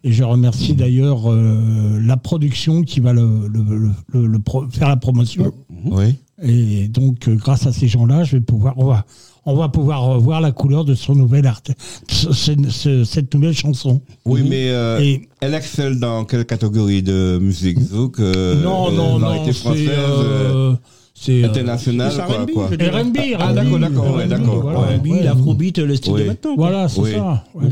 Et 0.04 0.12
je 0.12 0.22
remercie 0.22 0.74
d'ailleurs 0.74 1.30
euh, 1.32 2.00
la 2.00 2.16
production 2.16 2.82
qui 2.82 3.00
va 3.00 3.12
le, 3.12 3.48
le- 3.48 3.62
le- 3.78 3.92
le- 4.12 4.26
le 4.26 4.38
pro- 4.38 4.68
faire 4.70 4.88
la 4.88 4.96
promotion. 4.96 5.52
Oui. 5.84 6.14
Et 6.42 6.86
donc, 6.88 7.26
euh, 7.28 7.34
grâce 7.34 7.66
à 7.66 7.72
ces 7.72 7.88
gens-là, 7.88 8.22
je 8.22 8.32
vais 8.36 8.40
pouvoir, 8.42 8.74
on 8.76 8.84
va, 8.84 9.04
on 9.46 9.54
va 9.54 9.68
pouvoir 9.68 10.10
euh, 10.10 10.18
voir 10.18 10.40
la 10.40 10.52
couleur 10.52 10.84
de 10.84 10.94
son 10.94 11.14
nouvel 11.14 11.46
art, 11.46 11.62
ce- 12.08 12.32
ce- 12.32 12.68
ce- 12.68 13.04
cette 13.04 13.32
nouvelle 13.34 13.54
chanson. 13.54 14.00
Oui, 14.24 14.42
mais 14.48 14.68
euh, 14.70 14.98
Et- 15.00 15.28
elle 15.40 15.54
excelle 15.54 15.98
dans 15.98 16.24
quelle 16.24 16.44
catégorie 16.44 17.02
de 17.02 17.38
musique 17.40 17.78
Zouk 17.80 18.18
euh, 18.20 18.60
non, 18.62 18.88
euh, 18.88 18.96
non, 18.96 19.18
variété 19.18 19.46
non, 19.46 19.52
française, 19.54 19.86
c'est 19.86 19.94
euh, 19.98 20.70
euh, 20.72 20.74
c'est 21.14 21.42
euh, 21.44 21.48
internationale, 21.48 22.12
c'est 22.12 22.24
quoi, 22.26 22.38
R&B, 22.42 22.50
quoi. 22.52 22.66
R&B, 22.66 23.16
Ah, 23.38 23.52
d'accord, 23.54 23.78
d'accord, 23.78 24.14
ouais, 24.16 24.24
R&B, 24.24 24.28
d'accord, 24.28 24.60
voilà, 24.62 24.80
ouais. 24.80 25.00
Oui, 25.02 25.10
ouais. 25.12 25.22
l'afrobeat, 25.22 25.78
le 25.78 25.94
style 25.96 26.12
Oui. 26.12 26.22
de 26.22 26.26
maintenant. 26.26 26.54
quoi. 26.56 26.68
Voilà, 26.68 26.88
c'est 26.88 27.00
Oui. 27.00 27.12
ça. 27.12 27.44
ouais. 27.54 27.68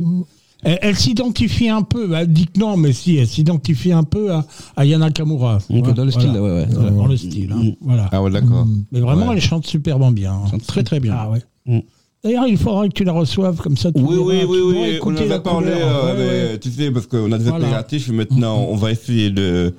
Elle, 0.67 0.79
elle 0.81 0.97
s'identifie 0.97 1.69
un 1.69 1.83
peu, 1.83 2.11
elle 2.15 2.33
dit 2.33 2.47
que 2.47 2.59
non, 2.59 2.79
mais 2.79 2.95
si, 2.95 3.17
elle 3.17 3.27
s'identifie 3.27 3.93
un 3.93 4.03
peu 4.03 4.33
à, 4.33 4.47
à 4.77 4.87
Yana 4.87 5.11
Kamura. 5.11 5.59
Dans 5.69 5.77
le 5.77 5.83
voilà. 5.93 6.11
style, 6.11 6.31
ouais, 6.31 6.39
ouais. 6.41 6.67
Voilà, 6.71 6.91
Dans 6.91 7.07
le 7.07 7.17
style, 7.19 7.53
hein, 7.53 7.73
voilà. 7.83 8.09
Ah 8.13 8.23
ouais, 8.23 8.31
d'accord. 8.31 8.67
Mais 8.91 9.01
vraiment, 9.01 9.29
Ouais. 9.29 9.35
elle 9.35 9.43
chante 9.43 9.67
superbement 9.67 10.11
bien. 10.11 10.33
hein. 10.33 10.47
Chante 10.51 10.65
très, 10.67 10.83
très 10.83 11.01
bien. 11.01 11.15
Ah 11.19 11.29
ouais. 11.29 11.41
Mm. 11.67 11.79
D'ailleurs, 12.23 12.47
il 12.49 12.57
faudra 12.57 12.89
que 12.89 12.95
tu 12.95 13.05
la 13.05 13.13
reçoives 13.13 13.59
comme 13.61 13.77
ça. 13.77 13.93
tu 13.93 14.01
Oui, 14.01 14.17
oui, 14.19 14.39
tu 14.41 14.47
oui, 14.47 14.59
oui. 14.65 14.99
On 15.03 15.15
en 15.15 15.31
a 15.31 15.41
parlé, 15.41 15.73
euh, 15.75 16.07
Ouais, 16.07 16.15
mais, 16.17 16.53
ouais. 16.53 16.59
tu 16.59 16.71
sais, 16.71 16.91
parce 16.91 17.07
qu'on 17.07 17.31
a 17.33 17.37
des 17.37 17.45
Voilà. 17.45 17.67
impératifs. 17.67 18.09
Maintenant, 18.09 18.65
on 18.71 18.77
va 18.77 18.93
essayer 18.93 19.29
de, 19.31 19.75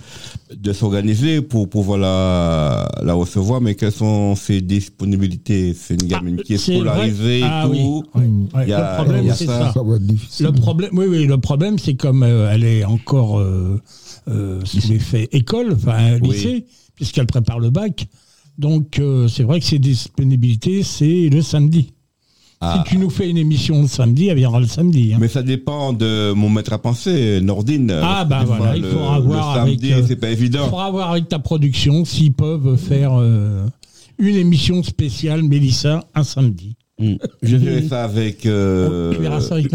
de 0.56 0.74
s'organiser 0.74 1.42
pour 1.42 1.68
pouvoir 1.68 1.98
la, 1.98 2.88
la 3.04 3.16
recevoir. 3.16 3.62
Mais 3.62 3.74
quelles 3.74 3.92
sont 3.92 4.36
ses 4.36 4.62
disponibilités? 4.62 5.74
C'est 5.74 5.96
une 6.00 6.08
gamine 6.08 6.38
qui 6.44 6.54
est 6.54 6.58
c'est 6.60 6.74
vrai. 6.74 6.82
scolarisée 6.82 7.42
Ah 7.44 7.66
et 7.66 7.70
oui, 7.72 7.78
tout. 7.80 8.04
Il 8.62 8.70
y 8.70 8.74
a- 8.74 8.92
le 9.00 9.04
problème, 9.04 9.34
c'est 9.34 9.46
ça. 9.48 9.60
ça. 9.66 9.74
Ça 9.74 9.82
va 9.82 9.96
être 9.96 10.06
difficile. 10.06 10.46
Le 10.46 10.52
problème, 10.52 10.92
oui, 10.94 11.06
oui, 11.10 11.26
le 11.26 11.38
problème, 11.40 11.80
c'est 11.80 11.96
comme 11.96 12.22
euh, 12.22 12.52
elle 12.54 12.64
est 12.64 12.86
encore 12.86 13.40
euh, 13.40 13.82
euh, 14.28 14.60
sous 14.66 14.88
l'effet 14.88 15.28
école, 15.32 15.74
enfin 15.76 16.20
Oui. 16.22 16.30
lycée, 16.30 16.66
puisqu'elle 16.94 17.26
prépare 17.26 17.60
le 17.60 17.72
bac. 17.72 18.06
Donc, 18.58 19.00
euh, 19.00 19.28
c'est 19.28 19.44
vrai 19.44 19.60
que 19.60 19.66
ses 19.66 19.80
disponibilités, 19.80 20.84
c'est 20.84 21.30
le 21.30 21.42
samedi. 21.42 21.92
Ah. 22.62 22.82
Si 22.86 22.92
tu 22.92 22.98
nous 22.98 23.10
fais 23.10 23.30
une 23.30 23.38
émission 23.38 23.82
le 23.82 23.88
samedi, 23.88 24.28
elle 24.28 24.38
viendra 24.38 24.62
le 24.62 24.66
samedi. 24.68 25.14
hein. 25.14 25.18
Mais 25.20 25.28
ça 25.28 25.44
dépend 25.44 25.92
de 25.92 26.32
mon 26.32 26.50
maître 26.50 26.72
à 26.72 26.78
penser, 26.82 27.42
Nordine. 27.42 27.92
Ah, 28.02 28.24
bah 28.24 28.44
voilà, 28.46 28.78
il 28.78 28.82
le- 28.84 28.90
faudra 28.92 29.20
le 29.20 29.26
voir 29.26 29.56
samedi, 29.56 29.92
avec, 29.92 30.04
euh, 30.06 30.08
c'est 30.08 30.16
pas 30.16 30.30
Il 30.30 30.34
évident. 30.34 30.66
faudra 30.70 30.90
voir 30.90 31.12
avec 31.12 31.28
ta 31.28 31.40
production 31.40 32.06
s'ils 32.06 32.32
peuvent 32.34 32.78
faire 32.78 33.12
euh, 33.20 33.66
une 34.18 34.36
émission 34.38 34.82
spéciale 34.84 35.44
Mélissa 35.44 36.06
un 36.16 36.24
samedi. 36.24 36.76
Mm. 36.98 37.16
Je 37.42 37.58
verrai 37.58 37.82
ça 37.90 38.06
avec. 38.06 38.46
euh, 38.46 39.12
tu 39.14 39.20
verras 39.20 39.42
ça 39.42 39.56
avec. 39.56 39.70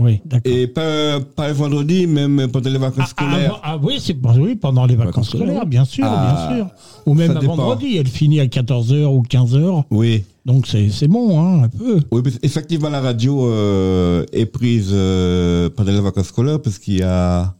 Oui, 0.00 0.20
d'accord. 0.24 0.52
Et 0.52 0.66
pas, 0.66 1.20
pas 1.20 1.46
le 1.48 1.54
vendredi, 1.54 2.08
même 2.08 2.48
pendant 2.52 2.70
les 2.70 2.78
vacances 2.78 3.04
Ah, 3.16 3.24
scolaires. 3.24 3.60
ah, 3.62 3.72
ah, 3.74 3.78
oui, 3.80 3.98
c'est 4.00 4.16
oui, 4.38 4.56
pendant 4.56 4.84
les 4.84 4.96
vacances 4.96 5.26
Vacances 5.26 5.28
scolaires, 5.28 5.66
bien 5.66 5.84
sûr, 5.84 6.04
Ah, 6.08 6.48
bien 6.48 6.56
sûr. 6.56 6.66
Ou 7.06 7.14
même 7.14 7.34
dépend. 7.38 7.54
vendredi, 7.54 7.96
elle 7.98 8.08
finit 8.08 8.40
à 8.40 8.46
14h 8.46 9.04
ou 9.06 9.22
15h. 9.22 9.84
Oui. 9.90 10.24
Donc 10.44 10.66
c'est 10.66 10.88
c'est 10.90 11.06
bon, 11.06 11.38
hein, 11.40 11.64
un 11.64 11.68
peu. 11.68 12.00
Oui, 12.10 12.22
parce 12.22 12.38
effectivement, 12.42 12.88
la 12.88 13.00
radio 13.00 13.46
euh, 13.46 14.24
est 14.32 14.46
prise 14.46 14.90
euh, 14.92 15.68
pendant 15.70 15.92
les 15.92 16.00
vacances 16.00 16.28
scolaires 16.28 16.60
parce 16.60 16.78
qu'il 16.78 16.98
y 16.98 17.02
a 17.02 17.54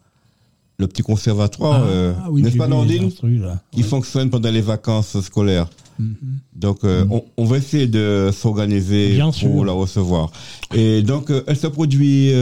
le 0.81 0.87
petit 0.89 1.03
conservatoire, 1.03 1.83
euh, 1.87 2.13
Ah, 2.25 2.29
oui, 2.31 2.43
n'est-ce 2.43 2.57
pas, 2.57 2.67
là. 2.67 3.61
Qui 3.71 3.83
fonctionne 3.83 4.31
pendant 4.31 4.51
les 4.51 4.61
vacances 4.63 5.21
scolaires. 5.21 5.69
Mhm. 5.99 6.17
Donc, 6.57 6.79
euh, 6.85 7.05
on, 7.11 7.23
on 7.37 7.45
va 7.45 7.59
essayer 7.59 7.87
de 7.87 8.31
s'organiser 8.33 9.19
pour 9.19 9.35
sûr. 9.35 9.65
la 9.65 9.73
recevoir. 9.73 10.31
Et 10.75 11.03
donc, 11.03 11.31
euh, 11.31 11.43
elle 11.47 11.57
se 11.57 11.67
produit. 11.67 12.33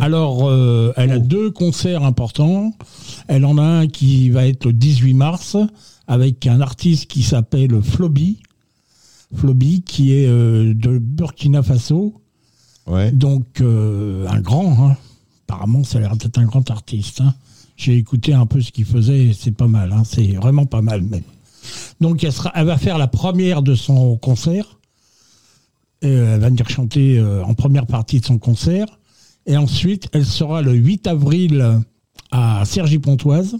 Alors, 0.00 0.52
elle 0.96 1.12
a 1.12 1.18
deux 1.20 1.50
concerts 1.50 2.02
importants. 2.04 2.72
Elle 3.28 3.44
en 3.44 3.56
a 3.58 3.62
un 3.62 3.86
qui 3.86 4.30
va 4.30 4.46
être 4.46 4.66
le 4.66 4.72
18 4.72 5.14
mars 5.14 5.56
avec 6.08 6.46
un 6.46 6.60
artiste 6.60 7.06
qui 7.06 7.22
s'appelle 7.22 7.80
Floby. 7.82 8.40
Floby, 9.36 9.82
qui 9.82 10.12
est 10.12 10.26
de 10.28 10.98
Burkina 10.98 11.62
Faso. 11.62 12.14
ouais. 12.86 13.10
Donc, 13.12 13.60
un 13.60 14.40
grand. 14.40 14.88
hein. 14.90 14.96
Apparemment, 15.46 15.84
ça 15.84 15.98
a 15.98 16.00
l'air 16.00 16.16
d'être 16.16 16.38
un 16.38 16.44
grand 16.46 16.68
artiste. 16.70 17.20
hein. 17.20 17.34
J'ai 17.76 17.96
écouté 17.96 18.32
un 18.34 18.46
peu 18.46 18.60
ce 18.60 18.70
qu'il 18.70 18.84
faisait 18.84 19.32
c'est 19.38 19.50
pas 19.50 19.66
mal. 19.66 19.92
hein. 19.92 20.02
C'est 20.04 20.32
vraiment 20.32 20.66
pas 20.66 20.82
mal, 20.82 21.02
même. 21.02 21.22
Donc, 22.00 22.22
elle, 22.24 22.32
sera, 22.32 22.52
elle 22.54 22.66
va 22.66 22.76
faire 22.76 22.98
la 22.98 23.08
première 23.08 23.62
de 23.62 23.74
son 23.74 24.16
concert. 24.16 24.78
Et, 26.02 26.08
elle 26.08 26.40
va 26.40 26.48
venir 26.48 26.68
chanter 26.68 27.18
euh, 27.18 27.42
en 27.44 27.54
première 27.54 27.86
partie 27.86 28.20
de 28.20 28.24
son 28.26 28.38
concert. 28.38 28.86
Et 29.46 29.56
ensuite, 29.56 30.08
elle 30.12 30.24
sera 30.26 30.62
le 30.62 30.72
8 30.74 31.06
avril 31.06 31.80
à 32.30 32.62
Cergy-Pontoise, 32.64 33.56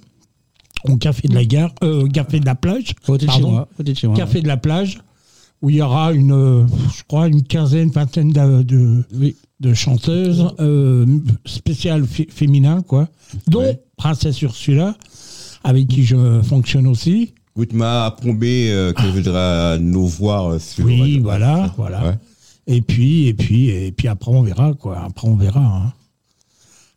au 0.88 0.96
Café 0.96 1.28
de 1.28 1.34
la 1.34 1.44
Gare, 1.44 1.74
euh, 1.82 2.06
Café 2.08 2.40
de 2.40 2.46
la 2.46 2.54
Plage. 2.54 2.94
Côté 3.06 3.26
de 3.26 3.30
chez 3.30 3.38
pardon. 3.40 3.50
moi. 3.52 3.68
Côté 3.76 3.92
de 3.92 3.98
chez 3.98 4.06
moi. 4.06 4.16
Café 4.16 4.42
de 4.42 4.48
la 4.48 4.56
Plage, 4.58 5.00
où 5.62 5.70
il 5.70 5.76
y 5.76 5.82
aura 5.82 6.12
une, 6.12 6.66
je 6.96 7.02
crois, 7.08 7.26
une 7.28 7.42
quinzaine, 7.42 7.90
vingtaine 7.90 8.32
de, 8.32 8.62
de, 8.62 9.04
Oui. 9.14 9.36
de 9.60 9.72
chanteuses 9.74 10.46
euh, 10.60 11.06
spéciales 11.46 12.04
fé- 12.06 12.28
féminins, 12.30 12.82
quoi, 12.82 13.08
dont 13.48 13.60
Ouais. 13.60 13.80
Princesse 14.04 14.42
Ursula, 14.42 14.94
avec 15.64 15.88
qui 15.88 16.04
je 16.04 16.42
fonctionne 16.42 16.86
aussi. 16.86 17.32
Whitma 17.56 18.04
a 18.04 18.10
promis 18.10 18.68
euh, 18.68 18.92
qu'elle 18.92 19.12
voudra 19.12 19.78
nous 19.78 20.06
voir 20.06 20.60
sur. 20.60 20.84
Oui, 20.84 21.20
voilà, 21.20 21.72
voilà. 21.78 22.04
Ouais. 22.08 22.14
Et 22.66 22.82
puis, 22.82 23.28
et 23.28 23.32
puis, 23.32 23.70
et 23.70 23.92
puis 23.92 24.06
après 24.08 24.30
on 24.30 24.42
verra, 24.42 24.74
quoi. 24.74 25.00
Après 25.02 25.26
on 25.26 25.36
verra. 25.36 25.60
hein. 25.64 25.92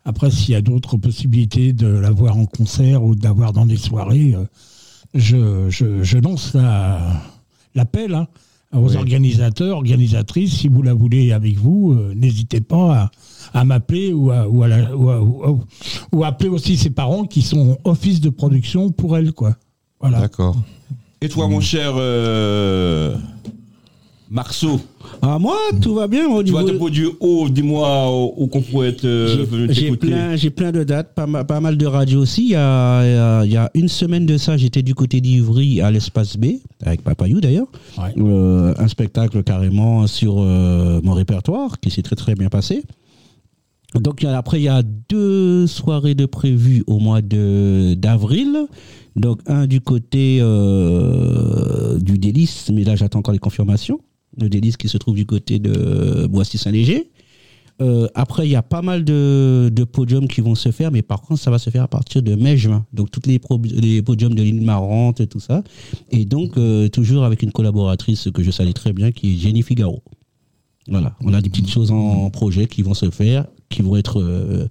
Après, 0.04 0.30
s'il 0.32 0.50
y 0.52 0.56
a 0.56 0.62
d'autres 0.62 0.98
possibilités 0.98 1.72
de 1.72 1.88
la 1.88 2.12
voir 2.12 2.36
en 2.38 2.46
concert 2.46 3.02
ou 3.02 3.15
de 3.15 3.24
la 3.24 3.32
voir 3.32 3.54
dans 3.54 3.65
des 3.65 3.78
soirées, 3.78 4.36
euh, 4.36 4.43
je, 5.13 5.70
je, 5.70 6.04
je 6.04 6.17
lance 6.17 6.54
la- 6.56 7.22
l'appel 7.74 8.15
hein, 8.15 8.28
aux 8.74 8.89
Oui. 8.89 8.98
organisateurs, 8.98 9.78
organisatrices. 9.78 10.58
Si 10.58 10.67
vous 10.67 10.82
la 10.82 10.93
voulez 10.93 11.32
avec 11.32 11.56
vous, 11.58 11.93
euh, 11.93 12.13
n'hésitez 12.15 12.60
pas 12.60 12.93
à, 13.04 13.12
à 13.54 13.64
m'appeler 13.66 14.14
ou 14.14 14.32
à, 14.32 14.48
ou, 14.48 14.64
à 14.64 14.68
la- 14.68 14.96
ou 14.96 15.10
à- 15.10 15.22
ou 15.22 15.44
à- 15.44 15.60
ou 16.14 16.24
à 16.24 16.28
appeler 16.28 16.50
aussi 16.50 16.78
ses 16.78 16.90
parents 16.90 17.26
qui 17.26 17.42
sont 17.42 17.78
office 17.84 18.22
de 18.22 18.30
production 18.30 18.92
pour 18.92 19.18
elle, 19.18 19.32
quoi. 19.34 19.56
Voilà. 20.00 20.20
D'accord. 20.22 20.56
Et 21.22 21.30
toi, 21.30 21.48
mon 21.48 21.60
cher 21.60 21.94
euh, 21.96 23.16
Marceau, 24.30 24.82
Ah, 25.22 25.40
moi, 25.40 25.56
tout 25.82 25.94
va 25.96 26.06
bien 26.10 26.28
au 26.28 26.44
tu 26.44 26.52
vas 26.52 26.64
te 26.66 26.72
produire 26.72 27.12
où 27.22 27.48
Dis-moi 27.50 28.12
où, 28.14 28.34
où 28.36 28.48
qu'on 28.48 28.62
pourrait 28.62 28.90
être 28.90 29.06
euh, 29.06 29.46
venu 29.50 29.68
J'ai- 29.74 29.96
plein, 29.96 30.36
j'ai 30.36 30.50
plein 30.50 30.74
de 30.74 30.84
dates, 30.84 31.16
pas, 31.16 31.26
ma- 31.26 31.46
pas 31.46 31.62
mal 31.62 31.78
de 31.78 31.86
radios 31.86 32.20
aussi. 32.20 32.44
Il 32.44 32.50
y, 32.50 32.56
a, 32.56 33.04
il 33.06 33.14
y 33.14 33.18
a- 33.18 33.46
il 33.46 33.52
y 33.54 33.58
a 33.58 33.72
une 33.74 33.88
semaine 33.88 34.26
de 34.26 34.38
ça, 34.38 34.58
j'étais 34.58 34.82
du 34.82 34.94
côté 34.96 35.22
d'Ivry 35.22 35.80
à 35.80 35.92
l'espace 35.92 36.36
B, 36.36 36.58
avec 36.86 37.04
Papayou 37.04 37.40
d'ailleurs. 37.40 37.68
Ouais. 37.98 38.14
Euh, 38.18 38.74
un 38.78 38.88
spectacle 38.90 39.42
carrément 39.44 40.06
sur 40.08 40.36
euh, 40.40 41.00
mon 41.04 41.14
répertoire 41.14 41.80
qui 41.80 41.90
s'est 41.90 42.04
très 42.04 42.18
très 42.18 42.36
bien 42.36 42.50
passé. 42.50 42.84
Donc 43.95 44.23
après, 44.23 44.60
il 44.60 44.63
y 44.63 44.67
a 44.67 44.84
deux 44.84 45.65
soirées 45.65 46.15
de 46.15 46.26
prévues 46.26 46.84
au 46.88 47.00
mois 47.00 47.21
de 47.21 47.95
d'avril. 47.95 48.67
Donc 49.15 49.39
un 49.47 49.65
du 49.65 49.82
côté 49.82 50.39
euh, 50.41 51.97
du 52.00 52.17
Délice, 52.19 52.69
mais 52.71 52.84
là 52.84 52.95
j'attends 52.95 53.19
encore 53.19 53.34
les 53.34 53.39
confirmations. 53.39 54.00
Le 54.39 54.50
Délice 54.50 54.78
qui 54.78 54.89
se 54.89 54.97
trouve 54.97 55.15
du 55.15 55.26
côté 55.26 55.58
de 55.58 56.28
Boissy-Saint-Léger. 56.28 57.10
Euh, 57.80 58.08
après, 58.15 58.47
il 58.47 58.52
y 58.52 58.56
a 58.56 58.63
pas 58.63 58.82
mal 58.82 59.04
de, 59.04 59.69
de 59.71 59.84
podiums 59.84 60.28
qui 60.28 60.41
vont 60.41 60.56
se 60.56 60.71
faire, 60.71 60.91
mais 60.91 61.02
par 61.02 61.21
contre, 61.21 61.39
ça 61.39 61.52
va 61.52 61.60
se 61.60 61.69
faire 61.69 61.84
à 61.84 61.88
partir 61.88 62.23
de 62.23 62.34
mai-juin. 62.36 62.86
Donc, 62.91 63.12
toutes 63.12 63.28
les 63.28 63.39
podiums 63.39 64.34
de 64.34 64.41
l'île 64.41 64.62
Marante 64.62 65.21
et 65.21 65.28
tout 65.28 65.39
ça. 65.39 65.63
Et 66.10 66.26
donc, 66.26 66.58
euh, 66.58 66.88
toujours 66.89 67.23
avec 67.23 67.43
une 67.43 67.52
collaboratrice 67.52 68.30
que 68.34 68.43
je 68.43 68.50
salue 68.50 68.71
très 68.71 68.93
bien, 68.93 69.12
qui 69.12 69.34
est 69.34 69.38
Jenny 69.38 69.62
Figaro. 69.62 70.02
Voilà, 70.88 71.15
on 71.21 71.34
a 71.34 71.41
des 71.41 71.50
petites 71.50 71.69
choses 71.69 71.91
en 71.91 72.30
projet 72.30 72.65
qui 72.65 72.82
vont 72.82 72.93
se 72.93 73.10
faire, 73.10 73.45
qui 73.69 73.82
vont 73.82 73.95
être 73.95 74.21
euh, 74.21 74.67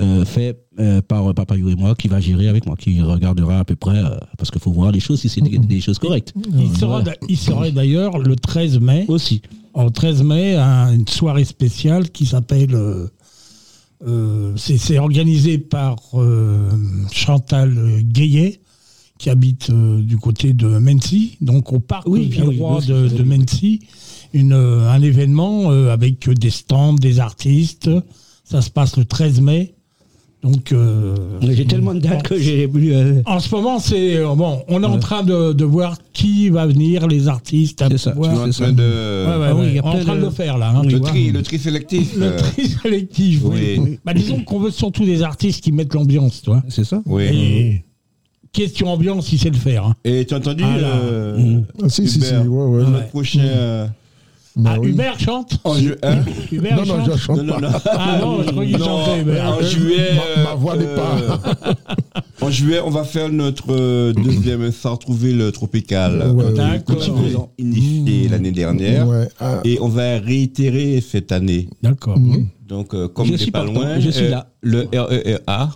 euh, 0.00 0.24
faits 0.24 0.58
euh, 0.78 1.00
par 1.02 1.32
Papayou 1.34 1.70
et 1.70 1.74
moi, 1.74 1.94
qui 1.94 2.08
va 2.08 2.20
gérer 2.20 2.48
avec 2.48 2.66
moi, 2.66 2.76
qui 2.76 3.00
regardera 3.00 3.60
à 3.60 3.64
peu 3.64 3.76
près, 3.76 4.02
parce 4.36 4.50
qu'il 4.50 4.60
faut 4.60 4.72
voir 4.72 4.92
les 4.92 5.00
choses 5.00 5.20
si 5.20 5.28
c'est 5.28 5.40
des, 5.40 5.58
des 5.58 5.80
choses 5.80 5.98
correctes. 5.98 6.34
Il 6.58 6.76
sera, 6.76 7.00
d'a- 7.02 7.16
il 7.28 7.36
serait 7.38 7.72
d'ailleurs 7.72 8.18
le 8.18 8.36
13 8.36 8.78
mai. 8.80 9.04
Aussi. 9.08 9.40
au 9.74 9.88
13 9.90 10.22
mai 10.22 10.56
une 10.56 11.08
soirée 11.08 11.44
spéciale 11.44 12.10
qui 12.10 12.26
s'appelle. 12.26 12.74
euh, 14.06 14.52
c'est 14.56 14.98
organisé 14.98 15.58
par 15.58 15.96
euh, 16.14 16.70
Chantal 17.12 18.02
Gayet, 18.02 18.60
qui 19.18 19.30
habite 19.30 19.70
euh, 19.70 20.02
du 20.02 20.18
côté 20.18 20.52
de 20.52 20.66
Mency, 20.78 21.38
donc 21.40 21.72
au 21.72 21.80
parc 21.80 22.06
Oui, 22.06 22.30
ah 22.38 22.42
oui, 22.44 22.50
Villeroy 22.50 22.78
oui, 22.80 22.86
de, 22.86 23.08
de 23.08 23.22
Mency. 23.22 23.80
Une, 24.34 24.52
un 24.52 25.00
événement 25.00 25.70
avec 25.70 26.28
des 26.28 26.50
stands, 26.50 26.92
des 26.94 27.20
artistes. 27.20 27.88
Ça 28.48 28.62
se 28.62 28.70
passe 28.70 28.96
le 28.96 29.04
13 29.04 29.40
mai. 29.40 29.74
Donc. 30.42 30.70
euh, 30.70 31.16
J'ai 31.42 31.64
tellement 31.66 31.94
de 31.94 31.98
dates 31.98 32.22
que 32.22 32.38
j'ai 32.38 32.68
plus. 32.68 32.94
euh, 32.94 33.20
en 33.26 33.40
ce 33.40 33.52
moment, 33.52 33.80
c'est 33.80 34.18
euh, 34.18 34.32
bon. 34.36 34.62
On 34.68 34.80
est 34.82 34.86
en 34.86 34.98
train 35.00 35.24
de, 35.24 35.52
de 35.52 35.64
voir 35.64 35.96
qui 36.12 36.48
va 36.50 36.64
venir, 36.66 37.08
les 37.08 37.26
artistes. 37.26 37.82
à 37.82 37.88
C'est 37.88 37.98
ça, 37.98 38.12
pouvoir- 38.12 38.32
Tu 38.34 38.38
es 38.38 38.42
en 38.42 38.52
c'est 38.52 38.62
train 38.62 38.66
ça. 38.66 38.72
de. 38.72 38.82
Ouais, 39.26 39.36
ouais, 39.40 39.46
Ah 39.48 39.54
oui, 39.56 39.60
On 39.60 39.74
est 39.74 39.80
en 39.80 40.04
train 40.04 40.14
de... 40.14 40.20
de- 40.20 40.24
le 40.26 40.30
faire 40.30 40.58
là. 40.58 40.70
hein, 40.76 40.82
Le 40.84 41.00
tri, 41.00 41.32
le 41.32 41.42
tri 41.42 41.58
sélectif. 41.58 42.14
Le 42.16 42.26
euh, 42.26 42.38
tri 42.38 42.68
sélectif, 42.68 43.40
oui. 43.44 43.76
oui. 43.80 43.98
Bah, 44.04 44.14
disons 44.14 44.44
qu'on 44.44 44.60
veut 44.60 44.70
surtout 44.70 45.04
des 45.04 45.22
artistes 45.22 45.64
qui 45.64 45.72
mettent 45.72 45.94
l'ambiance, 45.94 46.42
toi. 46.42 46.62
C'est 46.68 46.84
ça 46.84 47.02
oui. 47.06 47.24
Et 47.24 47.84
question 48.52 48.88
ambiance, 48.92 49.32
il 49.32 49.38
sait 49.40 49.50
le 49.50 49.56
faire. 49.56 49.84
hein. 49.86 49.96
Et 50.04 50.24
tu 50.26 50.34
as 50.34 50.36
entendu 50.36 50.62
Ah 50.64 50.78
là. 50.78 50.88
euh, 51.02 51.60
Ah, 51.82 51.88
si, 51.88 52.06
si, 52.06 52.20
si, 52.20 52.32
ouais, 52.34 52.46
ouais. 52.46 52.84
notre 52.84 53.08
prochain. 53.08 53.40
euh, 53.40 53.86
Bah 54.56 54.70
ah, 54.74 54.80
oui. 54.80 54.88
Hubert 54.88 55.18
chante 55.20 55.58
en 55.64 55.74
ju- 55.74 55.96
hein 56.02 56.20
Hubert 56.50 56.76
Non, 56.76 56.86
non, 56.86 57.04
chante 57.04 57.12
je 57.12 57.18
chante 57.18 57.36
Non, 57.42 57.44
non, 57.44 57.60
pas. 57.60 57.68
non. 57.70 57.78
Ah 57.92 58.18
non, 58.22 58.42
je 58.42 58.50
croyais 58.50 58.70
qu'il 58.72 58.78
Non, 58.80 58.86
chantait. 58.86 59.20
Hubert. 59.20 59.50
en 59.50 59.60
juillet. 59.62 60.10
Ma- 60.38 60.42
ma 60.44 60.54
voix 60.54 60.76
n'est 60.78 60.84
euh, 60.86 61.74
en 62.40 62.50
juillet, 62.50 62.80
on 62.84 62.90
va 62.90 63.04
faire 63.04 63.28
notre 63.28 63.66
euh, 63.70 64.12
deuxième 64.14 64.72
sans 64.72 64.96
trouver 64.96 65.32
le 65.32 65.52
tropical. 65.52 66.30
Ouais, 66.34 66.52
D'accord. 66.54 66.96
que 66.96 67.10
nous 67.10 67.26
avons 67.34 67.48
initié 67.58 68.28
l'année 68.28 68.50
dernière. 68.52 69.06
Ouais, 69.06 69.28
ah, 69.40 69.60
Et 69.64 69.78
on 69.80 69.88
va 69.88 70.18
réitérer 70.18 71.02
cette 71.06 71.32
année. 71.32 71.68
D'accord. 71.82 72.18
Donc, 72.66 72.94
euh, 72.94 73.06
comme 73.08 73.26
Je 73.28 73.36
suis 73.36 73.50
pas 73.52 73.60
partant, 73.62 73.74
loin, 73.74 74.00
je 74.00 74.10
suis 74.10 74.24
euh, 74.24 74.30
là. 74.30 74.48
le 74.62 74.88
RERA, 74.92 75.70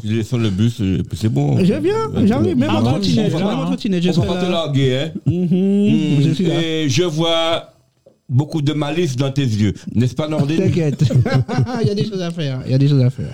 tu 0.00 0.06
descends 0.16 0.38
le 0.38 0.48
bus, 0.48 0.80
euh, 0.80 1.02
puis 1.06 1.18
c'est 1.20 1.28
bon. 1.28 1.58
Je 1.58 1.74
viens, 1.74 2.10
j'arrive, 2.24 2.56
même 2.56 2.70
Ah, 2.72 2.78
en 2.78 2.82
bah, 2.82 2.90
trottinette, 2.92 3.32
on 3.34 3.38
va 3.38 3.44
même 3.44 3.54
là, 3.56 3.62
en 3.62 3.66
trottinette, 3.66 4.02
je 4.04 4.08
On 4.08 4.12
serai 4.14 4.26
va 4.28 4.34
pas 4.34 4.40
te 4.46 4.50
larguer, 4.50 4.96
hein. 4.98 5.10
Mhm, 5.26 6.22
Je 6.22 6.30
suis 6.32 6.46
là. 6.46 6.54
Et 6.62 6.88
je 6.88 7.02
vois 7.02 7.64
beaucoup 8.30 8.62
de 8.62 8.72
malice 8.72 9.16
dans 9.16 9.30
tes 9.32 9.42
yeux. 9.44 9.74
N'est-ce 9.94 10.14
pas, 10.14 10.28
Nordine 10.28 10.56
T'inquiète. 10.64 11.02
Il 11.82 11.88
y 11.88 11.90
a 11.90 11.94
des 11.94 12.04
choses 12.06 12.22
à 12.22 12.30
faire. 12.30 12.62
Il 12.64 12.70
y 12.70 12.74
a 12.74 12.78
des 12.78 12.88
choses 12.88 13.02
à 13.02 13.10
faire. 13.10 13.32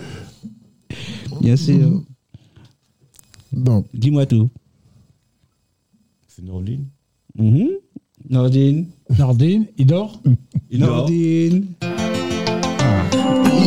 Bien 1.40 1.56
sûr. 1.56 2.02
Donc, 3.52 3.86
Dis-moi 3.94 4.26
tout. 4.26 4.50
C'est 6.28 6.42
Nordine 6.44 6.84
Mhm. 7.38 7.68
Nordine. 8.30 8.86
Nordine, 9.18 9.66
il 9.78 9.86
dort 9.86 10.20
Nordine. 10.72 11.66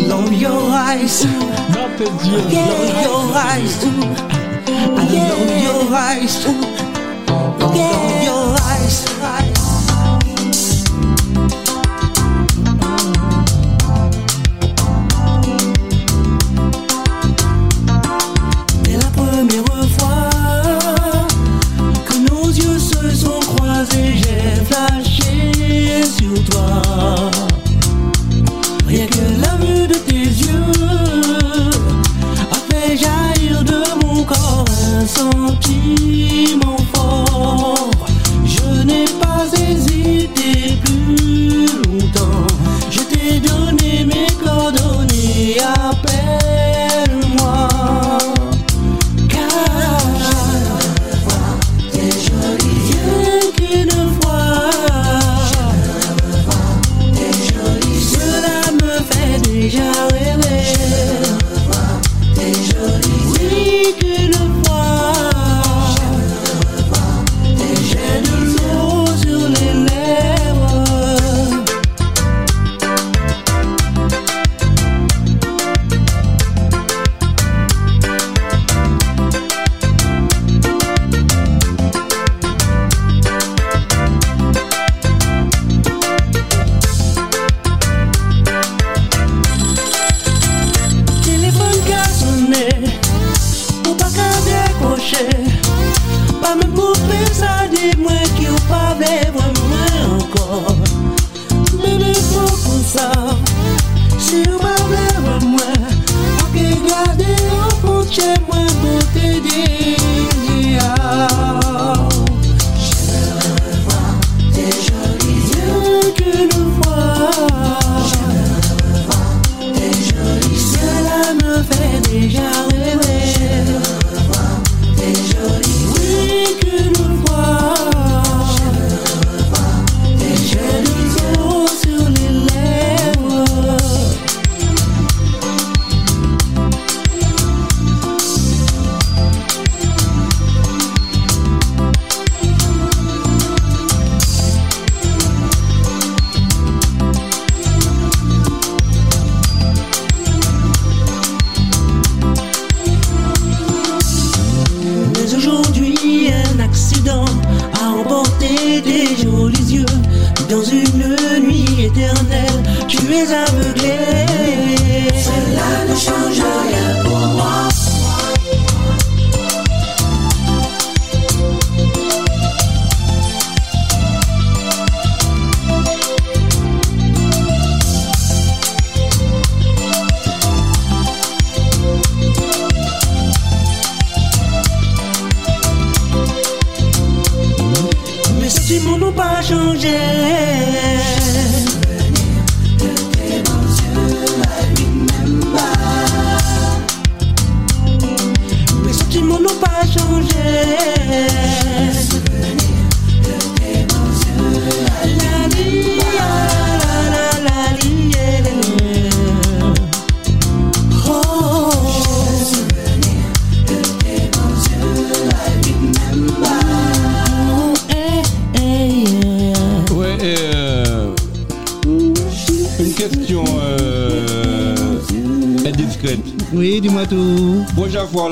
Love 0.07 0.33
your 0.41 0.73
eyes, 0.73 1.25
Dans 1.71 1.89
tes 1.97 2.09
yeux. 2.27 2.41
love 2.51 3.03
your 3.03 3.23
eyes, 3.35 3.77
I 4.67 5.05
love 5.15 5.51
your 5.63 5.93
eyes, 5.95 6.45
love 7.59 7.75
your 8.25 8.55
eyes. 8.57 9.48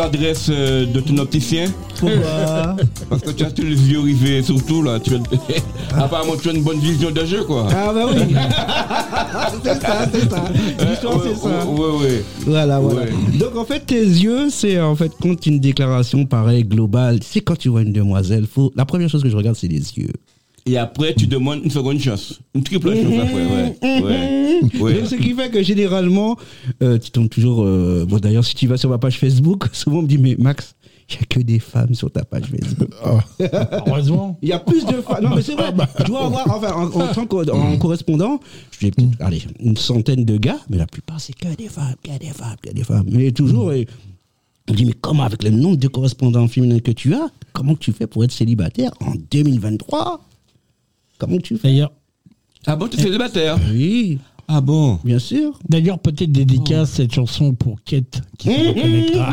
L'adresse 0.08 0.48
euh, 0.50 0.86
de 0.86 1.00
ton 1.02 1.18
opticien 1.18 1.66
Pourquoi 2.00 2.76
Parce 3.10 3.22
que 3.22 3.32
tu 3.32 3.44
as 3.44 3.52
tous 3.52 3.64
les 3.64 3.92
yeux 3.92 4.00
rivés, 4.00 4.42
surtout 4.42 4.82
là. 4.82 5.00
Tu 5.00 5.16
as... 5.16 5.20
Apparemment, 6.04 6.34
tu 6.42 6.50
as 6.50 6.54
une 6.54 6.64
bonne 6.64 6.80
vision 6.80 7.12
de 7.12 7.26
jeu, 7.26 7.44
quoi. 7.44 7.68
Ah 7.72 7.92
bah 7.94 8.06
oui. 8.10 8.20
c'est 9.64 9.82
ça, 9.82 10.08
c'est 10.12 10.30
ça. 10.30 10.44
L'histoire, 10.90 11.22
c'est 11.24 11.36
ça. 11.36 11.66
Voilà, 12.46 12.80
voilà. 12.80 13.02
Ouais. 13.02 13.38
Donc 13.38 13.56
en 13.58 13.66
fait, 13.66 13.86
tes 13.86 14.02
yeux, 14.02 14.50
c'est 14.50 14.80
en 14.80 14.96
fait 14.96 15.12
quand 15.22 15.46
une 15.46 15.60
déclaration 15.60 16.26
pareille 16.26 16.64
globale, 16.64 17.20
c'est 17.22 17.42
quand 17.42 17.58
tu 17.58 17.70
vois 17.70 17.82
une 17.82 17.94
demoiselle, 17.94 18.46
faut 18.52 18.72
la 18.76 18.86
première 18.86 19.10
chose 19.10 19.24
que 19.24 19.30
je 19.30 19.36
regarde, 19.36 19.58
c'est 19.58 19.68
les 19.68 19.98
yeux. 19.98 20.14
Et 20.66 20.78
après, 20.78 21.14
tu 21.14 21.28
demandes 21.28 21.62
une 21.64 21.72
seconde 21.72 22.00
chance. 22.00 22.40
Une 22.54 22.64
triple 22.64 22.94
chance 22.94 23.14
après, 23.22 23.46
ouais. 23.46 24.02
Ouais. 24.04 24.37
Donc, 24.62 25.08
ce 25.08 25.16
qui 25.16 25.34
fait 25.34 25.50
que 25.50 25.62
généralement, 25.64 26.38
euh, 26.84 26.98
tu 26.98 27.12
tombes 27.12 27.30
toujours. 27.30 27.64
euh, 27.64 28.06
bon, 28.08 28.18
d'ailleurs, 28.20 28.46
si 28.46 28.56
tu 28.56 28.68
vas 28.68 28.78
sur 28.78 28.90
ma 28.90 28.98
page 28.98 29.18
Facebook, 29.20 29.66
souvent 29.74 30.00
on 30.00 30.02
me 30.04 30.08
dit 30.08 30.18
Mais 30.18 30.36
Max, 30.38 30.76
il 31.10 31.14
n'y 31.14 31.20
a 31.22 31.26
que 31.28 31.40
des 31.40 31.60
femmes 31.60 31.94
sur 31.96 32.12
ta 32.12 32.24
page 32.26 32.46
Facebook. 32.46 32.90
Heureusement. 33.88 34.38
Il 34.42 34.50
y 34.50 34.54
a 34.54 34.60
plus 34.60 34.86
de 34.86 35.02
femmes. 35.02 35.24
Non, 35.24 35.36
mais 35.36 35.42
c'est 35.42 35.54
vrai. 35.56 35.72
Je 36.00 36.04
dois 36.06 36.26
avoir, 36.26 36.50
enfin, 36.56 36.74
en, 36.74 36.86
en 37.02 37.14
tant 37.14 37.26
que 37.26 37.78
correspondant, 37.78 38.40
j'ai 38.80 38.92
peut-être, 38.92 39.12
allez, 39.22 39.42
une 39.60 39.78
centaine 39.78 40.26
de 40.26 40.38
gars, 40.38 40.60
mais 40.70 40.78
la 40.78 40.86
plupart, 40.88 41.20
c'est 41.22 41.34
que 41.34 41.54
des 41.56 41.70
femmes, 41.70 41.96
que 42.04 42.18
des 42.20 42.28
femmes, 42.34 42.56
que 42.62 42.72
des 42.74 42.84
femmes. 42.84 43.06
Mais 43.12 43.32
toujours, 43.32 43.72
et, 43.74 43.88
on 44.70 44.74
dit, 44.74 44.86
mais 44.86 44.94
comment, 45.00 45.24
avec 45.24 45.44
le 45.44 45.50
nombre 45.50 45.78
de 45.78 45.88
correspondants 45.88 46.48
féminins 46.50 46.80
que 46.80 46.92
tu 46.92 47.14
as, 47.16 47.30
comment 47.54 47.76
tu 47.76 47.94
fais 47.94 48.06
pour 48.08 48.24
être 48.26 48.34
célibataire 48.34 48.92
en 49.00 49.14
2023 49.32 50.22
Comment 51.20 51.38
tu 51.38 51.56
fais? 51.58 51.70
D'ailleurs, 51.70 51.92
Ah 52.66 52.76
bon, 52.76 52.88
tu 52.90 53.00
es 53.00 53.02
célibataire? 53.04 53.58
Oui, 53.72 54.20
Ah 54.48 54.62
bon 54.62 55.00
bien 55.04 55.20
sûr. 55.20 55.60
D'ailleurs, 55.68 56.00
peut-être 56.00 56.32
dédicace 56.32 56.92
cette 56.92 57.14
chanson 57.14 57.54
pour 57.54 57.84
Kate, 57.84 58.22
qui 58.38 58.50
se 58.50 58.68
reconnaîtra. 58.70 59.32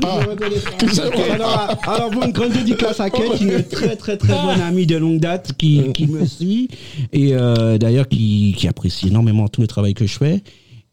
alors, 1.32 1.78
alors, 1.86 2.10
bon, 2.10 2.22
une 2.26 2.32
grande 2.32 2.52
dédicace 2.52 2.98
à 2.98 3.10
Kate, 3.10 3.40
une 3.40 3.62
très 3.62 3.96
très 3.96 4.16
très 4.16 4.32
bonne 4.32 4.60
amie 4.60 4.86
de 4.86 4.96
longue 4.96 5.20
date 5.20 5.52
qui, 5.56 5.92
qui 5.92 6.08
me 6.08 6.26
suit 6.26 6.68
et 7.12 7.34
euh, 7.34 7.78
d'ailleurs 7.78 8.08
qui, 8.08 8.54
qui 8.56 8.66
apprécie 8.66 9.08
énormément 9.08 9.46
tout 9.48 9.60
le 9.60 9.68
travail 9.68 9.94
que 9.94 10.06
je 10.06 10.18
fais. 10.18 10.42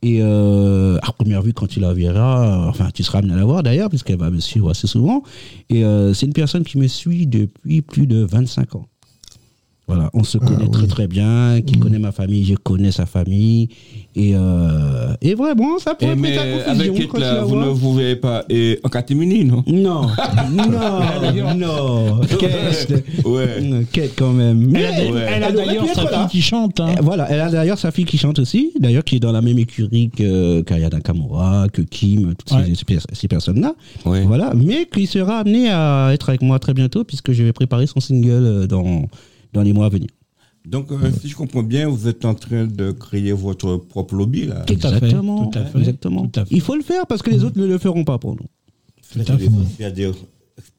Et 0.03 0.17
euh, 0.21 0.97
à 1.03 1.11
première 1.11 1.43
vue, 1.43 1.53
quand 1.53 1.67
tu 1.67 1.79
la 1.79 1.93
verras, 1.93 2.65
euh, 2.65 2.69
enfin, 2.69 2.89
tu 2.91 3.03
seras 3.03 3.19
amené 3.19 3.33
à 3.33 3.37
la 3.37 3.45
voir 3.45 3.61
d'ailleurs, 3.61 3.89
puisqu'elle 3.89 4.17
va 4.17 4.31
me 4.31 4.39
suivre 4.39 4.71
assez 4.71 4.87
souvent. 4.87 5.21
Et 5.69 5.83
euh, 5.83 6.13
c'est 6.13 6.25
une 6.25 6.33
personne 6.33 6.63
qui 6.63 6.79
me 6.79 6.87
suit 6.87 7.27
depuis 7.27 7.81
plus 7.83 8.07
de 8.07 8.23
25 8.23 8.75
ans. 8.75 8.87
Voilà, 9.93 10.09
on 10.13 10.23
se 10.23 10.37
connaît 10.37 10.69
très 10.69 10.87
très 10.87 11.07
bien, 11.07 11.59
qui 11.65 11.77
connaît 11.77 11.99
ma 11.99 12.13
famille, 12.13 12.45
je 12.45 12.55
connais 12.55 12.91
sa 12.91 13.05
famille. 13.05 13.67
Et, 14.15 14.31
euh, 14.35 15.13
et 15.21 15.35
vraiment, 15.35 15.79
ça 15.79 15.95
peut 15.95 16.05
Eh, 16.07 16.11
être 16.11 16.17
mais 16.17 16.37
avec 16.37 17.13
la 17.19 17.43
vous 17.43 17.55
ne 17.57 17.65
vous 17.67 17.93
verrez 17.95 18.15
pas 18.15 18.43
et 18.49 18.79
en 18.83 18.89
catimini, 18.89 19.43
non? 19.43 19.63
Non, 19.67 20.03
non, 20.51 21.55
non. 21.55 22.21
Kate, 22.39 23.03
Ouais. 23.25 23.85
Kate 23.91 24.11
quand 24.17 24.31
même. 24.31 24.73
Elle 24.75 24.85
a, 24.85 25.11
Ouais. 25.11 25.27
elle 25.29 25.53
d'ailleurs 25.55 25.87
sa 25.87 26.01
fille 26.01 26.11
là. 26.11 26.27
qui 26.31 26.41
chante. 26.41 26.79
hein. 26.79 26.95
Eh, 26.97 27.01
Voilà, 27.01 27.27
elle 27.29 27.39
a 27.41 27.49
d'ailleurs 27.49 27.77
sa 27.79 27.91
fille 27.91 28.05
qui 28.05 28.17
chante 28.17 28.39
aussi, 28.39 28.71
d'ailleurs 28.79 29.03
qui 29.03 29.17
est 29.17 29.19
dans 29.19 29.31
la 29.31 29.41
même 29.41 29.59
écurie 29.59 30.09
que 30.15 30.61
Kaya 30.61 30.89
Nakamura, 30.89 31.67
que 31.71 31.81
Kim, 31.81 32.33
toutes 32.35 32.51
Ouais. 32.57 32.73
ces, 33.13 33.27
personnes-là. 33.27 33.75
Ouais. 34.05 34.23
Voilà, 34.23 34.53
mais 34.55 34.87
qui 34.93 35.05
sera 35.07 35.39
amené 35.39 35.69
à 35.69 36.11
être 36.13 36.29
avec 36.29 36.41
moi 36.41 36.59
très 36.59 36.73
bientôt 36.73 37.03
puisque 37.03 37.31
je 37.33 37.43
vais 37.43 37.53
préparer 37.53 37.87
son 37.87 37.99
single 37.99 38.29
euh, 38.31 38.67
dans, 38.67 39.03
dans 39.53 39.61
les 39.61 39.73
mois 39.73 39.85
à 39.87 39.89
venir. 39.89 40.09
Donc, 40.65 40.91
euh, 40.91 40.97
si 41.19 41.27
je 41.27 41.35
comprends 41.35 41.63
bien, 41.63 41.87
vous 41.87 42.07
êtes 42.07 42.23
en 42.23 42.35
train 42.35 42.65
de 42.67 42.91
créer 42.91 43.31
votre 43.31 43.77
propre 43.77 44.13
lobby, 44.15 44.45
là. 44.45 44.61
Tout 44.67 44.73
à 44.83 44.89
fait, 44.91 44.97
Exactement. 45.05 45.47
tout 45.47 45.57
à 45.57 45.65
fait, 45.65 45.79
Exactement. 45.79 46.27
tout 46.27 46.39
à 46.39 46.45
fait. 46.45 46.53
Il 46.55 46.61
faut 46.61 46.75
le 46.75 46.83
faire 46.83 47.07
parce 47.07 47.21
que 47.23 47.31
les 47.31 47.43
autres 47.43 47.57
ne 47.59 47.65
le 47.65 47.77
feront 47.79 48.03
pas 48.03 48.19
pour 48.19 48.35
nous. 48.35 48.45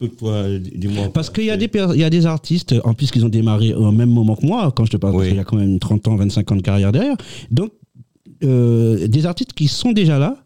Dis-moi. 0.01 1.09
Parce 1.13 1.31
qu'il 1.31 1.45
y 1.45 1.51
a 1.51 1.57
des 1.57 1.71
il 1.95 2.01
y 2.01 2.05
a 2.05 2.11
des 2.11 2.27
artistes 2.27 2.75
en 2.85 2.95
plus 2.95 3.11
qu'ils 3.11 3.25
ont 3.25 3.29
démarré 3.29 3.75
au 3.75 3.91
même 3.91 4.11
moment 4.11 4.37
que 4.37 4.47
moi 4.47 4.73
quand 4.75 4.85
je 4.85 4.91
te 4.93 4.97
parle 4.97 5.17
Oui. 5.17 5.29
qu'il 5.29 5.37
y 5.37 5.41
a 5.41 5.45
quand 5.45 5.57
même 5.57 5.79
30 5.79 6.09
ans 6.09 6.17
25 6.17 6.53
ans 6.53 6.57
de 6.57 6.63
carrière 6.63 6.93
derrière. 6.93 7.17
Donc 7.51 7.73
euh, 8.45 9.07
des 9.09 9.27
artistes 9.27 9.53
qui 9.53 9.69
sont 9.69 9.93
déjà 9.93 10.19
là 10.19 10.37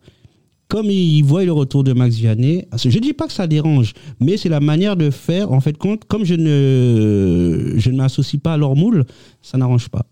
comme 0.69 0.91
ils 0.91 1.23
voient 1.23 1.45
le 1.45 1.53
retour 1.53 1.85
de 1.85 1.93
Max 1.93 2.17
Vianney, 2.17 2.67
je 2.77 2.99
dis 2.99 3.12
pas 3.12 3.27
que 3.27 3.33
ça 3.33 3.47
dérange, 3.47 3.93
mais 4.21 4.37
c'est 4.37 4.49
la 4.49 4.61
manière 4.61 4.97
de 4.97 5.11
faire. 5.11 5.53
En 5.53 5.61
fait, 5.61 5.77
comme 5.79 6.25
je 6.25 6.35
ne, 6.35 7.75
je 7.77 7.91
ne 7.91 7.97
m'associe 7.97 8.41
pas 8.41 8.55
à 8.55 8.57
leur 8.57 8.75
moule, 8.75 9.05
ça 9.43 9.59
n'arrange 9.59 9.89
pas. 9.89 10.07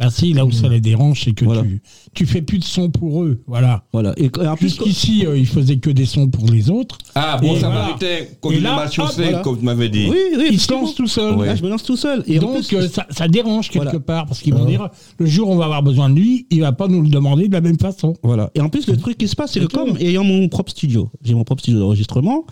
Bah 0.00 0.10
si, 0.10 0.32
là 0.32 0.44
où 0.44 0.50
ça 0.50 0.68
les 0.68 0.80
dérange, 0.80 1.22
c'est 1.24 1.34
que 1.34 1.44
Voilà. 1.44 1.62
tu, 1.62 1.80
tu 2.14 2.26
fais 2.26 2.42
plus 2.42 2.58
de 2.58 2.64
son 2.64 2.90
pour 2.90 3.22
eux. 3.22 3.40
Voilà. 3.46 3.84
Voilà. 3.92 4.12
Et 4.16 4.28
en 4.44 4.56
plus, 4.56 4.70
Jusqu'ici, 4.70 5.24
euh, 5.24 5.38
ils 5.38 5.46
faisaient 5.46 5.76
que 5.76 5.88
des 5.90 6.04
sons 6.04 6.26
pour 6.26 6.48
les 6.50 6.68
autres. 6.68 6.98
Ah, 7.14 7.38
bon, 7.40 7.54
Et 7.54 7.60
ça 7.60 7.68
voilà. 7.68 7.86
méritait 7.86 8.30
comme 8.40 8.54
Et 8.54 8.60
là, 8.60 8.88
voilà. 9.16 9.38
comme 9.42 9.56
tu 9.58 9.64
m'avais 9.64 9.88
dit. 9.88 10.08
oui, 10.10 10.18
oui, 10.36 10.48
Ils 10.50 10.58
se 10.60 10.72
lancent 10.72 10.96
tout 10.96 11.06
seuls. 11.06 11.36
Ouais. 11.36 11.46
Là, 11.46 11.54
je 11.54 11.62
me 11.62 11.68
lance 11.68 11.84
tout 11.84 11.96
seul. 11.96 12.24
Et 12.26 12.40
Donc 12.40 12.54
plus, 12.66 12.72
euh, 12.76 12.88
ça, 12.88 13.06
ça 13.10 13.28
dérange 13.28 13.68
quelque 13.70 13.84
Voilà. 13.84 14.00
part 14.00 14.26
parce 14.26 14.40
qu'ils 14.40 14.54
vont 14.54 14.64
dire 14.64 14.88
le 15.18 15.26
jour 15.26 15.48
où 15.48 15.52
on 15.52 15.56
va 15.58 15.66
avoir 15.66 15.84
besoin 15.84 16.10
de 16.10 16.16
lui, 16.18 16.48
il 16.50 16.60
va 16.62 16.72
pas 16.72 16.88
nous 16.88 17.00
le 17.00 17.08
demander 17.08 17.46
de 17.46 17.52
la 17.52 17.60
même 17.60 17.78
façon. 17.78 18.14
Voilà. 18.24 18.50
Et 18.56 18.60
en 18.60 18.68
plus, 18.70 18.88
le 18.88 18.96
truc 18.96 19.16
qui 19.16 19.28
se 19.28 19.36
passe, 19.36 19.52
c'est 19.52 19.60
que 19.60 19.66
comme 19.66 19.96
ayant 20.00 20.24
mon 20.24 20.48
propre 20.48 20.72
studio, 20.72 21.08
j'ai 21.22 21.34
mon 21.34 21.44
propre 21.44 21.62
studio 21.62 21.78
d'enregistrement, 21.78 22.46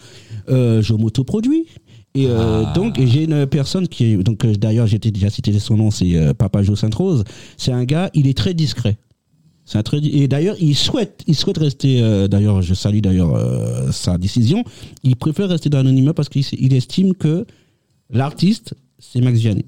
euh, 0.48 0.80
je 0.80 0.94
m'autoproduis. 0.94 1.66
Et 2.14 2.26
euh, 2.26 2.64
donc 2.74 2.98
et 2.98 3.06
j'ai 3.06 3.24
une 3.24 3.46
personne 3.46 3.88
qui 3.88 4.04
est 4.04 4.16
donc 4.18 4.44
euh, 4.44 4.54
d'ailleurs 4.54 4.86
j'étais 4.86 5.10
déjà 5.10 5.30
cité 5.30 5.58
son 5.58 5.78
nom 5.78 5.90
c'est 5.90 6.14
euh, 6.14 6.34
Papa 6.34 6.62
Joe 6.62 6.78
Sainte-Rose 6.78 7.24
c'est 7.56 7.72
un 7.72 7.84
gars 7.84 8.10
il 8.12 8.26
est 8.26 8.36
très 8.36 8.52
discret 8.52 8.98
c'est 9.64 9.78
un 9.78 9.82
très 9.82 9.96
et 9.96 10.28
d'ailleurs 10.28 10.56
il 10.60 10.74
souhaite 10.74 11.22
il 11.26 11.34
souhaite 11.34 11.56
rester 11.56 12.02
euh, 12.02 12.28
d'ailleurs 12.28 12.60
je 12.60 12.74
salue 12.74 13.00
d'ailleurs 13.00 13.34
sa 13.92 14.18
décision 14.18 14.62
il 15.04 15.16
préfère 15.16 15.48
rester 15.48 15.70
dans 15.70 15.78
l'anonymat 15.78 16.12
parce 16.12 16.28
qu'il 16.28 16.44
il 16.58 16.74
estime 16.74 17.14
que 17.14 17.46
l'artiste 18.10 18.74
c'est 18.98 19.22
Max 19.22 19.38
Vianney 19.38 19.64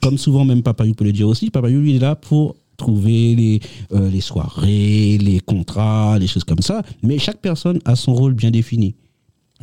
comme 0.00 0.18
souvent 0.18 0.44
même 0.44 0.62
Papayou 0.62 0.94
peut 0.94 1.04
le 1.04 1.12
dire 1.12 1.28
aussi, 1.28 1.50
Papayou 1.50 1.80
lui 1.80 1.96
est 1.96 1.98
là 1.98 2.14
pour 2.16 2.56
trouver 2.76 3.34
les, 3.34 3.60
euh, 3.92 4.08
les 4.08 4.20
soirées, 4.20 5.18
les 5.18 5.40
contrats, 5.40 6.18
les 6.18 6.26
choses 6.26 6.44
comme 6.44 6.60
ça. 6.60 6.82
Mais 7.02 7.18
chaque 7.18 7.40
personne 7.40 7.80
a 7.84 7.96
son 7.96 8.14
rôle 8.14 8.34
bien 8.34 8.50
défini. 8.50 8.94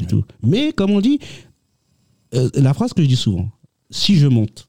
Tout. 0.08 0.24
Mais 0.41 0.72
comme 0.72 0.91
on 0.91 1.02
dit, 1.02 1.20
euh, 2.36 2.50
la 2.56 2.74
phrase 2.74 2.94
que 2.94 3.02
je 3.02 3.08
dis 3.08 3.16
souvent, 3.16 3.50
si 3.90 4.16
je 4.18 4.28
monte, 4.28 4.68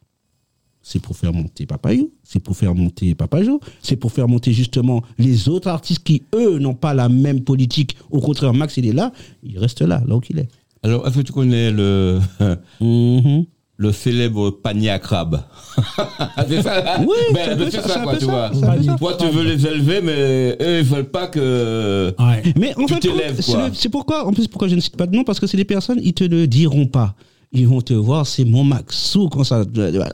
c'est 0.82 1.00
pour 1.00 1.16
faire 1.16 1.32
monter 1.32 1.66
Papayou, 1.66 2.10
c'est 2.24 2.40
pour 2.40 2.56
faire 2.56 2.74
monter 2.74 3.14
Papajo, 3.14 3.60
c'est 3.82 3.96
pour 3.96 4.10
faire 4.12 4.26
monter 4.28 4.52
justement 4.52 5.02
les 5.18 5.48
autres 5.48 5.68
artistes 5.68 6.02
qui, 6.02 6.22
eux, 6.34 6.58
n'ont 6.58 6.74
pas 6.74 6.94
la 6.94 7.08
même 7.08 7.42
politique. 7.42 7.96
Au 8.10 8.20
contraire, 8.20 8.54
Max, 8.54 8.76
il 8.78 8.86
est 8.86 8.92
là, 8.92 9.12
il 9.42 9.58
reste 9.58 9.82
là, 9.82 10.02
là 10.06 10.16
où 10.16 10.20
il 10.30 10.38
est. 10.38 10.48
Alors, 10.82 11.06
est-ce 11.06 11.16
que 11.16 11.20
tu 11.22 11.32
connais 11.32 11.70
le, 11.70 12.18
Mhm. 12.80 13.44
le 13.76 13.92
célèbre 13.92 14.50
panier 14.50 14.88
à 14.90 14.98
crabe? 14.98 15.42
C'est 16.48 16.62
ça 16.62 16.98
Oui, 17.00 17.06
ben, 17.34 17.56
c'est 17.58 17.70
c'est 17.70 17.80
ça, 17.82 17.88
ça, 17.88 18.00
quoi, 18.00 18.16
tu 18.16 18.24
ça, 18.24 18.50
vois. 18.56 18.96
Toi, 18.96 19.16
tu 19.18 19.26
veux 19.28 19.44
les 19.44 19.66
élever, 19.66 20.00
mais 20.00 20.56
eux, 20.60 20.78
ils 20.78 20.84
veulent 20.84 21.10
pas 21.10 21.26
que... 21.28 22.14
Ouais. 22.18 22.42
Mais 22.58 22.74
en 22.76 22.86
Tu 22.86 22.94
fait, 22.94 23.00
t'élèves, 23.00 23.40
c'est 23.40 23.52
quoi. 23.52 23.68
le- 23.68 23.74
c'est 23.74 23.88
pourquoi, 23.90 24.26
en 24.26 24.32
plus, 24.32 24.48
pourquoi 24.48 24.68
je 24.68 24.74
ne 24.74 24.80
cite 24.80 24.96
pas 24.96 25.06
de 25.06 25.14
nom, 25.14 25.24
parce 25.24 25.38
que 25.38 25.46
c'est 25.46 25.56
des 25.58 25.64
personnes, 25.66 26.00
ils 26.02 26.14
te 26.14 26.24
le 26.24 26.46
diront 26.46 26.86
pas. 26.86 27.14
Ils 27.52 27.66
vont 27.66 27.80
te 27.80 27.92
voir, 27.92 28.28
c'est 28.28 28.44
mon 28.44 28.62
Maxou, 28.62 29.28
quand 29.28 29.42
ça. 29.42 29.64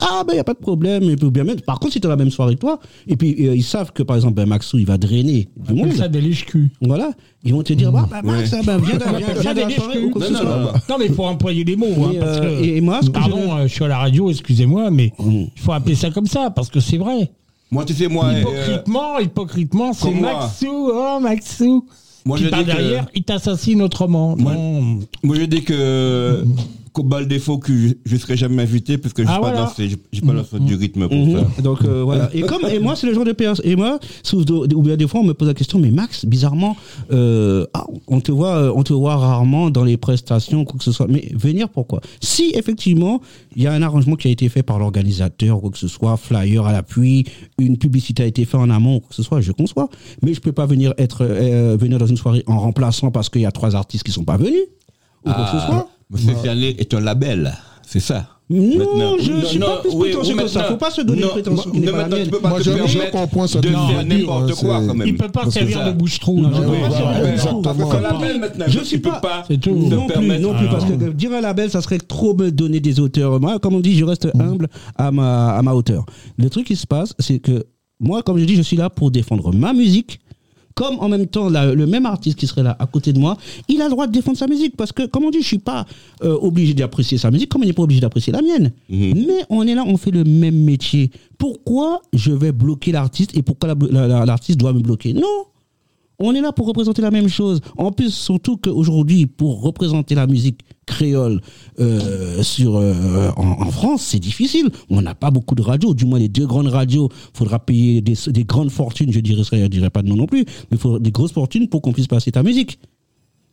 Ah, 0.01 0.23
ben, 0.27 0.33
il 0.33 0.35
n'y 0.37 0.39
a 0.41 0.45
pas 0.45 0.55
de 0.55 0.59
problème. 0.59 1.03
Et 1.11 1.17
puis, 1.17 1.29
bien 1.31 1.45
même, 1.45 1.61
par 1.61 1.79
contre, 1.79 1.93
si 1.93 2.01
tu 2.01 2.07
as 2.07 2.11
la 2.11 2.17
même 2.17 2.31
soirée 2.31 2.55
que 2.55 2.61
toi, 2.61 2.81
et 3.07 3.15
puis 3.15 3.47
euh, 3.47 3.55
ils 3.55 3.63
savent 3.63 3.93
que, 3.93 4.03
par 4.03 4.17
exemple, 4.17 4.33
ben, 4.33 4.47
Maxou, 4.47 4.79
il 4.79 4.87
va 4.87 4.97
drainer 4.97 5.47
du 5.55 5.73
On 5.75 5.77
monde. 5.85 5.93
ça 5.93 6.09
des 6.09 6.23
lèche-culs. 6.23 6.71
Voilà. 6.81 7.11
Ils 7.45 7.53
vont 7.53 7.63
te 7.63 7.75
dire, 7.75 7.93
bah, 7.93 8.09
bah, 8.11 8.23
Max, 8.25 8.53
Ouais. 8.53 8.59
ah, 8.61 8.63
ben, 8.65 8.79
viens, 8.79 8.97
viens, 8.99 9.19
viens 9.19 9.43
ça 9.43 9.53
dans 9.53 9.61
la 9.61 9.67
des 9.67 9.75
soirée 9.75 10.03
ou 10.05 10.11
quoi 10.11 10.23
que 10.27 10.33
Non, 10.33 10.39
ce 10.39 10.45
non, 10.45 10.51
soit. 10.51 10.61
non. 10.61 10.73
Non, 10.89 10.97
mais 10.99 11.07
il 11.07 11.13
faut 11.15 11.25
employer 11.27 11.63
les 11.65 11.77
mots. 11.77 11.87
hein, 12.07 12.13
parce 12.19 12.39
euh, 12.39 12.59
que- 12.59 12.65
et 12.65 12.81
moi, 12.81 13.01
ce 13.03 13.11
Pardon, 13.11 13.37
je- 13.43 13.53
euh, 13.65 13.69
je 13.69 13.75
suis 13.75 13.85
à 13.85 13.89
la 13.89 13.99
radio, 13.99 14.31
excusez-moi, 14.31 14.91
mais 14.91 15.13
Mm. 15.19 15.31
il 15.55 15.61
faut 15.61 15.73
appeler 15.73 15.95
ça 15.95 16.11
comme 16.11 16.27
ça 16.27 16.49
parce 16.51 16.71
que 16.71 16.81
c'est 16.81 16.97
vrai. 16.97 17.31
Moi, 17.71 17.85
tu 17.85 17.93
sais, 17.93 18.09
moi... 18.09 18.29
euh, 18.29 18.41
hypocritement, 18.41 19.19
hypocritement, 19.19 19.93
c'est. 19.93 20.11
Maxou, 20.11 20.69
oh 20.91 21.19
Maxou. 21.21 21.85
Moi, 22.25 22.37
Puis 22.39 22.47
je 22.47 22.51
par 22.51 22.61
dis 22.61 22.65
que- 22.65 22.71
derrière, 22.77 23.07
il 23.15 23.23
t'assassine 23.25 23.83
autrement. 23.83 24.37
Moi- 24.39 24.55
Non. 24.55 24.99
Moi, 25.23 25.37
je 25.39 25.45
dis 25.45 25.63
que 25.63 26.45
qu'au 26.97 27.03
bal 27.03 27.29
défaut 27.29 27.59
que 27.59 27.73
je, 27.77 27.89
je 28.07 28.17
serai 28.17 28.37
jamais 28.37 28.63
invité 28.63 28.97
parce 28.97 29.13
que 29.13 29.23
je 29.23 29.29
Ah, 29.29 29.33
suis 29.35 29.41
pas 29.43 29.51
voilà. 29.51 29.65
dans 29.67 29.71
ces- 29.75 29.89
j'ai 29.89 30.21
pas 30.23 30.33
ce 30.51 30.57
du 30.57 30.75
rythme 30.75 31.09
pour 31.09 31.17
Mhm. 31.27 31.33
ça. 31.57 31.63
Donc 31.63 31.85
euh, 31.85 32.03
voilà. 32.03 32.31
Et 32.35 32.41
comme 32.41 32.65
et 32.67 32.79
moi 32.79 32.97
c'est 32.97 33.07
le 33.07 33.13
genre 33.15 33.25
de 33.25 33.33
personne. 33.33 33.67
Et 33.69 33.77
moi, 33.77 33.99
sous- 34.23 34.51
ou 34.51 34.83
bien 34.83 34.97
des 34.97 35.07
fois 35.07 35.21
on 35.21 35.25
me 35.25 35.35
pose 35.35 35.49
la 35.49 35.55
question, 35.55 35.79
mais 35.79 35.91
Max, 35.91 36.25
bizarrement, 36.25 36.75
euh, 37.13 37.67
ah, 37.75 37.85
on 38.09 38.21
te 38.21 38.33
voit, 38.33 38.57
euh, 38.57 38.73
on 38.75 38.83
te 38.83 38.93
voit 38.95 39.17
rarement 39.17 39.69
dans 39.71 39.85
les 39.85 39.97
prestations, 39.97 40.65
quoi 40.65 40.79
que 40.79 40.85
ce 40.85 40.93
soit. 40.93 41.07
Mais 41.09 41.31
venir 41.35 41.69
pourquoi? 41.69 42.01
Si 42.21 42.53
effectivement 42.55 43.21
il 43.55 43.63
y 43.63 43.67
a 43.67 43.73
un 43.73 43.83
arrangement 43.83 44.17
qui 44.17 44.29
a 44.29 44.31
été 44.31 44.49
fait 44.49 44.63
par 44.63 44.79
l'organisateur, 44.79 45.61
quoi 45.61 45.71
que 45.71 45.79
ce 45.79 45.89
soit, 45.89 46.17
flyer 46.17 46.65
à 46.65 46.73
l'appui, 46.73 47.25
une 47.59 47.77
publicité 47.77 48.23
a 48.23 48.27
été 48.27 48.45
faite 48.45 48.61
en 48.61 48.71
amont, 48.71 49.01
quoi 49.01 49.09
que 49.11 49.15
ce 49.15 49.23
soit, 49.23 49.41
je 49.43 49.53
conçois. 49.53 49.89
Mais 50.23 50.33
je 50.35 50.41
peux 50.41 50.53
pas 50.53 50.67
venir 50.67 50.95
être 50.99 51.19
euh, 51.23 51.77
venir 51.79 51.99
dans 51.99 52.07
une 52.07 52.17
soirée 52.17 52.43
en 52.47 52.59
remplaçant 52.59 53.11
parce 53.11 53.29
qu'il 53.29 53.43
y 53.43 53.47
a 53.47 53.53
trois 53.53 53.75
artistes 53.77 54.05
qui 54.05 54.13
sont 54.13 54.25
pas 54.25 54.37
venus 54.39 54.63
ou 55.27 55.31
quoi 55.33 55.45
que 55.45 55.59
ce 55.61 55.67
soit. 55.67 55.89
Monsieur 56.11 56.35
Fialet 56.43 56.77
est 56.79 56.95
un 56.95 57.01
label, 57.01 57.53
c'est 57.87 58.01
ça. 58.01 58.27
Non, 58.49 58.63
Maintenant- 58.79 59.17
je 59.19 59.45
suis 59.47 59.59
pas 59.59 59.79
plus 59.79 59.91
oui, 59.93 60.11
prétentieux 60.11 60.37
que 60.37 60.47
ça. 60.47 60.63
Faut 60.65 60.77
pas 60.77 60.93
se 60.93 61.01
donner 61.01 61.23
non, 61.23 61.29
prétention 61.31 61.69
qui 61.69 61.81
n'est 61.81 61.87
pas 61.87 61.93
la 61.93 61.99
maintenant, 62.05 62.17
mienne. 62.17 62.25
tu 62.27 62.31
peux 62.31 62.39
pas 62.39 62.49
Moi, 62.51 62.59
te 62.61 62.65
permettre 62.65 62.87
de 62.87 62.91
faire 62.93 64.05
n'importe 64.07 64.55
quoi 64.55 64.81
quand 64.87 64.95
même. 64.95 65.09
Il 65.09 65.17
peut 65.17 65.27
pas 65.27 65.41
Parce 65.43 65.47
que 65.47 65.53
servir 65.55 65.85
de 65.85 65.91
bouche-trou. 65.91 66.45
Je 68.69 68.79
tu 68.79 68.85
suis 68.85 68.99
peux 68.99 69.11
pas- 69.11 69.43
non 69.51 70.07
plus, 70.07 70.15
permettre- 70.15 70.43
non 70.43 70.55
plus, 70.55 70.67
parce 70.69 70.85
que 70.85 70.93
dire 71.13 71.33
un 71.33 71.41
label, 71.41 71.71
ça 71.71 71.81
serait 71.83 71.99
trop 71.99 72.35
me 72.35 72.51
donner 72.51 72.81
des 72.81 73.01
auteurs. 73.01 73.41
Moi, 73.41 73.59
comme 73.59 73.75
on 73.75 73.81
dit, 73.81 73.97
je 73.97 74.05
reste 74.05 74.29
humble 74.39 74.69
à 74.97 75.11
ma, 75.11 75.57
à 75.57 75.63
ma 75.63 75.75
hauteur. 75.75 76.05
Le 76.39 76.49
truc 76.51 76.67
qui 76.67 76.77
se 76.77 76.87
passe, 76.87 77.15
c'est 77.19 77.39
que 77.39 77.65
moi, 78.01 78.23
comme 78.23 78.39
je 78.39 78.45
dis, 78.45 78.55
je 78.57 78.63
suis 78.63 78.77
là 78.77 78.91
pour 78.91 79.11
défendre 79.11 79.53
ma 79.53 79.73
musique. 79.73 80.21
Comme 80.77 80.99
en 81.01 81.09
même 81.09 81.27
temps, 81.27 81.49
la- 81.49 81.75
le 81.75 81.87
même 81.87 82.05
artiste 82.05 82.39
qui 82.39 82.47
serait 82.47 82.63
là 82.63 82.77
à 82.79 82.87
côté 82.87 83.15
de 83.15 83.19
moi, 83.19 83.39
il 83.67 83.81
a 83.81 83.85
le 83.85 83.91
droit 83.91 84.07
de 84.07 84.13
défendre 84.13 84.37
sa 84.37 84.47
musique. 84.47 84.77
Parce 84.77 84.93
que, 84.93 85.07
comme 85.07 85.25
on 85.25 85.31
dit, 85.31 85.41
je 85.41 85.47
suis 85.47 85.59
pas 85.59 85.87
euh, 86.23 86.37
obligé 86.41 86.75
d'apprécier 86.75 87.17
sa 87.17 87.31
musique, 87.31 87.49
comme 87.49 87.63
il 87.63 87.67
n'est 87.67 87.73
pas 87.73 87.83
obligé 87.83 88.01
d'apprécier 88.03 88.31
la 88.33 88.43
mienne. 88.43 88.73
Mhm. 88.91 89.25
Mais 89.27 89.45
on 89.49 89.67
est 89.67 89.75
là, 89.75 89.85
on 89.87 89.97
fait 89.97 90.11
le 90.11 90.23
même 90.25 90.55
métier. 90.65 91.11
Pourquoi 91.39 92.03
je 92.13 92.31
vais 92.31 92.53
bloquer 92.53 92.93
l'artiste 92.93 93.35
et 93.37 93.43
pourquoi 93.43 93.71
la- 93.75 93.87
la- 93.91 94.07
la- 94.07 94.27
l'artiste 94.27 94.59
doit 94.61 94.75
me 94.75 94.81
bloquer? 94.81 95.15
Non 95.15 95.23
on 96.19 96.35
est 96.35 96.41
là 96.41 96.53
pour 96.53 96.67
représenter 96.67 97.03
la 97.03 97.11
même 97.11 97.29
chose. 97.29 97.61
En 97.77 97.93
plus, 97.93 98.11
surtout 98.15 98.57
qu'aujourd'hui, 98.57 99.27
pour 99.27 99.61
représenter 99.63 100.15
la 100.15 100.27
musique 100.27 100.61
créole 100.87 101.41
euh, 101.81 102.43
sur, 102.43 102.77
euh, 102.77 103.31
en, 103.37 103.67
en 103.67 103.71
France, 103.71 104.03
c'est 104.03 104.19
difficile. 104.19 104.71
On 104.89 105.03
n'a 105.03 105.15
pas 105.15 105.31
beaucoup 105.31 105.55
de 105.55 105.63
radios. 105.63 105.95
Du 105.95 106.07
moins, 106.07 106.19
les 106.19 106.29
deux 106.29 106.47
grandes 106.47 106.69
radios, 106.69 107.09
faudra 107.35 107.59
payer 107.59 108.01
des, 108.01 108.15
des 108.29 108.45
grandes 108.45 108.71
fortunes. 108.71 109.13
Je 109.13 109.21
dirais, 109.21 109.43
je 109.51 109.67
dirais 109.67 109.91
pas 109.91 110.03
de 110.03 110.09
non 110.09 110.17
non 110.17 110.27
plus, 110.27 110.45
mais 110.71 110.77
il 110.77 110.79
faut 110.79 110.99
des 110.99 111.11
grosses 111.11 111.33
fortunes 111.33 111.69
pour 111.69 111.83
qu'on 111.83 111.93
puisse 111.93 112.07
passer 112.07 112.31
ta 112.33 112.43
musique. 112.43 112.79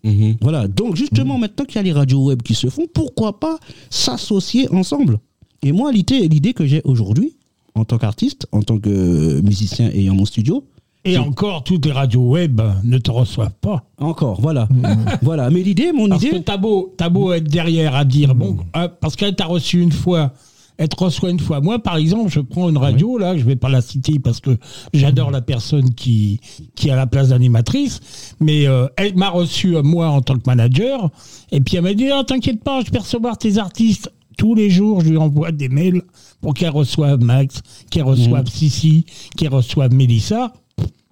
Mhm. 0.03 0.35
Voilà. 0.41 0.67
Donc, 0.67 0.95
justement, 0.95 1.37
maintenant 1.37 1.65
qu'il 1.65 1.77
y 1.77 1.79
a 1.79 1.83
les 1.83 1.93
radios 1.93 2.25
web 2.25 2.41
qui 2.41 2.53
se 2.55 2.67
font, 2.67 2.87
pourquoi 2.93 3.39
pas 3.39 3.57
s'associer 3.89 4.71
ensemble? 4.71 5.19
Et 5.63 5.71
moi, 5.71 5.91
l'idée, 5.91 6.27
l'idée 6.27 6.53
que 6.53 6.65
j'ai 6.65 6.81
aujourd'hui, 6.83 7.35
en 7.75 7.85
tant 7.85 7.97
qu'artiste, 7.97 8.47
en 8.51 8.61
tant 8.61 8.79
que 8.79 9.41
musicien 9.41 9.89
ayant 9.89 10.13
mon 10.13 10.25
studio. 10.25 10.63
Et 11.05 11.17
encore, 11.17 11.63
toutes 11.63 11.85
les 11.85 11.91
radios 11.91 12.29
web 12.29 12.61
ne 12.83 12.97
te 12.97 13.11
reçoivent 13.11 13.55
pas. 13.59 13.83
Encore, 13.97 14.39
voilà. 14.39 14.69
voilà. 15.21 15.49
Mais 15.49 15.61
l'idée, 15.61 15.91
mon 15.91 16.07
Parce 16.07 16.23
que 16.23 16.27
idée. 16.29 16.43
t'as 16.43 16.57
beau, 16.57 16.93
t'as 16.97 17.09
beau 17.09 17.33
être 17.33 17.43
derrière 17.49 17.95
à 17.95 18.05
dire, 18.05 18.35
bon, 18.35 18.57
euh, 18.77 18.87
parce 19.01 19.15
qu'elle 19.17 19.35
t'a 19.35 19.45
reçu 19.45 19.81
une 19.81 19.91
fois, 19.91 20.31
elle 20.77 20.87
te 20.87 20.95
reçoit 21.03 21.29
une 21.29 21.39
fois. 21.41 21.59
Moi, 21.59 21.79
par 21.79 21.97
exemple, 21.97 22.31
je 22.31 22.39
prends 22.39 22.69
une 22.69 22.77
radio, 22.77 23.17
là, 23.17 23.37
je 23.37 23.43
vais 23.43 23.57
pas 23.57 23.69
la 23.69 23.81
citer 23.81 24.17
parce 24.19 24.39
que 24.39 24.57
j'adore 24.93 25.29
la 25.29 25.41
personne 25.41 25.93
qui, 25.93 26.39
qui 26.75 26.89
a 26.89 26.95
la 26.95 27.05
place 27.05 27.29
d'animatrice, 27.29 27.99
mais 28.39 28.65
euh, 28.67 28.87
elle 28.95 29.15
m'a 29.15 29.29
reçu, 29.29 29.75
euh, 29.75 29.83
moi, 29.83 30.07
en 30.07 30.21
tant 30.21 30.35
que 30.35 30.43
manager, 30.47 31.09
et 31.51 31.59
puis 31.59 31.75
elle 31.75 31.83
m'a 31.83 31.93
dit, 31.93 32.09
Ah, 32.11 32.23
t'inquiète 32.25 32.63
pas, 32.63 32.79
je 32.85 32.91
peux 32.91 32.99
recevoir 32.99 33.37
tes 33.37 33.57
artistes. 33.57 34.09
Tous 34.35 34.55
les 34.55 34.71
jours, 34.71 35.01
je 35.01 35.09
lui 35.09 35.17
envoie 35.17 35.51
des 35.51 35.69
mails 35.69 36.01
pour 36.41 36.55
qu'elle 36.55 36.71
reçoive 36.71 37.23
Max, 37.23 37.61
qu'elle 37.91 38.03
reçoive 38.03 38.49
Sissi, 38.49 39.05
qu'elle 39.37 39.53
reçoive 39.53 39.93
Mélissa. 39.93 40.51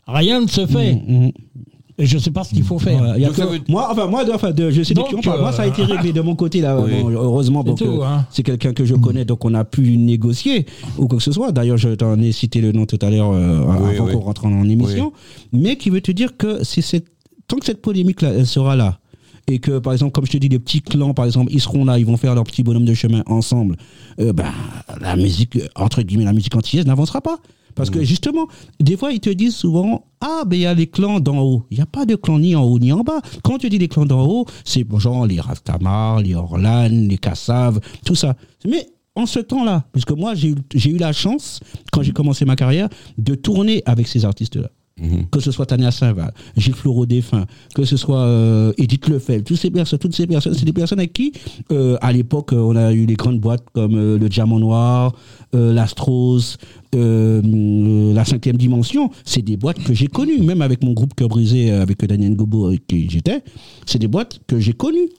Rien 0.07 0.41
ne 0.41 0.47
se 0.47 0.65
fait. 0.65 0.93
Mhm. 1.07 1.31
Et 1.97 2.05
je 2.07 2.17
sais 2.17 2.31
pas 2.31 2.43
ce 2.43 2.53
qu'il 2.53 2.63
faut 2.63 2.79
faire. 2.79 2.97
Voilà, 2.97 3.17
il 3.17 3.21
y 3.21 3.25
a 3.25 3.27
Donc 3.27 3.35
que- 3.37 3.43
ça 3.43 3.47
veut- 3.47 3.59
Moi, 3.67 3.87
enfin, 3.91 4.07
moi, 4.07 4.23
de- 4.25 4.31
enfin, 4.31 4.51
de- 4.51 4.71
je 4.71 4.81
sais 4.81 4.93
de 4.95 4.99
Donc, 4.99 5.09
qui 5.09 5.15
on 5.15 5.21
parle. 5.21 5.41
Moi, 5.41 5.51
ça 5.51 5.63
a 5.63 5.67
été 5.67 5.83
euh, 5.83 5.85
réglé 5.85 6.11
de 6.13 6.21
mon 6.21 6.35
côté, 6.35 6.59
là. 6.61 6.79
Oui. 6.83 6.91
Bon, 7.01 7.09
heureusement, 7.11 7.63
C'est 7.77 7.85
euh, 7.85 8.01
hein. 8.03 8.25
c'est 8.31 8.41
quelqu'un 8.43 8.73
que 8.73 8.85
je 8.85 8.95
connais, 8.95 9.23
donc 9.23 9.45
on 9.45 9.53
a 9.53 9.63
pu 9.65 9.97
négocier 9.97 10.65
ou 10.97 11.07
quoi 11.07 11.17
que 11.19 11.23
ce 11.23 11.31
soit. 11.31 11.51
D'ailleurs, 11.51 11.77
je 11.77 11.89
t'en 11.89 12.19
ai 12.19 12.31
cité 12.31 12.59
le 12.61 12.71
nom 12.71 12.85
tout 12.87 12.97
à 13.03 13.09
l'heure 13.11 13.31
euh, 13.33 13.59
Oui, 13.59 13.95
avant 13.97 14.05
oui. 14.05 14.13
qu'on 14.13 14.19
rentre 14.19 14.45
en 14.45 14.67
émission. 14.67 15.13
Mais 15.53 15.75
qui 15.75 15.89
veut 15.91 16.01
te 16.01 16.11
dire 16.11 16.35
que 16.37 16.63
c'est 16.63 16.81
cette, 16.81 17.05
tant 17.47 17.57
que 17.57 17.65
cette 17.65 17.81
polémique-là, 17.81 18.31
elle 18.35 18.47
sera 18.47 18.75
là. 18.75 18.97
Et 19.47 19.59
que, 19.59 19.77
par 19.79 19.93
exemple, 19.93 20.11
comme 20.13 20.25
je 20.25 20.31
te 20.31 20.37
dis, 20.37 20.49
les 20.49 20.59
petits 20.59 20.81
clans, 20.81 21.13
par 21.13 21.25
exemple, 21.25 21.51
ils 21.53 21.59
seront 21.61 21.83
là, 21.85 21.99
ils 21.99 22.05
vont 22.05 22.17
faire 22.17 22.33
leur 22.33 22.45
petit 22.45 22.63
bonhomme 22.63 22.85
de 22.85 22.93
chemin 22.95 23.21
ensemble. 23.27 23.75
euh, 24.19 24.33
ben, 24.33 24.45
la 25.01 25.15
musique, 25.17 25.59
entre 25.75 26.01
guillemets, 26.01 26.23
la 26.25 26.33
musique 26.33 26.55
antillaise 26.55 26.85
n'avancera 26.87 27.21
pas. 27.21 27.37
Parce 27.75 27.89
que 27.89 28.03
justement, 28.03 28.47
des 28.79 28.97
fois, 28.97 29.11
ils 29.11 29.19
te 29.19 29.29
disent 29.29 29.55
souvent 29.55 30.05
Ah, 30.19 30.43
ben 30.45 30.55
il 30.55 30.61
y 30.61 30.65
a 30.65 30.73
les 30.73 30.87
clans 30.87 31.19
d'en 31.19 31.39
haut. 31.39 31.65
Il 31.71 31.77
n'y 31.77 31.83
a 31.83 31.85
pas 31.85 32.05
de 32.05 32.15
clans 32.15 32.39
ni 32.39 32.55
en 32.55 32.63
haut 32.63 32.79
ni 32.79 32.91
en 32.91 33.01
bas. 33.01 33.21
Quand 33.43 33.57
tu 33.57 33.69
dis 33.69 33.77
les 33.77 33.87
clans 33.87 34.05
d'en 34.05 34.25
haut, 34.25 34.45
c'est 34.65 34.85
genre 34.97 35.25
les 35.25 35.39
Rastamar, 35.39 36.21
les 36.21 36.35
Orlan, 36.35 36.89
les 36.89 37.17
Kassav, 37.17 37.79
tout 38.05 38.15
ça. 38.15 38.35
Mais 38.65 38.87
en 39.15 39.25
ce 39.25 39.39
temps-là, 39.39 39.85
puisque 39.91 40.11
moi, 40.11 40.35
j'ai 40.35 40.49
eu, 40.49 40.55
j'ai 40.73 40.91
eu 40.91 40.97
la 40.97 41.13
chance, 41.13 41.59
quand 41.91 42.01
j'ai 42.01 42.13
commencé 42.13 42.45
ma 42.45 42.55
carrière, 42.55 42.89
de 43.17 43.35
tourner 43.35 43.83
avec 43.85 44.07
ces 44.07 44.25
artistes-là. 44.25 44.69
Que 45.31 45.39
ce 45.39 45.51
soit 45.51 45.65
Tania 45.65 45.91
Saint-Val, 45.91 46.33
Gilles 46.55 46.75
Floreau 46.75 47.05
Défunt, 47.05 47.45
que 47.73 47.85
ce 47.85 47.97
soit 47.97 48.19
euh, 48.19 48.73
Edith 48.77 49.07
Lefebvre, 49.07 49.43
toutes 49.43 49.57
ces 49.57 49.71
personnes, 49.71 49.99
toutes 49.99 50.15
ces 50.15 50.27
personnes, 50.27 50.53
c'est 50.53 50.65
des 50.65 50.73
personnes 50.73 50.99
avec 50.99 51.13
qui, 51.13 51.31
euh, 51.71 51.97
à 52.01 52.11
l'époque, 52.11 52.53
euh, 52.53 52.57
on 52.57 52.75
a 52.75 52.93
eu 52.93 53.05
les 53.05 53.15
grandes 53.15 53.39
boîtes 53.39 53.65
comme 53.73 53.95
le 53.95 54.29
Diamant 54.29 54.59
Noir, 54.59 55.13
l'Astros, 55.53 56.57
la 56.93 58.25
cinquième 58.25 58.57
dimension. 58.57 59.09
C'est 59.25 59.41
des 59.41 59.57
boîtes 59.57 59.83
que 59.83 59.93
j'ai 59.93 60.07
connues, 60.07 60.41
même 60.41 60.61
avec 60.61 60.83
mon 60.83 60.93
groupe 60.93 61.13
Cœur 61.15 61.29
Brisé, 61.29 61.71
avec 61.71 62.05
Daniel 62.05 62.35
Gobo, 62.35 62.67
avec 62.67 62.85
qui 62.87 63.09
j'étais. 63.09 63.43
C'est 63.85 63.99
des 63.99 64.07
boîtes 64.07 64.39
que 64.47 64.59
j'ai 64.59 64.73
connues. 64.73 65.09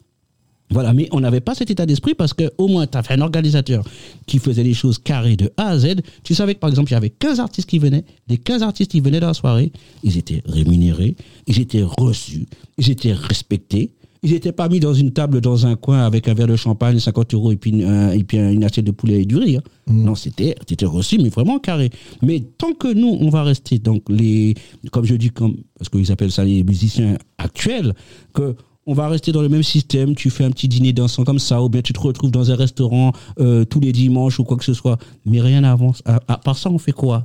Voilà, 0.73 0.93
mais 0.95 1.09
on 1.13 1.21
n'avait 1.21 1.41
pas 1.41 1.55
cet 1.55 1.71
état 1.71 1.87
d'esprit 1.87 2.15
parce 2.15 2.33
que 2.35 2.51
au 2.59 2.69
moins 2.69 2.87
tu 2.87 2.97
as 2.99 3.03
fait 3.03 3.15
un 3.15 3.21
organisateur 3.21 3.85
qui 4.27 4.39
faisait 4.39 4.63
les 4.65 4.75
choses 4.75 4.99
carrées 4.99 5.37
de 5.37 5.51
A 5.57 5.69
à 5.69 5.79
Z. 5.79 5.97
Tu 6.25 6.35
savais 6.35 6.55
que 6.55 6.61
par 6.61 6.71
exemple, 6.71 6.91
il 6.91 6.95
y 6.95 6.97
avait 6.97 7.11
15 7.11 7.41
artistes 7.41 7.69
qui 7.69 7.79
venaient, 7.79 8.05
les 8.29 8.39
15 8.39 8.63
artistes 8.63 8.91
qui 8.91 9.01
venaient 9.01 9.21
dans 9.21 9.29
la 9.29 9.35
soirée, 9.35 9.73
ils 10.03 10.17
étaient 10.19 10.43
rémunérés, 10.47 11.17
ils 11.47 11.61
étaient 11.61 11.83
reçus, 11.83 12.47
ils 12.79 12.91
étaient 12.91 13.13
respectés. 13.13 13.91
Ils 14.25 14.31
n'étaient 14.31 14.53
pas 14.53 14.69
mis 14.69 14.79
dans 14.79 14.95
une 14.95 15.11
table 15.11 15.41
dans 15.41 15.67
un 15.67 15.75
coin 15.75 16.07
avec 16.07 16.29
un 16.29 16.35
verre 16.35 16.47
de 16.47 16.55
champagne, 16.55 16.97
50 17.01 17.35
euros 17.35 17.51
et 17.51 17.57
puis, 17.57 17.71
une- 17.73 17.83
un- 17.85 18.13
et 18.13 18.23
puis 18.23 18.39
une 18.39 18.63
assiette 18.63 18.85
de 18.87 18.93
poulet 18.93 19.23
et 19.23 19.25
du 19.25 19.37
riz. 19.37 19.57
hein. 19.57 19.63
Non, 19.89 20.15
c'était 20.15 20.55
c'était 20.69 20.87
reçu, 20.87 21.19
mais 21.19 21.29
vraiment 21.29 21.59
carré. 21.59 21.91
Mais 22.23 22.39
tant 22.57 22.73
que 22.73 22.87
nous, 22.95 23.17
on 23.21 23.31
va 23.31 23.43
rester, 23.43 23.81
donc 23.81 24.05
les, 24.09 24.55
comme 24.93 25.05
je 25.07 25.17
dis, 25.17 25.31
comme, 25.31 25.57
parce 25.77 25.89
qu'ils 25.89 26.13
appellent 26.13 26.31
ça 26.31 26.45
les 26.45 26.63
musiciens 26.63 27.19
actuels, 27.37 27.95
que 28.33 28.55
on 28.87 28.95
va 28.95 29.09
rester 29.09 29.33
dans 29.33 29.43
le 29.43 29.49
même 29.49 29.63
système, 29.63 30.15
tu 30.15 30.31
fais 30.31 30.45
un 30.45 30.51
petit 30.51 30.69
dîner 30.69 30.93
dansant 30.93 31.25
comme 31.25 31.39
ça, 31.39 31.63
ou 31.63 31.69
bien 31.69 31.83
tu 31.83 31.93
te 31.93 32.01
retrouves 32.01 32.31
dans 32.31 32.51
un 32.51 32.57
restaurant 32.57 33.13
euh, 33.39 33.65
tous 33.65 33.81
les 33.81 33.93
dimanches 33.93 34.41
ou 34.41 34.45
quoi 34.45 34.57
que 34.57 34.65
ce 34.65 34.75
soit, 34.75 34.99
mais 35.25 35.41
rien 35.41 35.61
n'avance. 35.61 36.03
À, 36.05 36.39
part 36.39 36.59
ça, 36.59 36.71
on 36.71 36.79
fait 36.79 36.93
quoi? 36.93 37.23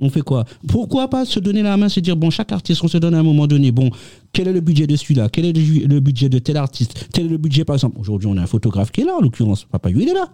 On 0.00 0.10
fait 0.10 0.20
quoi? 0.20 0.44
Pourquoi 0.68 1.08
pas 1.08 1.24
se 1.24 1.40
donner 1.40 1.62
la 1.62 1.76
main, 1.76 1.88
se 1.88 2.00
dire, 2.00 2.16
bon, 2.16 2.30
chaque 2.30 2.52
artiste, 2.52 2.84
on 2.84 2.88
se 2.88 2.98
donne 2.98 3.14
à 3.14 3.18
un 3.18 3.22
moment 3.22 3.46
donné, 3.46 3.72
bon, 3.72 3.90
quel 4.32 4.46
est 4.46 4.52
le 4.52 4.60
budget 4.60 4.86
de 4.86 4.94
celui-là? 4.94 5.28
Quel 5.28 5.46
est 5.46 5.52
le, 5.52 6.00
budget 6.00 6.28
de 6.28 6.38
tel 6.38 6.56
artiste? 6.56 7.08
Quel 7.12 7.26
est 7.26 7.30
le 7.30 7.38
budget, 7.38 7.64
par 7.64 7.74
exemple. 7.74 7.98
Aujourd'hui, 7.98 8.28
on 8.30 8.36
a 8.36 8.42
un 8.42 8.46
photographe 8.46 8.92
qui 8.92 9.00
est 9.00 9.04
là, 9.04 9.16
en 9.16 9.20
l'occurrence, 9.20 9.64
Papa 9.64 9.90
Yu, 9.90 10.02
il 10.02 10.08
est 10.08 10.14
là. 10.14 10.28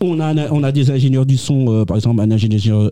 On 0.00 0.20
a, 0.20 0.50
on 0.50 0.62
a 0.62 0.72
des 0.72 0.90
ingénieurs 0.90 1.24
du 1.24 1.36
son, 1.36 1.72
euh, 1.72 1.84
par 1.84 1.96
exemple, 1.96 2.20
un 2.20 2.30
ingénieur, 2.30 2.90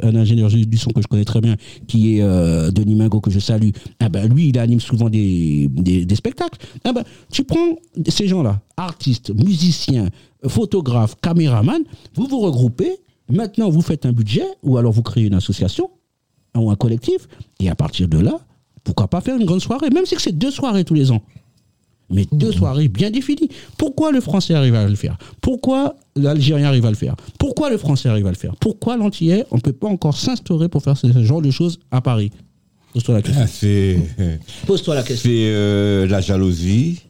du 0.50 0.78
son 0.78 0.90
que 0.90 1.02
je 1.02 1.06
connais 1.08 1.24
très 1.24 1.40
bien, 1.40 1.56
qui 1.86 2.16
est 2.16 2.22
euh, 2.22 2.70
Denis 2.70 2.94
Mingo, 2.94 3.20
que 3.20 3.30
je 3.30 3.38
salue. 3.38 3.70
Ah 4.00 4.08
ben, 4.08 4.32
lui, 4.32 4.48
il 4.48 4.58
anime 4.58 4.80
souvent 4.80 5.10
des 5.10 5.68
spectacles. 6.14 6.58
Ah 6.84 6.92
ben, 6.92 7.04
tu 7.30 7.44
prends 7.44 7.76
ces 8.08 8.28
gens-là, 8.28 8.60
artistes, 8.76 9.32
musiciens, 9.34 10.08
photographes, 10.46 11.16
caméramans, 11.20 11.82
vous 12.14 12.26
vous 12.26 12.40
regroupez, 12.40 12.92
maintenant 13.28 13.68
vous 13.70 13.82
faites 13.82 14.06
un 14.06 14.12
budget, 14.12 14.46
ou 14.62 14.76
alors 14.76 14.92
vous 14.92 15.02
créez 15.02 15.26
une 15.26 15.34
association, 15.34 15.90
ou 16.56 16.70
un 16.70 16.76
collectif, 16.76 17.28
et 17.60 17.68
à 17.68 17.74
partir 17.74 18.08
de 18.08 18.18
là, 18.18 18.38
pourquoi 18.84 19.08
pas 19.08 19.20
faire 19.20 19.36
une 19.36 19.44
grande 19.44 19.60
soirée, 19.60 19.90
même 19.90 20.06
si 20.06 20.16
c'est 20.18 20.36
deux 20.36 20.50
soirées 20.50 20.84
tous 20.84 20.94
les 20.94 21.10
ans. 21.10 21.22
Mais 22.12 22.26
deux 22.30 22.52
soirées 22.52 22.88
bien 22.88 23.10
définies. 23.10 23.48
Pourquoi 23.78 24.12
le 24.12 24.20
français 24.20 24.54
arrive 24.54 24.74
à 24.74 24.86
le 24.86 24.94
faire? 24.94 25.16
Pourquoi 25.40 25.96
l'Algérien 26.16 26.68
arrive 26.68 26.84
à 26.86 26.90
le 26.90 26.96
faire? 26.96 27.16
Pourquoi 27.38 27.70
le 27.70 27.78
français 27.78 28.08
arrive 28.08 28.26
à 28.26 28.30
le 28.30 28.36
faire? 28.36 28.54
Pourquoi 28.60 28.96
l'antillais, 28.96 29.44
on 29.50 29.56
ne 29.56 29.60
peut 29.60 29.72
pas 29.72 29.88
encore 29.88 30.16
s'instaurer 30.16 30.68
pour 30.68 30.82
faire 30.82 30.96
ce 30.96 31.06
genre 31.22 31.42
de 31.42 31.50
choses 31.50 31.78
à 31.90 32.00
Paris? 32.00 32.30
Pose-toi 32.92 33.14
la 33.14 33.22
question. 33.22 33.42
Ah, 33.42 33.46
C'est 33.46 33.98
Pose-toi 34.66 34.94
la 34.94 35.02
question. 35.02 35.30
c'est, 35.30 35.46
euh, 35.46 36.06
la 36.06 36.20
jalousie. 36.20 37.00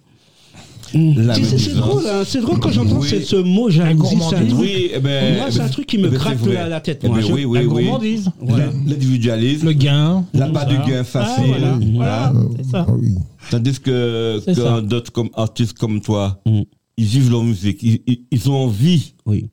Sais, 0.92 1.58
C'est 1.58 1.74
drôle, 1.74 2.02
hein, 2.06 2.22
c'est 2.26 2.40
drôle 2.40 2.58
quand 2.60 2.70
j'entends 2.70 2.98
Oui. 3.00 3.08
ce, 3.24 3.36
mot 3.36 3.70
jalousie. 3.70 4.08
C'est 4.10 4.14
un 4.36 4.44
gourmandise. 4.44 4.48
truc, 4.48 4.60
Oui, 4.60 4.90
eh 4.94 4.98
ben, 5.00 5.36
Moi, 5.36 5.44
eh 5.48 5.50
c'est 5.50 5.58
ben, 5.58 5.64
un 5.64 5.68
truc 5.68 5.86
qui 5.86 5.98
me 5.98 6.06
eh 6.06 6.10
ben, 6.10 6.14
gratte 6.18 6.36
c'est 6.40 6.44
vrai. 6.46 6.54
la- 6.54 6.68
la 6.68 6.80
tête, 6.80 7.00
Eh 7.02 7.08
moi. 7.08 7.16
ben 7.18 7.26
Je- 7.26 7.32
oui, 7.32 7.44
oui, 7.44 7.58
la 7.58 7.64
oui. 7.64 7.84
gourmandise. 7.84 8.30
Voilà. 8.40 8.66
L'individualisme, 8.86 9.66
Le 9.66 9.72
gain. 9.72 10.24
la 10.34 10.48
part 10.48 10.66
du 10.66 10.76
gain 10.76 10.98
Ah, 11.00 11.04
facile. 11.04 11.44
voilà. 11.46 11.78
Voilà, 11.94 12.28
hein. 12.28 12.48
c'est 12.56 12.70
ça. 12.70 12.86
Ah 12.88 12.92
oui. 12.98 13.14
Tandis 13.50 13.80
que, 13.80 14.40
C'est 14.44 14.54
d'autres 14.86 15.12
comme 15.12 15.30
artistes 15.34 15.78
comme 15.78 16.00
toi, 16.00 16.40
Mm. 16.46 16.60
ils 16.98 17.04
vivent 17.06 17.30
leur 17.30 17.42
musique, 17.44 17.82
ils, 17.82 18.00
ils- 18.06 18.20
ils 18.30 18.50
ont 18.50 18.54
envie. 18.64 19.14
Oui. 19.26 19.48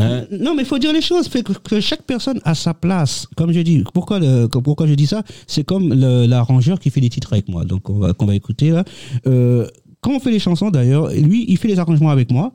hein? 0.00 0.24
Non, 0.32 0.54
mais 0.56 0.62
il 0.62 0.66
faut 0.66 0.78
dire 0.78 0.92
les 0.92 1.00
choses. 1.00 1.28
Fait 1.28 1.42
que, 1.44 1.52
que 1.52 1.80
chaque 1.80 2.02
personne 2.02 2.40
a 2.44 2.54
sa 2.56 2.74
place. 2.74 3.26
Comme 3.36 3.52
je 3.52 3.60
dis, 3.60 3.84
pourquoi, 3.94 4.18
le- 4.18 4.46
pourquoi 4.48 4.86
je 4.88 4.94
dis 4.94 5.06
ça? 5.06 5.22
C'est 5.46 5.62
comme 5.64 5.94
l'arrangeur 5.94 6.80
qui 6.80 6.90
fait 6.90 7.00
les 7.00 7.08
titres 7.10 7.32
avec 7.32 7.48
moi, 7.48 7.64
donc 7.64 7.88
on 7.88 7.98
va, 8.00 8.12
qu'on 8.12 8.26
va 8.26 8.34
écouter 8.34 8.70
là. 8.70 8.84
Euh, 9.26 9.66
quand 10.00 10.12
on 10.14 10.20
fait 10.20 10.30
les 10.30 10.38
chansons, 10.38 10.70
d'ailleurs, 10.70 11.10
lui, 11.12 11.44
il 11.48 11.56
fait 11.56 11.68
les 11.68 11.78
arrangements 11.78 12.10
avec 12.10 12.30
moi. 12.30 12.52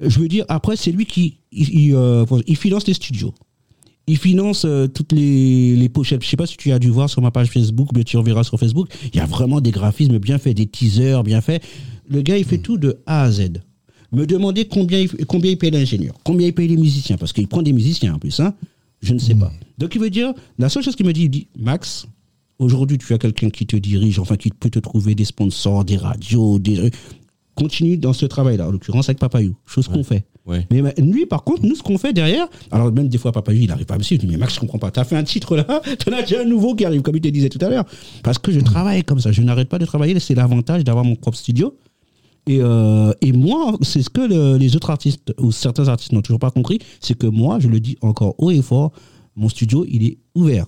Je 0.00 0.18
veux 0.18 0.28
dire, 0.28 0.44
après, 0.48 0.76
c'est 0.76 0.90
lui 0.90 1.06
qui 1.06 1.38
il, 1.52 1.68
il, 1.68 1.94
euh, 1.94 2.24
il 2.46 2.56
finance 2.56 2.86
les 2.86 2.94
studios. 2.94 3.34
Il 4.08 4.16
finance 4.16 4.64
euh, 4.64 4.88
toutes 4.88 5.12
les, 5.12 5.76
les 5.76 5.88
pochettes. 5.88 6.24
Je 6.24 6.28
sais 6.28 6.36
pas 6.36 6.46
si 6.46 6.56
tu 6.56 6.72
as 6.72 6.80
dû 6.80 6.88
voir 6.88 7.08
sur 7.08 7.22
ma 7.22 7.30
page 7.30 7.50
Facebook, 7.50 7.90
mais 7.94 8.02
tu 8.02 8.16
reverras 8.16 8.42
sur 8.42 8.58
Facebook. 8.58 8.88
Il 9.12 9.16
y 9.16 9.20
a 9.20 9.26
vraiment 9.26 9.60
des 9.60 9.70
graphismes 9.70 10.18
bien 10.18 10.38
faits, 10.38 10.56
des 10.56 10.66
teasers 10.66 11.22
bien 11.22 11.40
faits. 11.40 11.62
Le 12.08 12.20
gars, 12.22 12.36
il 12.36 12.44
fait 12.44 12.58
tout 12.58 12.78
de 12.78 12.98
A 13.06 13.22
à 13.22 13.30
Z. 13.30 13.62
Me 14.10 14.26
demander 14.26 14.64
combien 14.66 14.98
il, 14.98 15.08
combien 15.26 15.52
il 15.52 15.56
paye 15.56 15.70
l'ingénieur, 15.70 16.14
combien 16.24 16.48
il 16.48 16.52
paye 16.52 16.68
les 16.68 16.76
musiciens, 16.76 17.16
parce 17.16 17.32
qu'il 17.32 17.48
prend 17.48 17.62
des 17.62 17.72
musiciens 17.72 18.14
en 18.14 18.18
plus, 18.18 18.40
hein. 18.40 18.54
Je 19.00 19.14
ne 19.14 19.18
sais 19.18 19.34
pas. 19.34 19.50
Donc 19.78 19.94
il 19.94 20.00
veut 20.00 20.10
dire, 20.10 20.34
la 20.58 20.68
seule 20.68 20.82
chose 20.82 20.96
qu'il 20.96 21.06
me 21.06 21.12
dit, 21.12 21.22
il 21.22 21.30
dit, 21.30 21.46
Max, 21.58 22.06
aujourd'hui 22.58 22.98
tu 22.98 23.12
as 23.14 23.18
quelqu'un 23.18 23.50
qui 23.50 23.66
te 23.66 23.76
dirige, 23.76 24.18
enfin 24.18 24.36
qui 24.36 24.50
peut 24.50 24.70
te 24.70 24.78
trouver 24.78 25.14
des 25.14 25.24
sponsors, 25.24 25.84
des 25.84 25.96
radios, 25.96 26.58
des 26.58 26.90
continue 27.54 27.98
dans 27.98 28.14
ce 28.14 28.24
travail-là, 28.24 28.66
en 28.68 28.70
l'occurrence 28.70 29.08
avec 29.10 29.18
Papayou, 29.18 29.54
chose 29.66 29.86
qu'on 29.86 30.02
fait. 30.04 30.24
Ouais. 30.46 30.66
Mais 30.70 30.80
ma- 30.82 30.92
lui, 30.96 31.26
par 31.26 31.44
contre, 31.44 31.64
nous, 31.66 31.74
ce 31.74 31.82
qu'on 31.82 31.98
fait 31.98 32.12
derrière, 32.14 32.46
alors 32.70 32.90
même 32.90 33.08
des 33.08 33.18
fois, 33.18 33.30
Papayou, 33.30 33.60
il 33.62 33.68
n'arrive 33.68 33.84
pas 33.84 33.94
à 33.94 33.98
me 33.98 34.02
suivre. 34.02 34.24
Il 34.24 34.26
dit, 34.26 34.32
mais 34.32 34.38
Max, 34.38 34.54
je 34.54 34.60
comprends 34.60 34.78
pas. 34.78 34.90
T'as 34.90 35.04
fait 35.04 35.16
un 35.16 35.22
titre 35.22 35.54
là, 35.56 35.64
t'en 36.04 36.12
as 36.12 36.22
déjà 36.22 36.40
un 36.40 36.44
nouveau 36.46 36.74
qui 36.74 36.84
arrive, 36.86 37.02
comme 37.02 37.14
il 37.14 37.20
te 37.20 37.28
disait 37.28 37.50
tout 37.50 37.64
à 37.64 37.68
l'heure. 37.68 37.84
Parce 38.24 38.38
que 38.38 38.50
je 38.50 38.58
travaille 38.60 39.04
comme 39.04 39.20
ça. 39.20 39.30
Je 39.32 39.42
n'arrête 39.42 39.68
pas 39.68 39.78
de 39.78 39.84
travailler. 39.84 40.18
C'est 40.18 40.34
l'avantage 40.34 40.82
d'avoir 40.82 41.04
mon 41.04 41.14
propre 41.14 41.36
studio. 41.36 41.76
Et, 42.48 42.58
euh, 42.60 43.12
et 43.20 43.32
moi, 43.32 43.76
c'est 43.82 44.02
ce 44.02 44.10
que 44.10 44.22
le- 44.22 44.56
les 44.56 44.74
autres 44.74 44.90
artistes, 44.90 45.32
ou 45.38 45.52
certains 45.52 45.86
artistes 45.88 46.12
n'ont 46.12 46.22
toujours 46.22 46.40
pas 46.40 46.50
compris, 46.50 46.78
c'est 47.00 47.16
que 47.16 47.26
moi, 47.28 47.60
je 47.60 47.68
le 47.68 47.78
dis 47.80 47.96
encore 48.00 48.34
haut 48.38 48.50
et 48.50 48.62
fort, 48.62 48.92
mon 49.36 49.48
studio, 49.50 49.84
il 49.88 50.04
est 50.06 50.18
ouvert. 50.34 50.66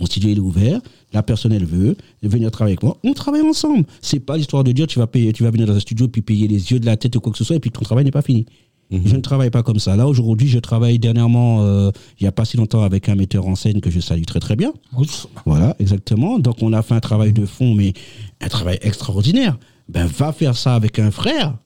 Mon 0.00 0.06
studio 0.06 0.30
il 0.30 0.36
est 0.36 0.40
ouvert, 0.40 0.80
la 1.12 1.22
personne 1.24 1.52
elle 1.52 1.64
veut 1.64 1.96
venir 2.22 2.50
travailler 2.52 2.74
avec 2.74 2.84
moi, 2.84 2.96
on 3.02 3.12
travaille 3.14 3.42
ensemble. 3.42 3.84
C'est 4.00 4.20
pas 4.20 4.36
l'histoire 4.36 4.62
de 4.62 4.70
dire 4.72 4.86
tu 4.86 4.98
vas 5.00 5.06
payer, 5.08 5.32
tu 5.32 5.42
vas 5.42 5.50
venir 5.50 5.66
dans 5.66 5.74
un 5.74 5.80
studio 5.80 6.06
puis 6.06 6.22
payer 6.22 6.46
les 6.46 6.70
yeux 6.70 6.78
de 6.78 6.86
la 6.86 6.96
tête 6.96 7.16
ou 7.16 7.20
quoi 7.20 7.32
que 7.32 7.38
ce 7.38 7.44
soit 7.44 7.56
et 7.56 7.60
puis 7.60 7.70
ton 7.72 7.80
travail 7.82 8.04
n'est 8.04 8.10
pas 8.12 8.22
fini. 8.22 8.46
Je 8.90 9.16
ne 9.16 9.20
travaille 9.20 9.50
pas 9.50 9.62
comme 9.62 9.78
ça. 9.78 9.96
Là 9.96 10.06
aujourd'hui, 10.08 10.48
je 10.48 10.58
travaille 10.58 10.98
dernièrement, 10.98 11.62
euh, 11.62 11.90
il 12.18 12.24
y 12.24 12.26
a 12.26 12.32
pas 12.32 12.46
si 12.46 12.56
longtemps 12.56 12.82
avec 12.82 13.08
un 13.10 13.16
metteur 13.16 13.46
en 13.46 13.54
scène 13.54 13.82
que 13.82 13.90
je 13.90 14.00
salue 14.00 14.22
très 14.22 14.40
très 14.40 14.56
bien. 14.56 14.72
Oups. 14.96 15.28
Voilà, 15.44 15.76
exactement. 15.78 16.38
Donc 16.38 16.62
on 16.62 16.72
a 16.72 16.80
fait 16.80 16.94
un 16.94 17.00
travail 17.00 17.32
de 17.34 17.44
fond, 17.44 17.74
mais 17.74 17.92
un 18.40 18.48
travail 18.48 18.78
extraordinaire. 18.80 19.58
Ben 19.90 20.06
va 20.06 20.32
faire 20.32 20.56
ça 20.56 20.74
avec 20.74 20.98
un 21.00 21.10
frère, 21.10 21.56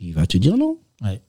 il 0.00 0.12
va 0.12 0.26
te 0.26 0.36
dire 0.36 0.56
non. 0.56 0.76
Ouais. 1.02 1.20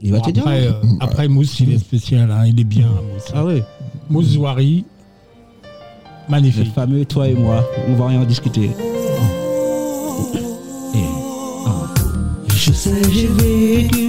Il 0.00 0.12
va 0.12 0.18
Bon, 0.18 0.24
te 0.26 0.30
dire. 0.30 0.42
après, 0.42 0.66
euh, 0.68 0.72
après, 1.00 1.28
Mousse, 1.28 1.58
il 1.60 1.72
est 1.72 1.78
spécial, 1.78 2.30
hein, 2.30 2.46
il 2.46 2.60
est 2.60 2.64
bien, 2.64 2.88
Mousse. 2.88 3.24
Ah 3.34 3.44
oui. 3.44 3.62
Mousse 4.10 4.26
Zouari, 4.26 4.84
Le 6.28 6.32
magnifique. 6.32 6.74
fameux 6.74 7.04
toi 7.06 7.26
et 7.26 7.34
moi, 7.34 7.64
on 7.88 7.94
va 7.94 8.08
rien 8.08 8.20
en 8.20 8.24
discuter. 8.24 8.70
Je 12.54 12.72
sais, 12.72 13.02
j'ai 13.10 13.28
vécu 13.28 14.08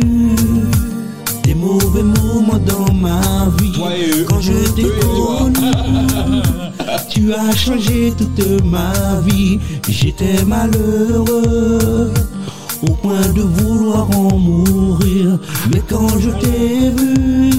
des 1.45 1.55
mauvais 1.55 2.03
moments 2.03 2.59
dans 2.59 2.93
ma 2.93 3.47
vie. 3.59 3.71
Toi 3.71 3.95
et 3.95 4.09
eux. 4.19 4.25
Quand 4.27 4.41
je 4.41 4.51
t'ai 4.75 4.83
connu, 4.83 5.71
tu 7.09 7.33
as 7.33 7.55
changé 7.55 8.11
toute 8.17 8.65
ma 8.65 9.21
vie. 9.25 9.59
J'étais 9.87 10.43
malheureux 10.45 12.11
au 12.81 12.91
point 12.95 13.27
de 13.33 13.41
vouloir 13.41 14.09
en 14.11 14.37
mourir. 14.37 15.39
Mais 15.71 15.81
quand 15.87 16.09
je 16.19 16.29
t'ai 16.31 16.89
vu, 16.97 17.58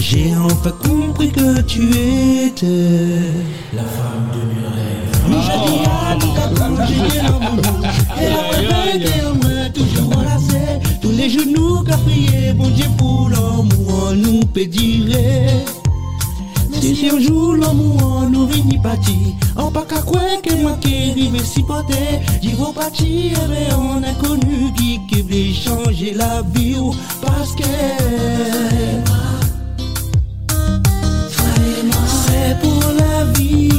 j'ai 0.00 0.34
enfin 0.36 0.70
compris 0.70 1.30
que 1.30 1.60
tu 1.62 1.82
étais 1.82 3.32
la 3.74 3.82
femme 3.82 4.28
de 4.32 4.40
mes 4.48 4.66
rêves. 4.66 5.14
Je 5.26 5.54
dis 5.66 5.80
à 5.86 6.76
cas, 6.76 6.86
j'ai 6.86 7.18
l'amour. 7.18 7.86
Et 8.20 8.26
après, 8.26 8.98
t'es 8.98 9.24
en 9.24 9.34
moi, 9.34 9.68
toujours 9.72 10.18
enlacé. 10.18 10.80
Tous 11.00 11.10
les 11.10 11.28
genoux 11.28 11.82
qu'a 11.82 11.96
prié, 11.98 12.52
bon 12.54 12.68
Dieu 12.68 12.86
pour 12.96 13.28
l'amour, 13.30 14.10
on 14.10 14.14
nous 14.14 14.44
pédirait. 14.46 15.64
Si 16.80 16.94
si 16.94 17.08
un 17.08 17.18
jour 17.18 17.56
l'amour 17.56 18.28
nous 18.30 18.46
vini 18.46 18.78
parti 18.78 19.34
On 19.56 19.70
pas 19.70 19.86
qu'à 19.88 20.02
quoi 20.02 20.20
que 20.42 20.54
moi 20.60 20.76
qui 20.82 21.12
rive 21.12 21.42
si 21.42 21.62
poté 21.62 22.20
J'y 22.42 22.50
vais 22.50 22.72
parti 22.74 23.32
avec 23.42 23.72
un 23.72 24.02
inconnu 24.02 24.70
qui 24.76 25.00
qui 25.06 25.22
veut 25.22 25.54
changer 25.54 26.12
la 26.12 26.42
vie 26.42 26.76
ou 26.78 26.94
Parce 27.22 27.54
que 27.54 27.64
pour 33.32 33.73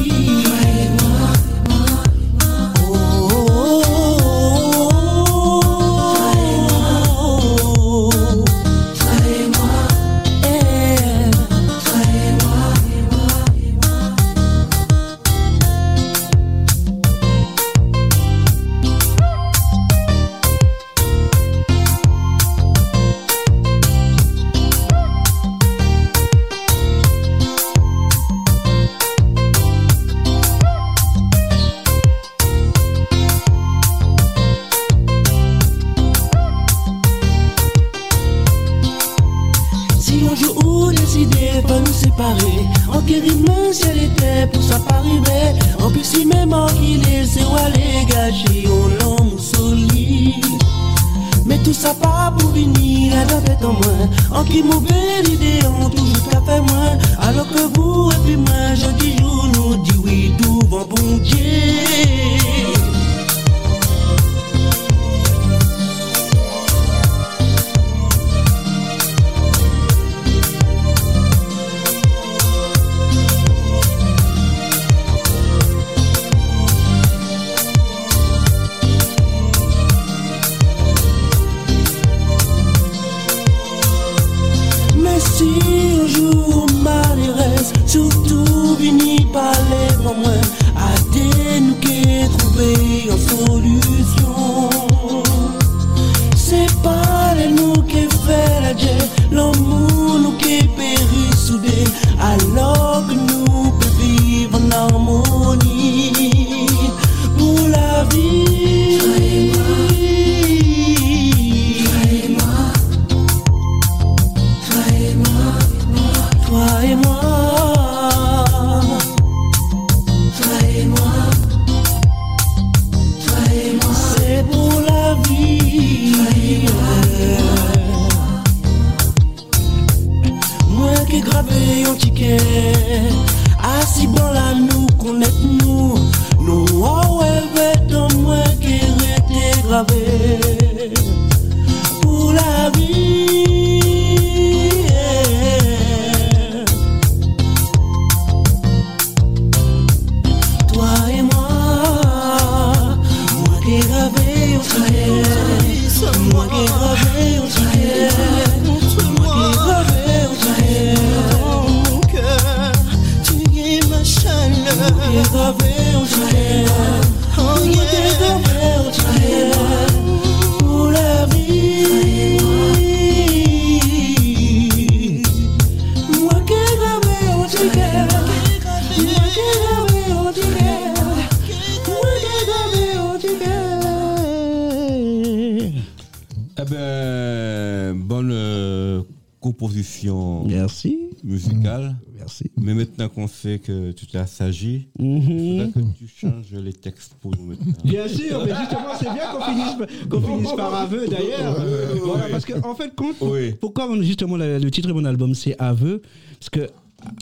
Eh 186.58 186.64
ben, 186.70 187.94
bonne 188.00 188.30
euh, 188.32 189.02
composition 189.42 190.46
Merci. 190.48 190.98
musicale. 191.24 191.96
Merci. 192.18 192.50
Mais 192.58 192.74
maintenant 192.74 193.10
qu'on 193.10 193.28
sait 193.28 193.60
que 193.60 193.92
tu 193.92 194.08
t'es 194.08 194.18
assagi, 194.18 194.88
il 194.98 195.06
Mhm. 195.06 195.22
faudra 195.22 195.72
que 195.84 195.98
tu 195.98 196.08
changes 196.08 196.54
les 196.54 196.74
textes 196.74 197.14
pour 197.22 197.32
nous 197.38 197.46
maintenant. 197.48 197.74
Bien 197.84 198.08
sûr, 198.08 198.44
mais 198.46 198.54
justement, 198.56 198.96
c'est 198.98 199.14
bien 199.14 199.32
qu'on 199.32 199.44
finisse, 199.44 199.76
par- 199.78 200.10
qu'on 200.10 200.22
finisse 200.22 200.54
par 200.56 200.74
aveu 200.76 201.08
d'ailleurs. 201.08 201.64
Voilà, 202.04 202.30
parce 202.32 202.46
qu'en 202.46 202.70
en 202.72 202.76
fait, 202.76 202.96
compte, 202.96 203.18
Oui. 203.22 203.54
pourquoi 203.60 203.90
justement 204.02 204.38
le, 204.38 204.58
le 204.58 204.72
titre 204.72 204.88
de 204.88 204.94
mon 204.94 205.06
album 205.06 205.36
c'est 205.36 205.56
Aveu? 205.60 206.02
Parce 206.40 206.50
que 206.50 206.68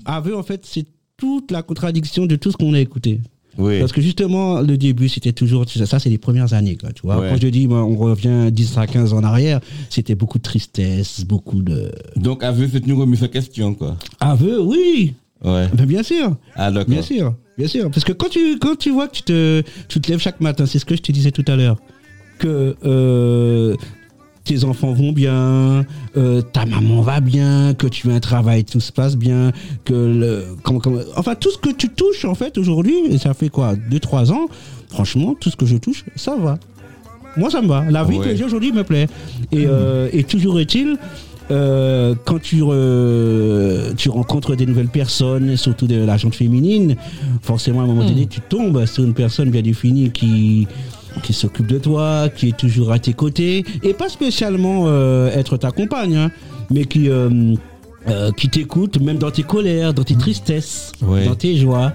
Aveu, 0.05 0.37
en 0.37 0.43
fait, 0.43 0.63
c'est 0.65 0.85
toute 1.17 1.51
la 1.51 1.63
contradiction 1.63 2.25
de 2.25 2.35
tout 2.35 2.51
ce 2.51 2.57
qu'on 2.57 2.73
a 2.73 2.79
écouté. 2.79 3.19
Oui. 3.57 3.79
Parce 3.79 3.91
que 3.91 4.01
justement, 4.01 4.61
le 4.61 4.77
début, 4.77 5.09
c'était 5.09 5.33
toujours. 5.33 5.65
Ça, 5.67 5.99
c'est 5.99 6.09
les 6.09 6.17
premières 6.17 6.53
années, 6.53 6.75
quoi, 6.75 6.91
tu 6.91 7.01
vois. 7.03 7.19
Ouais. 7.19 7.29
Quand 7.29 7.37
je 7.41 7.47
dis, 7.47 7.67
moi, 7.67 7.83
on 7.83 7.95
revient 7.95 8.51
10 8.51 8.77
à 8.77 8.87
15 8.87 9.13
ans 9.13 9.17
en 9.17 9.23
arrière, 9.23 9.59
c'était 9.89 10.15
beaucoup 10.15 10.37
de 10.37 10.43
tristesse, 10.43 11.23
beaucoup 11.25 11.61
de. 11.61 11.91
Donc, 12.15 12.43
avec 12.43 12.69
cette 12.71 12.87
nous 12.87 12.99
remis 12.99 13.17
sa 13.17 13.27
question, 13.27 13.73
quoi. 13.75 13.97
Aveu, 14.19 14.61
oui 14.61 15.13
Ouais. 15.43 15.67
Ben, 15.73 15.85
Bien 15.85 16.03
sûr 16.03 16.37
Ah. 16.55 16.71
Bien 16.71 17.01
sûr, 17.01 17.35
bien 17.57 17.67
sûr. 17.67 17.91
Parce 17.91 18.05
que 18.05 18.13
quand 18.13 18.29
tu, 18.29 18.57
quand 18.59 18.77
tu 18.77 18.91
vois 18.91 19.07
que 19.07 19.17
tu 19.17 19.23
te, 19.23 19.61
tu 19.89 19.99
te 19.99 20.09
lèves 20.09 20.21
chaque 20.21 20.39
matin, 20.39 20.65
c'est 20.65 20.79
ce 20.79 20.85
que 20.85 20.95
je 20.95 21.01
te 21.01 21.11
disais 21.11 21.31
tout 21.31 21.43
à 21.47 21.55
l'heure, 21.55 21.77
que 22.39 22.75
euh, 22.85 23.75
tes 24.43 24.63
enfants 24.65 24.91
vont 24.91 25.11
bien, 25.13 25.85
euh, 26.17 26.41
ta 26.41 26.65
maman 26.65 27.01
va 27.01 27.19
bien, 27.21 27.73
que 27.73 27.87
tu 27.87 28.11
as 28.11 28.15
un 28.15 28.19
travail, 28.19 28.65
tout 28.65 28.79
se 28.81 28.91
passe 28.91 29.15
bien, 29.15 29.51
que 29.85 29.93
le, 29.93 30.45
comment- 30.63 30.79
comment- 30.79 30.99
enfin 31.15 31.35
tout 31.35 31.49
ce 31.51 31.57
que 31.57 31.69
tu 31.73 31.89
touches 31.89 32.25
en 32.25 32.35
fait 32.35 32.57
aujourd'hui, 32.57 32.95
et 33.09 33.17
ça 33.17 33.33
fait 33.33 33.49
quoi, 33.49 33.75
2-3 33.89 34.31
ans, 34.31 34.47
franchement, 34.89 35.35
tout 35.39 35.49
ce 35.49 35.55
que 35.55 35.65
je 35.65 35.77
touche, 35.77 36.03
ça 36.15 36.35
va. 36.35 36.57
Moi, 37.37 37.49
ça 37.49 37.61
me 37.61 37.67
va. 37.67 37.83
La 37.89 38.03
vie 38.03 38.17
Ouais. 38.19 38.25
que 38.27 38.35
j'ai 38.35 38.43
aujourd'hui 38.43 38.71
me 38.71 38.83
plaît. 38.83 39.07
Et, 39.51 39.65
euh, 39.65 40.07
et 40.13 40.23
toujours 40.23 40.59
est-il, 40.59 40.97
euh, 41.49 42.13
quand 42.25 42.39
tu, 42.39 42.61
re- 42.61 43.95
tu 43.95 44.09
rencontres 44.09 44.55
des 44.55 44.65
nouvelles 44.67 44.87
personnes, 44.89 45.57
surtout 45.57 45.87
de 45.87 45.95
la 45.95 46.15
gente 46.17 46.35
féminine, 46.35 46.95
forcément 47.41 47.81
à 47.81 47.83
un 47.85 47.87
moment 47.87 48.05
donné, 48.05 48.27
tu 48.27 48.39
tombes 48.41 48.85
sur 48.85 49.03
une 49.03 49.13
personne 49.15 49.49
bien 49.49 49.61
définie 49.63 50.11
qui 50.11 50.67
qui 51.21 51.33
s'occupe 51.33 51.67
de 51.67 51.77
toi, 51.77 52.29
qui 52.35 52.49
est 52.49 52.57
toujours 52.57 52.91
à 52.91 52.99
tes 52.99 53.13
côtés, 53.13 53.63
et 53.83 53.93
pas 53.93 54.09
spécialement 54.09 54.85
euh, 54.87 55.29
être 55.31 55.57
ta 55.57 55.71
compagne, 55.71 56.15
hein, 56.15 56.31
mais 56.71 56.85
qui 56.85 57.09
euh, 57.09 57.55
euh, 58.09 58.31
qui 58.31 58.49
t'écoute 58.49 58.99
même 58.99 59.17
dans 59.17 59.31
tes 59.31 59.43
colères, 59.43 59.93
dans 59.93 60.03
tes 60.03 60.15
tristesses, 60.15 60.91
Ouais. 61.01 61.25
dans 61.25 61.35
tes 61.35 61.55
joies. 61.55 61.93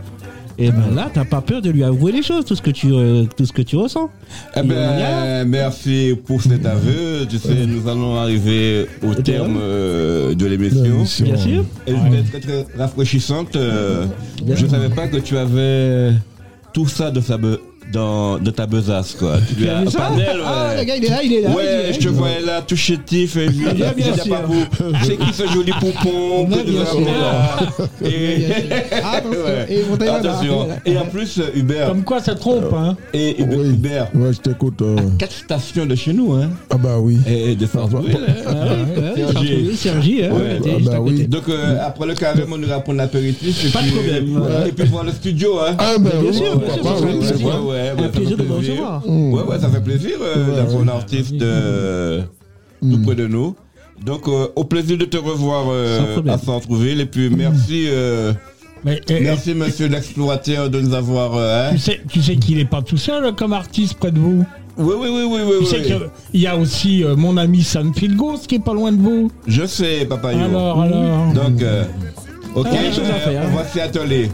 Et 0.60 0.72
ben 0.72 0.92
là, 0.92 1.08
t'as 1.14 1.24
pas 1.24 1.40
peur 1.40 1.62
de 1.62 1.70
lui 1.70 1.84
avouer 1.84 2.10
les 2.10 2.22
choses, 2.24 2.44
tout 2.44 2.56
ce 2.56 2.62
que 2.62 2.72
tu, 2.72 2.88
tout 3.36 3.46
ce 3.46 3.52
que 3.52 3.62
tu 3.62 3.76
ressens. 3.76 4.10
Eh 4.56 4.62
ben, 4.64 5.44
merci 5.46 6.16
pour 6.26 6.42
cet 6.42 6.66
aveu. 6.66 7.26
Tu 7.30 7.38
sais, 7.38 7.64
nous 7.64 7.86
allons 7.88 8.16
arriver 8.16 8.86
au 9.06 9.14
terme 9.14 9.56
euh, 9.60 10.34
de 10.34 10.46
l'émission. 10.46 11.04
Bien 11.24 11.36
sûr. 11.36 11.64
Elle 11.86 11.94
était 12.12 12.40
très, 12.40 12.40
très 12.40 12.66
rafraîchissante. 12.76 13.54
euh, 13.54 14.06
je 14.52 14.64
ne 14.64 14.68
savais 14.68 14.88
pas 14.88 15.06
que 15.06 15.18
tu 15.18 15.36
avais 15.36 16.12
tout 16.74 16.88
ça 16.88 17.12
de, 17.12 17.20
sa 17.20 17.38
dans, 17.92 18.38
de 18.38 18.50
ta 18.50 18.66
besace, 18.66 19.14
quoi. 19.18 19.36
Tu 19.48 19.54
Tu 19.56 19.68
as 19.68 19.80
vu 19.82 19.90
ça 19.90 19.98
Panel, 20.00 20.36
ouais. 20.38 20.42
Ah, 20.46 20.74
le 20.76 20.84
gars, 20.84 20.96
il 20.96 21.04
est 21.04 21.08
là, 21.08 21.22
il 21.22 21.32
est 21.32 21.40
là. 21.42 21.50
Ouais, 21.50 21.64
il 21.88 21.94
je 21.94 21.98
est 21.98 22.02
te 22.02 22.08
voyais 22.08 22.40
là 22.40 22.62
tout 22.62 22.76
chétif 22.76 23.36
et 23.36 23.46
je 23.46 23.50
Bien, 23.52 23.72
bien 23.92 23.92
disais 24.12 24.22
sûr. 24.22 24.34
pas 24.34 24.42
vous. 24.46 24.64
C'est 25.04 25.16
qui 25.16 25.32
ce 25.32 25.46
joli 25.48 25.72
poupon 25.72 26.44
Bien, 26.44 26.58
que 26.58 26.62
tu 26.64 26.70
bien 26.72 26.84
sûr. 26.86 27.00
là 27.00 27.58
Et- 28.08 28.46
Ah, 29.02 29.16
attention. 29.16 29.40
Ouais. 29.44 29.66
Et 29.70 30.08
Attention. 30.08 30.68
là. 30.68 30.74
Et 30.86 30.96
en 30.98 31.06
plus, 31.06 31.40
Hubert, 31.54 31.88
Comme 31.88 32.02
quoi 32.04 32.20
ça 32.20 32.34
trompe, 32.34 32.72
hein. 32.74 32.96
et 33.12 33.40
Hubert, 33.42 33.58
Oui. 33.58 33.68
Hubert, 33.70 34.08
Ouais, 34.14 34.32
je 34.32 34.38
t'écoute. 34.38 34.82
euh. 34.82 34.96
quatre 35.18 35.32
stations 35.32 35.86
de 35.86 35.94
chez 35.94 36.12
nous, 36.12 36.32
hein. 36.34 36.50
Ah 36.70 36.76
bah 36.76 36.96
oui. 37.00 37.18
Et 37.26 37.54
de 37.56 37.66
Sartreville. 37.66 38.16
Ah 38.46 38.52
ouais, 38.52 39.74
Sergi. 39.76 40.24
Hein, 40.24 40.30
Ah 40.64 40.68
bah 40.84 40.98
oui. 41.00 41.26
Donc 41.26 41.48
euh, 41.48 41.78
après 41.84 42.06
le 42.06 42.14
carême, 42.14 42.48
on 42.52 42.60
ira 42.62 42.80
prendre 42.80 42.98
l'apéritif 42.98 43.64
et 43.64 43.70
Pas 43.70 43.80
de 43.80 43.84
puis, 43.86 43.94
problème. 43.94 44.42
euh, 44.42 44.66
et 44.66 44.72
puis 44.72 44.86
voir 44.86 45.04
le 45.04 45.12
studio, 45.12 45.58
hein. 45.60 45.74
Ah 45.78 45.94
bah 45.98 46.10
bien 46.20 46.30
oui, 46.30 46.36
sûr, 46.36 46.60
pourquoi 46.60 47.00
bien 47.00 47.36
sûr, 47.36 47.72
ouais, 47.96 48.04
Un 48.04 48.08
plaisir 48.08 48.36
fait 48.36 48.42
de 48.42 48.48
vous 48.48 48.54
plaisir. 48.58 48.72
recevoir. 48.74 49.06
Ouais, 49.08 49.42
ouais, 49.42 49.58
ça 49.60 49.68
fait 49.68 49.80
plaisir 49.82 50.12
euh, 50.20 50.46
Ouais, 50.50 50.56
d'avoir 50.56 50.82
un 50.82 50.88
artiste 50.88 51.40
euh, 51.42 52.22
tout 52.80 53.02
près 53.02 53.14
de 53.14 53.26
nous. 53.26 53.54
Donc, 54.04 54.28
euh, 54.28 54.46
au 54.56 54.64
plaisir 54.64 54.96
de 54.98 55.04
te 55.04 55.16
revoir 55.16 55.66
euh, 55.70 56.20
à 56.28 56.38
Centreville. 56.38 57.00
Et 57.00 57.06
puis, 57.06 57.30
merci, 57.30 57.88
Mais, 58.84 59.00
merci 59.20 59.54
monsieur 59.54 59.88
l'explorateur 59.88 60.70
de 60.70 60.80
nous 60.80 60.94
avoir. 60.94 61.34
euh, 61.36 61.68
hein. 61.68 61.72
tu 61.72 61.78
sais, 61.78 62.00
tu 62.08 62.22
sais 62.22 62.36
qu'il 62.36 62.58
est 62.60 62.64
pas 62.64 62.80
tout 62.82 62.96
seul 62.96 63.34
comme 63.34 63.52
artiste 63.52 63.94
près 63.98 64.12
de 64.12 64.18
vous. 64.20 64.44
Oui, 64.76 64.94
oui, 64.96 65.08
oui, 65.10 65.22
oui, 65.28 65.40
oui. 65.44 65.52
Tu 65.58 65.64
oui. 65.64 65.66
sais 65.66 65.82
qu'il 66.30 66.40
y 66.40 66.46
a 66.46 66.56
aussi 66.56 67.02
euh, 67.02 67.16
mon 67.16 67.36
ami 67.36 67.64
Sam 67.64 67.92
Philgos 67.92 68.38
qui 68.46 68.54
est 68.54 68.64
pas 68.64 68.72
loin 68.74 68.92
de 68.92 69.02
vous. 69.02 69.28
Je 69.48 69.66
sais, 69.66 70.06
papa 70.08 70.32
Yo. 70.32 70.38
Alors, 70.44 70.80
alors. 70.82 71.32
Donc, 71.32 71.60
euh, 71.60 71.82
ok, 72.54 72.66
Ah, 72.70 72.76
euh, 72.76 72.92
faire. 72.92 73.48
on 73.52 73.56
va 73.56 73.64
s'y 73.64 73.80
atteler. 73.80 74.30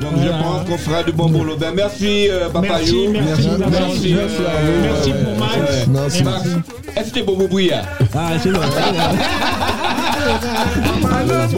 Donc, 0.00 0.12
Voilà. 0.14 0.38
je 0.38 0.42
pense 0.42 0.68
qu'on 0.68 0.78
fera 0.78 1.02
du 1.02 1.12
bon 1.12 1.28
boulot. 1.28 1.56
Ben, 1.58 1.72
merci, 1.74 2.28
euh, 2.30 2.48
papa 2.50 2.66
Merci, 2.68 3.04
Yo. 3.04 3.10
merci, 3.12 3.28
Merci, 3.28 3.48
d'avoir 3.48 3.70
merci, 3.70 4.14
pour 5.12 5.38
Max. 5.38 5.56
ouais. 5.56 5.86
Merci. 5.88 6.22
Max, 6.24 6.42
est-ce 6.96 7.08
que 7.08 7.14
t'es 7.14 7.22
Bobo 7.22 7.48
Bouya 7.48 7.82
Ah, 8.14 8.30
c'est 8.42 8.50
bon. 8.50 8.60
Maman 11.02 11.48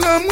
Maman 0.00 0.28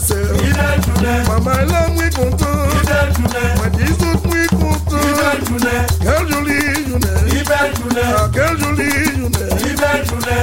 anniversaire 0.00 1.24
Maman 1.28 1.66
la 1.66 1.88
mwen 1.88 2.10
kontan 2.12 2.68
Mwen 3.56 3.72
di 3.76 3.86
zot 3.98 4.24
mwen 4.26 4.48
kontan 4.48 5.00
Quelle 6.00 6.28
jolie 6.28 6.86
journée 6.88 7.10
Ah, 8.16 8.28
quelle 8.32 8.58
jolie 8.58 9.04
journée 9.14 9.48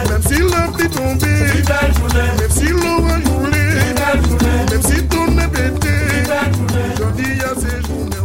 Même 0.10 0.24
si 0.28 0.38
la 0.40 0.62
pluie 0.72 0.90
tombée 0.90 1.40
Même 2.38 2.52
si 2.52 2.68
l'orage 2.68 3.28
roulait 3.36 3.94
Même 4.70 4.84
si 4.84 5.04
ton 5.08 5.28
est 5.40 5.48
pété 5.48 5.96
Aujourd'hui 6.94 7.26
il 7.30 7.38
y 7.38 7.42
a 7.42 7.54
ces 7.56 7.82
journées 7.88 8.17